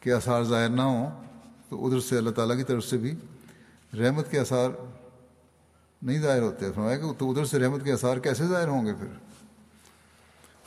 کے 0.00 0.12
اثار 0.12 0.42
ظاہر 0.42 0.68
نہ 0.68 0.82
ہوں، 0.82 1.24
تو 1.68 1.86
ادھر 1.86 2.00
سے 2.00 2.18
اللہ 2.18 2.30
تعالیٰ 2.30 2.56
کی 2.56 2.64
طرف 2.64 2.84
سے 2.84 2.96
بھی 2.96 3.16
رحمت 3.98 4.30
کے 4.30 4.38
اثار 4.38 4.70
نہیں 6.02 6.18
ظاہر 6.18 6.42
ہوتے۔ 6.42 6.72
فرمایا 6.72 6.98
کہ 6.98 7.12
تو 7.12 7.30
ادھر 7.30 7.44
سے 7.44 7.58
رحمت 7.58 7.84
کے 7.84 7.92
اثار 7.92 8.16
کیسے 8.16 8.46
ظاہر 8.46 8.68
ہوں 8.68 8.86
گے 8.86 8.92
پھر؟ 8.94 9.06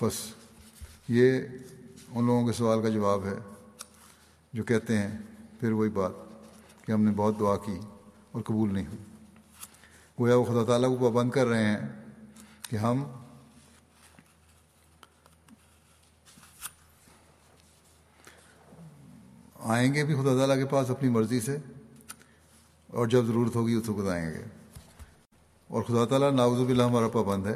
بس 0.05 0.13
یہ 1.09 1.39
ان 2.09 2.25
لوگوں 2.25 2.47
کے 2.47 2.53
سوال 2.53 2.81
کا 2.81 2.89
جواب 2.89 3.25
ہے۔ 3.25 3.52
جو 4.53 4.63
کہتے 4.63 4.97
ہیں، 4.97 5.17
پھر 5.59 5.71
وہی 5.71 5.89
بات 5.89 6.11
کہ 6.85 6.91
ہم 6.91 7.03
نے 7.03 7.11
بہت 7.11 7.39
دعا 7.39 7.55
کی 7.57 7.79
اور 8.31 8.41
قبول 8.41 8.73
نہیں 8.73 8.87
ہوئی۔ 8.87 8.97
گویا 10.19 10.35
وہ 10.35 10.45
خدا 10.45 10.63
تعالیٰ 10.65 10.89
کو 10.89 11.11
پابند 11.11 11.31
کر 11.31 11.45
رہے 11.45 11.63
ہیں 11.63 11.77
کہ 12.69 12.75
ہم 12.75 13.03
آئیں 19.59 19.93
گے 19.93 20.03
بھی 20.03 20.15
خدا 20.15 20.37
تعالیٰ 20.37 20.55
کے 20.55 20.65
پاس 20.65 20.89
اپنی 20.89 21.09
مرضی 21.09 21.39
سے 21.39 21.57
اور 22.87 23.07
جب 23.07 23.23
ضرورت 23.25 23.55
ہوگی 23.55 23.73
اس 23.73 23.89
وقت 23.89 24.09
آئیں 24.09 24.29
گے۔ 24.29 24.43
اور 25.67 25.83
خدا 25.83 26.05
تعالیٰ 26.05 26.31
ناوز 26.31 26.59
باللہ 26.59 26.83
ہمارا 26.83 27.07
پابند 27.07 27.47
ہے 27.47 27.55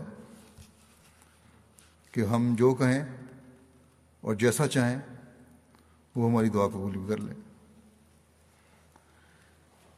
کہ 2.11 2.21
ہم 2.21 2.55
جو 2.57 2.73
کہیں 2.73 3.03
اور 4.21 4.35
جیسا 4.35 4.67
چاہیں 4.67 4.99
وہ 6.17 6.29
ہماری 6.29 6.49
دعا 6.49 6.67
قبول 6.67 6.97
بھی 6.97 7.07
کر 7.07 7.17
لیں۔ 7.17 7.33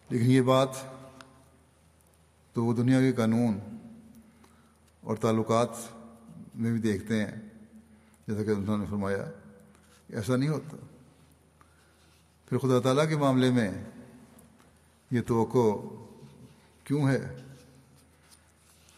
لیکن 0.09 0.25
یہ 0.25 0.41
بات 0.41 0.69
تو 2.53 2.65
وہ 2.65 2.73
دنیا 2.73 2.99
کے 2.99 3.13
قانون 3.13 3.59
اور 5.01 5.15
تعلقات 5.15 5.69
میں 6.55 6.71
بھی 6.71 6.79
دیکھتے 6.79 7.25
ہیں۔ 7.25 7.35
جیسا 8.27 8.43
کہ 8.43 8.49
انہوں 8.49 8.77
نے 8.77 8.85
فرمایا 8.89 9.31
ایسا 10.09 10.35
نہیں 10.35 10.49
ہوتا۔ 10.49 10.77
پھر 12.45 12.57
خدا 12.57 12.79
تعالیٰ 12.79 13.09
کے 13.09 13.15
معاملے 13.15 13.51
میں 13.51 13.71
یہ 15.11 15.21
توقع 15.21 15.85
کیوں 16.83 17.09
ہے 17.09 17.37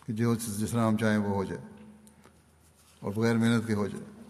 کہ 0.07 0.13
جو 0.13 0.35
جس 0.35 0.71
طرح 0.71 0.87
ہم 0.87 0.97
چاہیں 0.97 1.17
وہ 1.17 1.35
ہو 1.35 1.43
جائے 1.43 1.61
اور 2.99 3.11
بغیر 3.15 3.35
محنت 3.35 3.67
کے 3.67 3.73
ہو 3.73 3.87
جائے؟ 3.87 4.20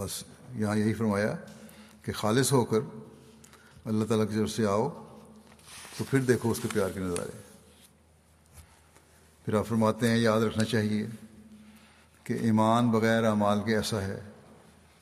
بس 0.00 0.24
یہاں 0.54 0.76
یہی 0.76 0.94
فرمایا 0.94 1.36
کہ 2.02 2.12
خالص 2.12 2.52
ہو 2.52 2.64
کر 2.64 2.78
اللہ 3.84 4.04
تعالیٰ 4.04 4.28
کی 4.28 4.34
طرف 4.36 4.50
سے 4.50 4.66
آؤ 4.66 4.88
تو 5.98 6.04
پھر 6.10 6.18
دیکھو 6.18 6.50
اس 6.50 6.60
کے 6.62 6.68
پیار 6.72 6.90
کے 6.90 7.00
نظارے۔ 7.00 7.42
پھر 9.44 9.54
آپ 9.54 9.66
فرماتے 9.66 10.08
ہیں، 10.08 10.18
یاد 10.18 10.40
رکھنا 10.40 10.64
چاہیے 10.64 11.06
کہ 12.24 12.32
ایمان 12.32 12.90
بغیر 12.90 13.24
اعمال 13.24 13.60
کے 13.64 13.76
ایسا 13.76 14.02
ہے 14.02 14.20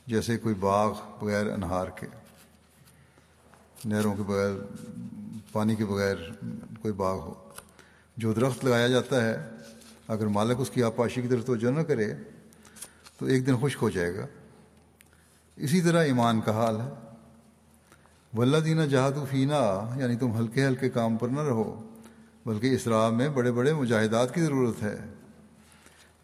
جیسے 0.06 0.38
کوئی 0.38 0.54
باغ 0.54 0.94
بغیر 1.20 1.50
انہار 1.50 1.86
کے، 1.86 2.06
نہروں 3.84 4.16
کے 4.16 4.22
بغیر، 4.22 4.50
پانی 5.52 5.76
کے 5.76 5.84
بغیر 5.84 6.16
کوئی 6.82 6.92
باغ 6.92 7.18
ہو۔ 7.18 7.50
جو 8.16 8.32
درخت 8.32 8.64
لگایا 8.64 8.88
جاتا 8.88 9.24
ہے، 9.24 9.36
اگر 10.08 10.26
مالک 10.26 10.56
اس 10.60 10.70
کی 10.70 10.82
آپاشی 10.82 11.22
کی 11.22 11.28
طرف 11.28 11.46
توجہ 11.46 11.70
نہ 11.70 11.80
کرے 11.80 12.14
تو 13.18 13.26
ایک 13.26 13.46
دن 13.46 13.56
خشک 13.62 13.78
ہو 13.82 13.90
جائے 13.90 14.14
گا۔ 14.14 14.26
اسی 15.58 15.80
طرح 15.80 16.04
ایمان 16.04 16.40
کا 16.40 16.52
حال 16.52 16.80
ہے۔ 16.80 16.88
ولہ 18.36 18.56
دینا 18.56 18.86
جہاد 18.86 19.12
فینا 19.30 19.90
یعنی 19.96 20.16
تم 20.16 20.38
ہلکے 20.38 20.66
ہلکے 20.66 20.90
کام 20.90 21.16
پر 21.16 21.28
نہ 21.28 21.40
رہو، 21.40 21.90
بلکہ 22.46 22.74
اسرا 22.74 23.10
میں 23.10 23.28
بڑے 23.28 23.52
بڑے 23.52 23.72
مجاہدات 23.72 24.34
کی 24.34 24.40
ضرورت 24.40 24.82
ہے۔ 24.82 24.96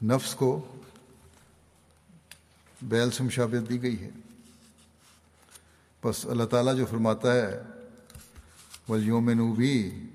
نفس 0.03 0.35
کو 0.35 0.62
بیل 2.82 3.11
سے 3.11 3.22
مشابت 3.22 3.70
دی 3.70 3.82
گئی 3.82 4.01
ہے۔ 4.01 4.11
بس 6.05 6.26
اللہ 6.26 6.45
تعالیٰ 6.45 6.76
جو 6.76 6.87
فرماتا 6.87 7.32
ہے 7.32 7.62
ولیوم 8.89 9.30
نو 9.30 9.53
بھی 9.53 10.07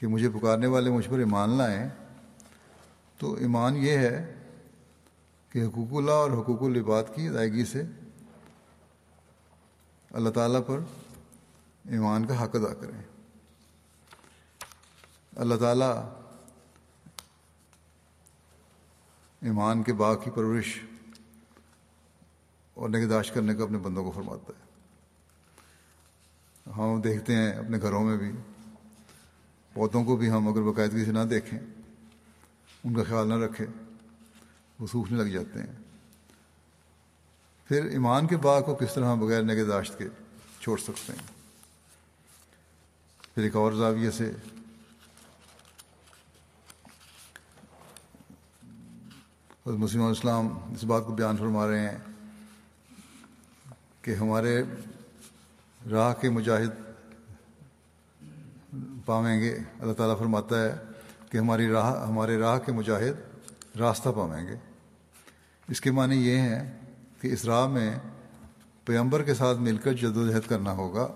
کہ 0.00 0.06
مجھے 0.06 0.30
پکارنے 0.30 0.66
والے 0.66 0.90
مجھ 0.90 1.08
پر 1.08 1.18
ایمان 1.18 1.50
لائیں، 1.50 1.88
تو 3.18 3.34
ایمان 3.34 3.76
یہ 3.76 3.98
ہے 3.98 4.31
کہ 5.52 5.64
حقوق 5.66 5.92
اللہ 5.92 6.10
اور 6.10 6.30
حقوق 6.30 6.62
العباد 6.62 7.02
کی 7.14 7.28
ادائیگی 7.28 7.64
سے 7.64 7.82
اللہ 10.10 10.30
تعالیٰ 10.30 10.60
پر 10.66 10.78
ایمان 11.88 12.26
کا 12.26 12.44
حق 12.44 12.50
ادا 12.54 12.74
کریں۔ 12.74 13.02
اللہ 15.36 15.54
تعالیٰ 15.54 16.08
ایمان 19.40 19.82
کے 19.82 19.92
باغ 19.92 20.22
کی 20.24 20.30
پرورش 20.30 20.80
اور 22.74 22.88
نگہداشت 22.88 23.34
کرنے 23.34 23.54
کا 23.54 23.64
اپنے 23.64 23.78
بندوں 23.78 24.04
کو 24.04 24.10
فرماتا 24.10 24.52
ہے۔ 24.52 24.72
ہم 26.70 27.00
دیکھتے 27.00 27.36
ہیں 27.36 27.52
اپنے 27.52 27.78
گھروں 27.82 28.04
میں 28.04 28.16
بھی، 28.16 28.32
پودوں 29.72 30.04
کو 30.04 30.16
بھی 30.16 30.30
ہم 30.30 30.48
اگر 30.48 30.62
باقاعدگی 30.62 31.04
سے 31.04 31.12
نہ 31.12 31.24
دیکھیں، 31.30 31.58
ان 32.84 32.94
کا 32.94 33.04
خیال 33.04 33.28
نہ 33.28 33.34
رکھیں۔ 33.34 33.81
وہ 34.82 34.86
سوکھنے 34.86 35.18
لگ 35.18 35.28
جاتے 35.28 35.58
ہیں۔ 35.58 35.76
پھر 37.68 37.84
ایمان 37.84 38.26
کے 38.26 38.36
باغ 38.36 38.62
کو 38.62 38.74
کس 38.74 38.94
طرح 38.94 39.12
ہم 39.12 39.20
بغیر 39.20 39.42
نگہداشت 39.42 39.98
کے 39.98 40.08
چھوڑ 40.60 40.78
سکتے 40.78 41.12
ہیں؟ 41.12 41.26
پھر 43.34 43.42
ایک 43.42 43.56
اور 43.56 43.72
زاویے 43.72 44.10
سے۔ 44.10 44.32
حضرت 49.66 49.78
مسلم 49.78 50.02
اسلام 50.02 50.46
اس 50.46 50.84
بات 50.84 51.02
کو 51.06 51.12
بیان 51.12 51.36
فرما 51.36 51.66
رہے 51.66 51.90
ہیں 51.90 51.98
کہ 54.02 54.14
ہمارے 54.14 54.62
راہ 55.90 56.14
کے 56.14 56.30
مجاہد 56.30 56.70
پاویں 59.06 59.40
گے۔ 59.40 59.58
اللہ 59.80 59.92
تعالیٰ 59.92 60.18
فرماتا 60.18 60.64
ہے 60.64 60.74
کہ 61.30 61.38
ہماری 61.38 61.68
راہ، 61.68 62.08
ہمارے 62.08 62.38
راہ 62.38 62.58
کے 62.58 62.72
مجاہد 62.72 63.14
راستہ 63.76 64.08
پاویں 64.08 64.46
گے۔ 64.48 64.71
اس 65.72 65.80
کے 65.80 65.90
معنی 65.90 66.16
یہ 66.16 66.36
ہیں 66.36 66.80
کہ 67.20 67.32
اس 67.32 67.44
راہ 67.44 67.66
میں 67.66 67.98
پیمبر 68.84 69.22
کے 69.22 69.34
ساتھ 69.34 69.58
مل 69.58 69.76
کر 69.76 69.92
جد 69.92 70.16
و 70.16 70.30
جہد 70.30 70.48
کرنا 70.48 70.72
ہوگا۔ 70.72 71.08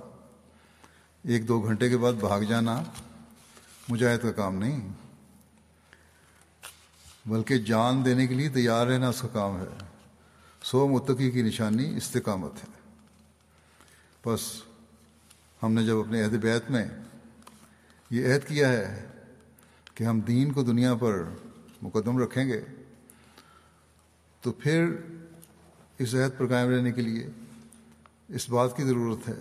ایک 1.28 1.48
دو 1.48 1.60
گھنٹے 1.60 1.88
کے 1.88 1.96
بعد 1.96 2.12
بھاگ 2.12 2.40
جانا 2.40 2.82
مجاہد 3.88 4.18
کا 4.22 4.32
کام 4.32 4.54
نہیں۔ 4.54 4.88
بلکہ 7.26 7.58
جان 7.58 8.04
دینے 8.04 8.26
کے 8.26 8.34
لیے 8.34 8.48
تیار 8.48 8.86
رہنا 8.86 9.08
اس 9.08 9.20
کا 9.20 9.28
کام 9.28 9.60
ہے۔ 9.60 9.86
سو 10.62 10.88
متقی 10.88 11.30
کی 11.30 11.42
نشانی 11.42 11.96
استقامت 11.96 12.52
ہے۔ 12.54 12.92
بس 14.26 14.40
ہم 15.62 15.72
نے 15.72 15.86
جب 15.86 15.98
اپنے 15.98 16.24
عہد 16.24 16.32
بیت 16.32 16.70
میں 16.70 16.86
یہ 18.10 18.34
عہد 18.34 18.48
کیا 18.48 18.68
ہے 18.68 19.06
کہ 19.94 20.04
ہم 20.04 20.20
دین 20.20 20.52
کو 20.52 20.62
دنیا 20.62 20.94
پر 20.94 21.22
مقدم 21.82 22.18
رکھیں 22.18 22.48
گے 22.48 22.60
تو 24.42 24.52
پھر 24.52 24.84
اس 25.98 26.14
عہد 26.14 26.38
پر 26.38 26.46
قائم 26.46 26.70
رہنے 26.70 26.92
کے 26.92 27.02
لیے 27.02 27.28
اس 28.28 28.48
بات 28.50 28.76
کی 28.76 28.84
ضرورت 28.84 29.28
ہے 29.28 29.38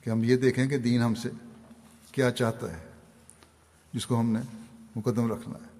کہ 0.00 0.10
ہم 0.10 0.22
یہ 0.24 0.36
دیکھیں 0.36 0.66
کہ 0.66 0.78
دین 0.78 1.02
ہم 1.02 1.14
سے 1.14 1.28
کیا 2.12 2.30
چاہتا 2.30 2.72
ہے، 2.72 2.82
جس 3.92 4.06
کو 4.06 4.20
ہم 4.20 4.30
نے 4.32 4.40
مقدم 4.96 5.32
رکھنا 5.32 5.58
ہے، 5.58 5.72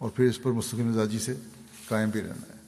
اور 0.00 0.10
پھر 0.10 0.24
اس 0.24 0.42
پر 0.42 0.52
مستقل 0.52 0.82
مزاجی 0.82 1.18
سے 1.18 1.34
قائم 1.88 2.10
بھی 2.10 2.20
رہنا 2.20 2.46
ہے۔ 2.46 2.60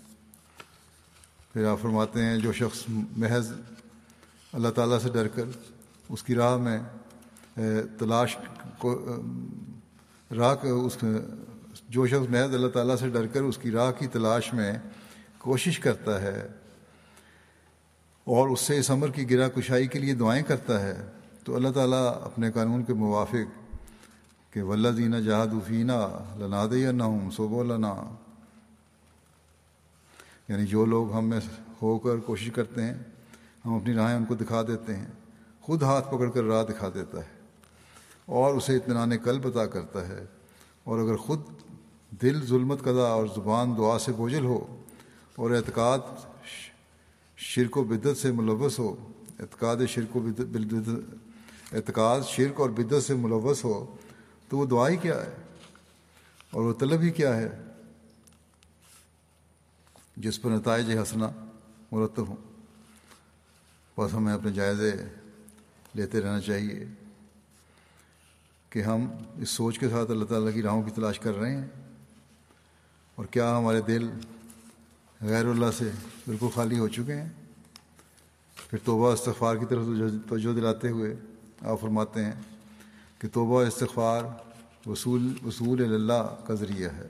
پھر 1.52 1.66
آپ 1.66 1.78
فرماتے 1.82 2.24
ہیں، 2.24 2.36
جو 2.38 2.52
شخص 2.52 2.84
محض 2.88 3.52
اللہ 4.52 4.68
تعالیٰ 4.74 4.98
سے 5.02 5.08
ڈر 5.12 5.28
کر 5.28 5.48
اس 6.08 6.22
کی 6.22 6.34
راہ 6.34 6.56
میں 6.58 6.78
تلاش 7.98 8.36
کو 8.78 8.94
راہ 10.30 10.64
اس 10.64 10.96
جو 11.94 12.06
شخص 12.06 12.30
محض 12.30 12.54
اللہ 12.54 12.68
تعالیٰ 12.68 12.96
سے 12.96 13.08
ڈر 13.08 13.26
کر 13.26 13.42
اس 13.42 13.58
کی 13.58 13.70
راہ 13.70 13.90
کی 13.98 14.06
تلاش 14.06 14.52
میں 14.54 14.72
کوشش 15.38 15.78
کرتا 15.78 16.20
ہے 16.22 16.46
اور 18.26 18.48
اس 18.48 18.60
سے 18.60 18.78
اس 18.78 18.90
عمر 18.90 19.10
کی 19.10 19.30
گرا 19.30 19.48
کشائی 19.48 19.86
کے 19.86 19.98
لیے 19.98 20.14
دعائیں 20.14 20.42
کرتا 20.42 20.80
ہے، 20.82 20.94
تو 21.44 21.54
اللہ 21.56 21.72
تعالیٰ 21.74 22.06
اپنے 22.22 22.50
قانون 22.52 22.82
کے 22.84 22.94
موافق 22.94 24.52
کہ 24.54 24.62
ولہ 24.62 24.88
دینا 24.88 25.20
جہاد 25.20 25.54
فینا 25.66 25.98
لنا 26.38 26.64
دیا 26.70 26.90
نہ 26.92 27.02
ہوں 27.02 27.30
سو 27.30 27.48
بولنا 27.48 27.94
یعنی 30.48 30.66
جو 30.66 30.84
لوگ 30.84 31.12
ہم 31.12 31.28
میں 31.28 31.40
ہو 31.82 31.98
کر 31.98 32.18
کوشش 32.26 32.50
کرتے 32.54 32.82
ہیں، 32.82 32.94
ہم 33.64 33.74
اپنی 33.74 33.94
راہیں 33.94 34.16
ان 34.16 34.24
کو 34.24 34.34
دکھا 34.34 34.62
دیتے 34.62 34.96
ہیں، 34.96 35.10
خود 35.60 35.82
ہاتھ 35.82 36.08
پکڑ 36.08 36.30
کر 36.30 36.44
راہ 36.44 36.64
دکھا 36.64 36.88
دیتا 36.94 37.18
ہے 37.18 37.32
اور 38.28 38.54
اسے 38.54 38.76
اطمینان 38.76 39.16
قلب 39.24 39.46
عطا 39.46 39.66
کرتا 39.66 40.08
ہے۔ 40.08 40.24
اور 40.84 40.98
اگر 40.98 41.16
خود 41.16 41.40
دل 42.22 42.46
ظلمت 42.46 42.80
قدا 42.80 43.06
اور 43.06 43.26
زبان 43.26 43.76
دعا 43.76 43.98
سے 43.98 44.12
بوجھل 44.12 44.44
ہو 44.44 44.82
اور 45.36 45.50
اعتقاد 45.50 45.98
شرک 47.36 47.76
و 47.76 47.84
بدت 47.84 48.16
سے 48.16 48.32
ملوث 48.32 48.78
ہو، 48.78 49.12
اعتقاد 49.40 49.76
شرک 49.88 50.16
و 50.16 50.20
بدت 50.20 50.88
اعتقاد 51.74 52.20
شرک 52.28 52.60
اور 52.60 52.70
بدت 52.70 53.02
سے 53.02 53.14
ملوث 53.14 53.64
ہو، 53.64 53.96
تو 54.48 54.58
وہ 54.58 54.66
دعا 54.66 54.88
ہی 54.88 54.96
کیا 54.96 55.22
ہے؟ 55.22 55.36
اور 56.50 56.62
وہ 56.62 56.74
طلب 56.78 57.00
ہی 57.00 57.10
کیا 57.10 57.36
ہے؟ 57.36 57.64
جس 60.16 60.42
پر 60.42 60.50
نتائج 60.50 60.90
حسنا 60.90 61.30
مرتب 61.92 62.28
ہوں۔ 62.28 62.36
بس 63.98 64.14
ہمیں 64.14 64.34
اپنے 64.34 64.50
جائزے 64.50 64.92
لیتے 65.94 66.20
رہنا 66.20 66.40
چاہیے 66.40 66.84
کہ 68.70 68.82
ہم 68.82 69.06
اس 69.42 69.50
سوچ 69.50 69.78
کے 69.78 69.88
ساتھ 69.88 70.10
اللہ 70.10 70.24
تعالیٰ 70.24 70.54
کی 70.54 70.62
راہوں 70.62 70.82
کی 70.82 70.90
تلاش 70.90 71.20
کر 71.20 71.34
رہے 71.34 71.56
ہیں۔ 71.56 71.83
اور 73.14 73.26
کیا 73.26 73.58
ہمارے 73.58 73.80
دل 73.80 74.10
غیر 75.20 75.46
اللہ 75.46 75.66
سے 75.78 75.90
بالکل 76.26 76.46
خالی 76.54 76.78
ہو 76.78 76.88
چکے 76.88 77.14
ہیں؟ 77.14 77.28
پھر 78.70 78.78
توبہ 78.84 79.12
استغفار 79.12 79.56
کی 79.56 79.64
طرف 79.64 79.84
توجہ 80.28 80.54
دلاتے 80.54 80.88
ہوئے 80.88 81.16
آپ 81.60 81.80
فرماتے 81.80 82.24
ہیں 82.24 82.32
کہ 83.18 83.28
توبہ 83.32 83.64
استغفار 83.64 84.22
وصول 84.88 85.34
وصول 85.46 85.84
اللہ 85.84 86.34
کا 86.46 86.54
ذریعہ 86.54 86.90
ہے۔ 86.90 87.08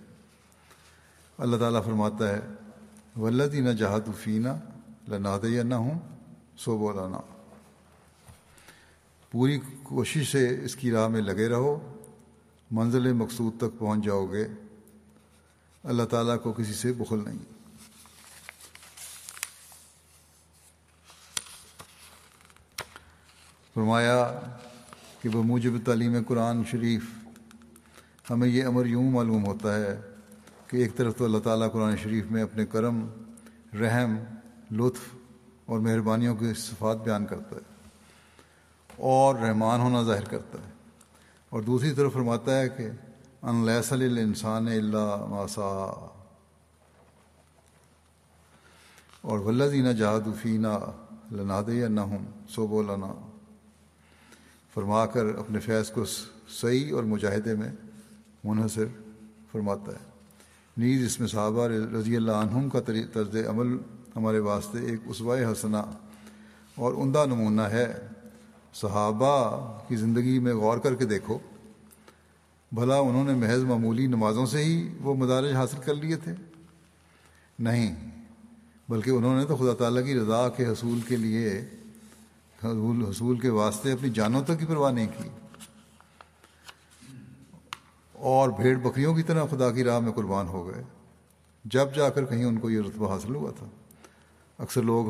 اللہ 1.39 1.57
تعالیٰ 1.57 1.85
فرماتا 1.85 2.29
ہے 2.29 2.41
ولدی 3.17 3.61
نہ 3.61 3.71
جہاد 3.71 4.01
فینہ 4.21 4.49
لناد 5.09 5.45
یا 5.45 5.63
نہ 5.63 5.75
ہوں 5.75 5.99
سو 6.59 6.79
بولانا 6.79 7.19
پوری 9.31 9.61
کوشش 9.83 10.33
سے 10.33 10.65
اس 10.65 10.77
کی 10.77 10.91
راہ 10.91 11.09
میں 11.09 11.21
لگے 11.21 11.49
رہو، 11.49 11.97
منزل 12.71 13.13
مقصود 13.13 13.57
تک 13.57 13.79
پہنچ 13.79 14.05
جاؤ 14.05 14.27
گے۔ 14.27 14.49
اللہ 15.85 16.03
تعالیٰ 16.03 16.43
کو 16.43 16.53
کسی 16.53 16.73
سے 16.73 16.93
بخل 16.93 17.19
نہیں۔ 17.25 17.39
فرمایا 23.75 24.41
کہ 25.23 25.29
وہ 25.29 25.43
موجب 25.43 25.73
تعلیم 25.85 26.15
قرآن 26.29 26.63
شریف، 26.71 27.03
ہمیں 28.31 28.49
یہ 28.49 28.65
امر 28.65 28.87
یوں 28.87 29.11
معلوم 29.11 29.47
ہوتا 29.47 29.75
ہے 29.75 30.01
کہ 30.67 30.77
ایک 30.77 30.97
طرف 30.97 31.17
تو 31.17 31.25
اللہ 31.25 31.39
تعالیٰ 31.39 31.73
قرآن 31.73 31.97
شریف 31.97 32.25
میں 32.31 32.43
اپنے 32.43 32.67
کرم، 32.67 33.07
رحم، 33.81 34.17
لطف 34.71 35.01
اور 35.67 35.79
مہربانیوں 35.79 36.37
کے 36.37 36.55
صفات 36.55 36.97
بیان 36.97 37.27
کرتا 37.27 37.57
ہے 37.57 37.89
اور 38.97 39.35
رحمان 39.35 39.81
ہونا 39.81 40.03
ظاہر 40.03 40.25
کرتا 40.25 40.59
ہے۔ 40.59 40.73
اور 41.49 41.63
دوسری 41.63 41.93
طرف 41.93 42.13
فرماتا 42.13 42.61
ہے 42.61 42.69
کہ 42.69 42.89
ان 43.45 43.67
لسل 43.67 44.19
انسان 44.19 44.69
اللہ 44.69 45.27
ماسا 45.29 46.07
اور 49.21 49.39
ولدینہ 49.39 49.89
جہادفینہ 49.89 50.69
لناد 51.33 51.69
نہ 51.69 52.01
ہوں 52.01 52.19
سو 52.49 52.67
بولانا 52.67 53.29
فرما 54.75 55.07
کر 55.07 55.25
اپنے 55.25 55.61
فیض 55.61 55.91
کو 55.91 56.05
صحیح 56.49 56.95
اور 56.95 57.05
مجاہدے 57.05 57.55
میں 57.55 57.73
منحصر 58.45 58.85
فرماتا 59.53 59.93
ہے. 59.93 60.11
نیز 60.77 61.05
اس 61.05 61.21
میں 61.21 61.29
صحابہ 61.29 61.69
رضی 61.69 62.17
اللہ 62.17 62.33
عنہم 62.33 62.69
کا 62.69 62.81
طرز 63.13 63.37
عمل 63.49 63.77
ہمارے 64.17 64.39
واسطے 64.39 64.79
ایک 64.79 65.01
اسوائے 65.07 65.45
حسنہ 65.45 65.77
اور 66.75 66.93
عمدہ 66.93 67.25
نمونہ 67.27 67.63
ہے۔ 67.63 68.09
صحابہ 68.75 69.63
کی 69.89 69.97
زندگی 69.97 70.39
میں 70.39 70.55
غور 70.55 70.79
کر 70.79 70.95
کے 70.95 71.05
دیکھو۔ 71.05 71.39
بھلا 72.75 72.97
انہوں 72.99 73.25
نے 73.25 73.35
محض 73.35 73.63
معمولی 73.63 74.07
نمازوں 74.07 74.47
سے 74.47 74.65
ہی 74.65 74.89
وہ 75.01 75.15
مدارج 75.15 75.53
حاصل 75.53 75.77
کر 75.85 75.95
لیے 75.95 76.17
تھے؟ 76.17 76.33
نہیں، 77.59 78.11
بلکہ 78.89 79.11
انہوں 79.11 79.39
نے 79.39 79.45
تو 79.45 79.57
خدا 79.57 79.75
تعالیٰ 79.75 80.05
کی 80.05 80.15
رضا 80.15 80.49
کے 80.49 80.67
حصول 80.67 81.01
کے 81.01 81.17
لیے 81.17 81.65
حصول 83.11 83.41
کے 83.41 83.49
واسطے 83.49 83.93
اپنی 83.93 84.11
جانوں 84.11 84.43
تک 84.43 84.61
کی 84.61 84.67
پرواہ 84.67 84.93
نہیں 84.93 85.07
کی۔ 85.07 85.29
اور 88.13 88.49
بھیڑ 88.49 88.79
بکریوں 88.79 89.15
کی 89.15 89.23
طرح 89.23 89.45
خدا 89.51 89.71
کی 89.71 89.85
راہ 89.85 89.99
میں 89.99 90.13
قربان 90.13 90.49
ہو 90.49 90.69
گئے۔ 90.69 90.83
جب 91.65 91.95
جا 91.95 92.09
کر 92.09 92.25
کہیں 92.25 92.45
ان 92.45 92.59
کو 92.59 92.71
یہ 92.71 92.81
رتبہ 92.81 93.13
حاصل 93.13 93.35
ہوا 93.35 93.51
تھا۔ 93.51 93.67
اکثر 94.59 94.83
لوگ 94.83 95.07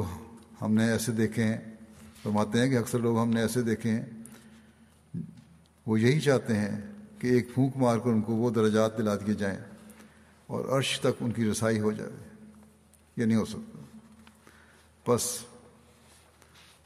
ہم 0.64 0.74
نے 0.74 0.90
ایسے 0.90 1.12
دیکھے 1.12 1.44
ہیں 1.44 1.58
فرماتے 2.22 2.58
ہیں 2.58 2.68
کہ 2.68 2.78
اکثر 2.78 2.98
لوگ 2.98 3.18
ہم 3.18 3.30
نے 3.30 3.40
ایسے 3.40 3.62
دیکھے 3.62 3.90
ہیں 3.90 4.04
وہ 5.86 6.00
یہی 6.00 6.20
چاہتے 6.20 6.56
ہیں 6.56 6.93
کہ 7.24 7.28
ایک 7.28 7.54
پھونک 7.54 7.76
مار 7.76 7.98
کر 7.98 8.10
ان 8.10 8.22
کو 8.22 8.34
وہ 8.34 8.50
درجات 8.50 8.98
دلا 8.98 9.16
دیے 9.16 9.34
جائیں 9.34 9.58
اور 10.46 10.76
عرش 10.76 11.00
تک 11.00 11.20
ان 11.20 11.32
کی 11.32 11.50
رسائی 11.50 11.80
ہو 11.80 11.92
جائے، 11.92 12.10
یہ 13.16 13.24
نہیں 13.24 13.38
ہو 13.38 13.44
سکتا۔ 13.44 13.98
بس 15.08 15.38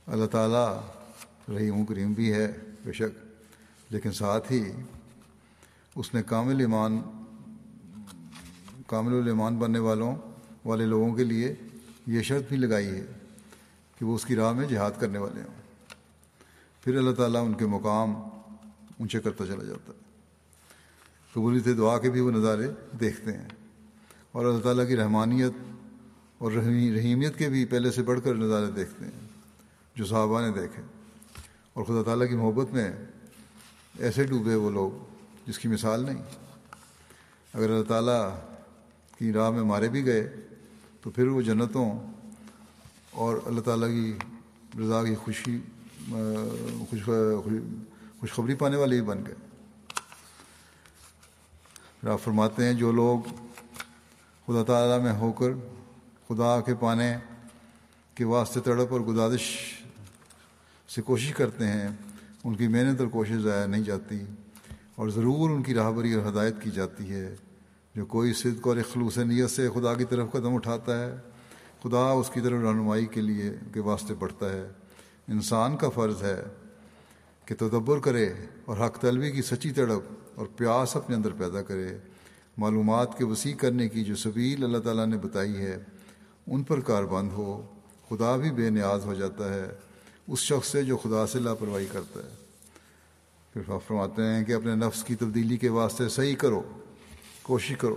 اللہ 0.07 0.27
تعالیٰ 0.27 0.81
رحیم 1.49 1.85
کریم 1.85 2.13
بھی 2.13 2.33
ہے، 2.33 2.53
بے 2.85 2.93
شک، 2.93 3.27
لیکن 3.91 4.13
ساتھ 4.13 4.53
ہی 4.53 4.73
اس 5.97 6.15
نے 6.15 6.23
کامل 6.23 6.61
ایمان، 6.61 7.01
کامل 8.87 9.19
الایمان 9.19 9.57
بننے 9.57 9.79
والوں، 9.79 10.17
والے 10.65 10.87
لوگوں 10.87 11.15
کے 11.15 11.25
لیے 11.25 11.55
یہ 12.07 12.23
شرط 12.23 12.49
بھی 12.49 12.57
لگائی 12.57 12.87
ہے 12.87 13.07
کہ 13.99 14.05
وہ 14.05 14.15
اس 14.15 14.25
کی 14.25 14.37
راہ 14.37 14.53
میں 14.53 14.67
جہاد 14.67 15.01
کرنے 15.01 15.19
والے 15.19 15.41
ہوں۔ 15.41 15.55
پھر 16.85 16.97
اللہ 16.97 17.15
تعالیٰ 17.15 17.47
ان 17.47 17.55
کے 17.55 17.67
مقام 17.67 18.15
اونچے 18.99 19.21
کرتا 19.21 19.47
چلا 19.47 19.65
جاتا 19.65 19.93
ہے۔ 19.93 20.08
قبولیت 21.35 21.67
دعا 21.79 21.99
کے 21.99 22.11
بھی 22.11 22.21
وہ 22.21 22.31
نظارے 22.31 22.67
دیکھتے 23.01 23.33
ہیں۔ 23.33 23.49
اور 24.33 24.47
اللہ 24.47 24.61
تعالیٰ 24.61 24.89
کی 24.89 24.97
رحمانیت 24.97 25.53
اور 26.39 26.53
رحیمیت 26.53 27.39
کے 27.39 27.49
بھی 27.49 27.65
پہلے 27.65 27.91
سے 27.91 28.03
بڑھ 28.03 28.21
کر 28.25 28.35
نظارے 28.35 28.71
دیکھتے 28.71 29.05
ہیں، 29.05 29.29
جو 29.97 30.05
صحابہ 30.05 30.41
نے 30.41 30.61
دیکھے۔ 30.61 30.83
اور 31.73 31.85
خدا 31.85 32.03
تعالیٰ 32.03 32.29
کی 32.29 32.37
محبت 32.37 32.73
میں 32.73 32.93
ایسے 33.99 34.25
ڈوبے 34.25 34.55
وہ 34.55 34.71
لوگ 34.71 34.91
جس 35.47 35.59
کی 35.59 35.69
مثال 35.69 36.05
نہیں۔ 36.05 36.23
اگر 37.55 37.71
اللہ 37.71 37.85
تعالیٰ 37.85 38.39
کی 39.19 39.33
راہ 39.33 39.51
میں 39.51 39.63
مارے 39.63 39.89
بھی 39.89 40.05
گئے، 40.05 40.37
تو 41.03 41.11
پھر 41.11 41.27
وہ 41.27 41.43
جنتوں 41.43 41.99
اور 43.11 43.37
اللہ 43.47 43.61
تعالیٰ 43.61 43.89
کی 43.89 44.15
رضا 44.81 45.05
کی 45.05 45.15
خوشی 45.15 45.59
خوش 46.91 47.09
خوشخبری 48.21 48.55
پانے 48.55 48.77
والے 48.77 48.97
ہی 48.97 49.03
بن 49.03 49.27
گئے۔ 49.27 49.35
پھر 52.01 52.09
آپ 52.09 52.21
فرماتے 52.21 52.65
ہیں، 52.65 52.73
جو 52.73 52.93
لوگ 52.93 53.19
خدا 54.47 54.63
تعالیٰ 54.63 55.01
میں 55.01 55.13
ہو 55.13 55.33
کر 55.33 55.51
خدا 56.29 56.61
کے 56.61 56.75
پانے 56.75 57.17
کے 58.15 58.25
واسطے 58.25 58.61
تڑپ 58.61 58.93
اور 58.93 59.01
گزارش 59.01 59.43
سے 60.89 61.03
کوشش 61.03 61.33
کرتے 61.33 61.67
ہیں، 61.67 61.89
ان 62.45 62.55
کی 62.55 62.69
محنت 62.69 63.01
اور 63.01 63.09
کوشش 63.09 63.35
ضائع 63.35 63.67
نہیں 63.67 63.83
جاتی 63.83 64.19
اور 64.95 65.09
ضرور 65.09 65.51
ان 65.51 65.63
کی 65.63 65.75
راہبری 65.75 66.13
اور 66.13 66.33
ہدایت 66.33 66.55
کی 66.63 66.71
جاتی 66.71 67.11
ہے۔ 67.11 67.35
جو 67.95 68.07
کوئی 68.07 68.33
صدق 68.33 68.67
اور 68.67 68.77
خلوص 68.93 69.19
نیت 69.19 69.51
سے 69.51 69.69
خدا 69.75 69.95
کی 69.95 70.05
طرف 70.05 70.31
قدم 70.33 70.55
اٹھاتا 70.55 71.07
ہے، 71.07 71.17
خدا 71.83 72.11
اس 72.11 72.31
کی 72.31 72.41
طرف 72.41 72.61
رہنمائی 72.63 73.07
کے 73.07 73.21
لیے 73.21 73.55
کے 73.73 73.81
واسطے 73.81 74.15
بڑھتا 74.15 74.53
ہے۔ 74.53 74.69
انسان 75.29 75.77
کا 75.77 75.89
فرض 75.89 76.23
ہے 76.23 76.43
کہ 77.49 77.55
تدبر 77.55 77.99
کرے 77.99 78.33
اور 78.65 78.87
حق 78.87 79.01
طلبی 79.01 79.31
کی 79.31 79.43
سچی 79.43 79.71
تڑپ 79.71 80.03
اور 80.35 80.47
پیاس 80.57 80.97
اپنے 80.97 81.17
اندر 81.17 81.31
پیدا 81.33 81.63
کرے۔ 81.63 81.99
معلومات 82.57 83.19
کے 83.19 83.25
وسیع 83.25 83.55
کرنے 83.55 83.89
کی 83.89 84.05
جو 84.05 84.17
سبیل 84.17 84.65
اللہ 84.65 84.79
تعالیٰ 84.79 85.07
نے 85.07 85.17
بتائی 85.17 85.57
ہے، 85.57 85.77
ان 86.47 86.63
پر 86.63 86.81
کار 86.81 87.03
بند 87.03 87.33
ہو، 87.33 87.75
خدا 88.09 88.37
بھی 88.37 88.51
بے 88.51 88.71
نیاز 88.71 89.05
ہو 89.05 89.15
جاتا 89.15 89.55
ہے۔ 89.55 89.67
اس 90.29 90.39
شخص 90.39 90.69
سے 90.69 90.83
جو 90.83 90.97
خدا 90.97 91.27
سے 91.27 91.39
لاپرواہی 91.39 91.87
کرتا 91.93 92.21
ہے۔ 92.21 92.35
پھر 93.53 93.79
فرماتے 93.87 94.23
ہیں 94.23 94.45
کہ 94.45 94.53
اپنے 94.53 94.75
نفس 94.75 95.05
کی 95.05 95.15
تبدیلی 95.15 95.57
کے 95.57 95.69
واسطے 95.69 96.09
صحیح 96.09 96.37
کرو، 96.37 96.63
کوشش 97.43 97.77
کرو۔ 97.79 97.97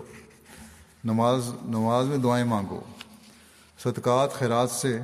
نماز 1.04 1.50
نماز 1.66 2.06
میں 2.06 2.18
دعائیں 2.18 2.46
مانگو۔ 2.46 2.82
صدقات 3.84 4.34
خیرات 4.34 4.72
سے 4.72 5.00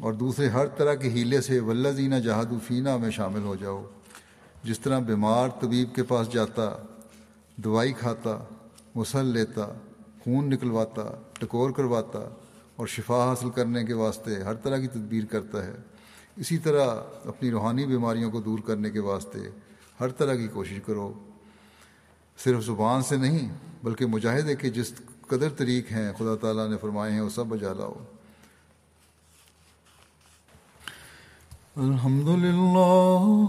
اور 0.00 0.12
دوسرے 0.12 0.48
ہر 0.48 0.66
طرح 0.66 0.94
کے 0.94 1.08
ہیلے 1.08 1.40
سے 1.40 1.60
ولزینہ 1.60 2.14
جہاد 2.14 2.52
فینہ 2.66 2.96
میں 2.96 3.10
شامل 3.10 3.42
ہو 3.42 3.56
جاؤ۔ 3.56 3.84
جس 4.64 4.80
طرح 4.80 4.98
بیمار 4.98 5.48
طبیب 5.60 5.94
کے 5.94 6.02
پاس 6.02 6.32
جاتا، 6.32 6.70
دوائی 7.56 7.92
کھاتا 7.92 8.38
مسل 8.94 9.26
لیتا، 9.26 9.66
خون 10.24 10.50
نکلواتا، 10.50 11.22
ٹکور 11.32 11.70
کرواتا 11.70 12.28
اور 12.76 12.86
شفا 12.86 13.28
حاصل 13.28 13.50
کرنے 13.50 13.84
کے 13.84 13.94
واسطے 13.94 14.42
ہر 14.42 14.54
طرح 14.54 14.78
کی 14.78 14.86
تدبیر 14.86 15.24
کرتا 15.24 15.66
ہے، 15.66 15.72
اسی 16.36 16.58
طرح 16.58 16.86
اپنی 17.24 17.50
روحانی 17.50 17.86
بیماریوں 17.86 18.30
کو 18.30 18.40
دور 18.40 18.58
کرنے 18.58 18.90
کے 18.90 19.00
واسطے 19.00 19.38
ہر 20.00 20.08
طرح 20.08 20.34
کی 20.34 20.48
کوشش 20.48 20.80
کرو۔ 20.86 21.12
صرف 22.44 22.64
زبان 22.64 23.02
سے 23.02 23.16
نہیں، 23.16 23.48
بلکہ 23.82 24.06
مجاہدے 24.06 24.56
کے 24.56 24.70
جس 24.70 24.92
قدر 25.26 25.48
طریق 25.56 25.92
ہیں، 25.92 26.12
خدا 26.18 26.36
تعالیٰ 26.36 26.68
نے 26.68 26.76
فرمائے 26.76 27.12
ہیں، 27.12 27.20
وہ 27.20 27.28
سب 27.28 27.46
بجا 27.46 27.72
لاؤ۔ 27.72 27.94
الحمد 31.76 32.28
لله 32.28 33.48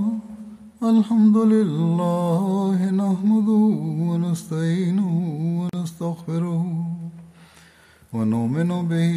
الحمد 0.83 1.37
لله 1.37 2.91
نحمده 2.91 3.63
ونستعينه 4.09 5.11
ونستغفره 5.59 6.65
ونؤمن 8.13 8.87
به 8.91 9.15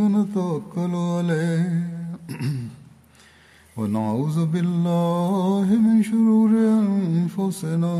ونتوكل 0.00 0.94
عليه 0.94 1.68
ونعوذ 3.76 4.46
بالله 4.46 5.66
من 5.86 6.02
شرور 6.02 6.50
أنفسنا 6.80 7.96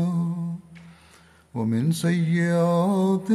ومن 1.55 1.91
سيئات 1.91 3.29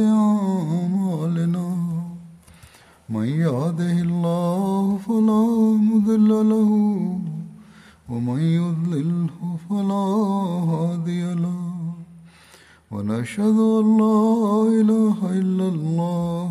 ونشهد 13.33 13.59
أن 13.59 13.97
لا 13.97 14.63
إله 14.81 15.17
إلا 15.41 15.67
الله 15.73 16.47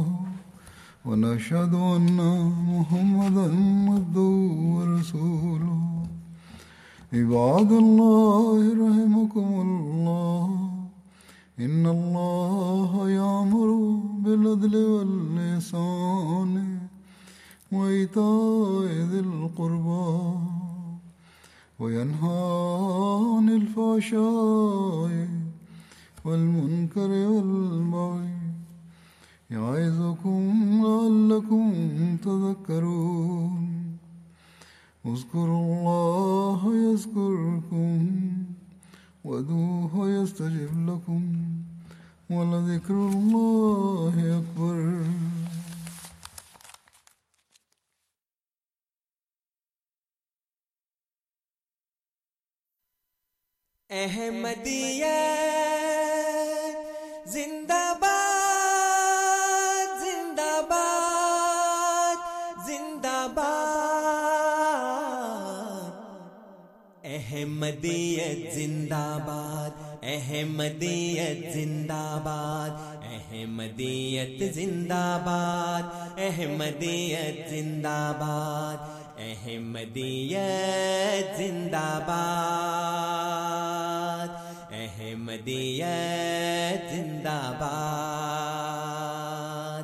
ونشهد 1.06 1.74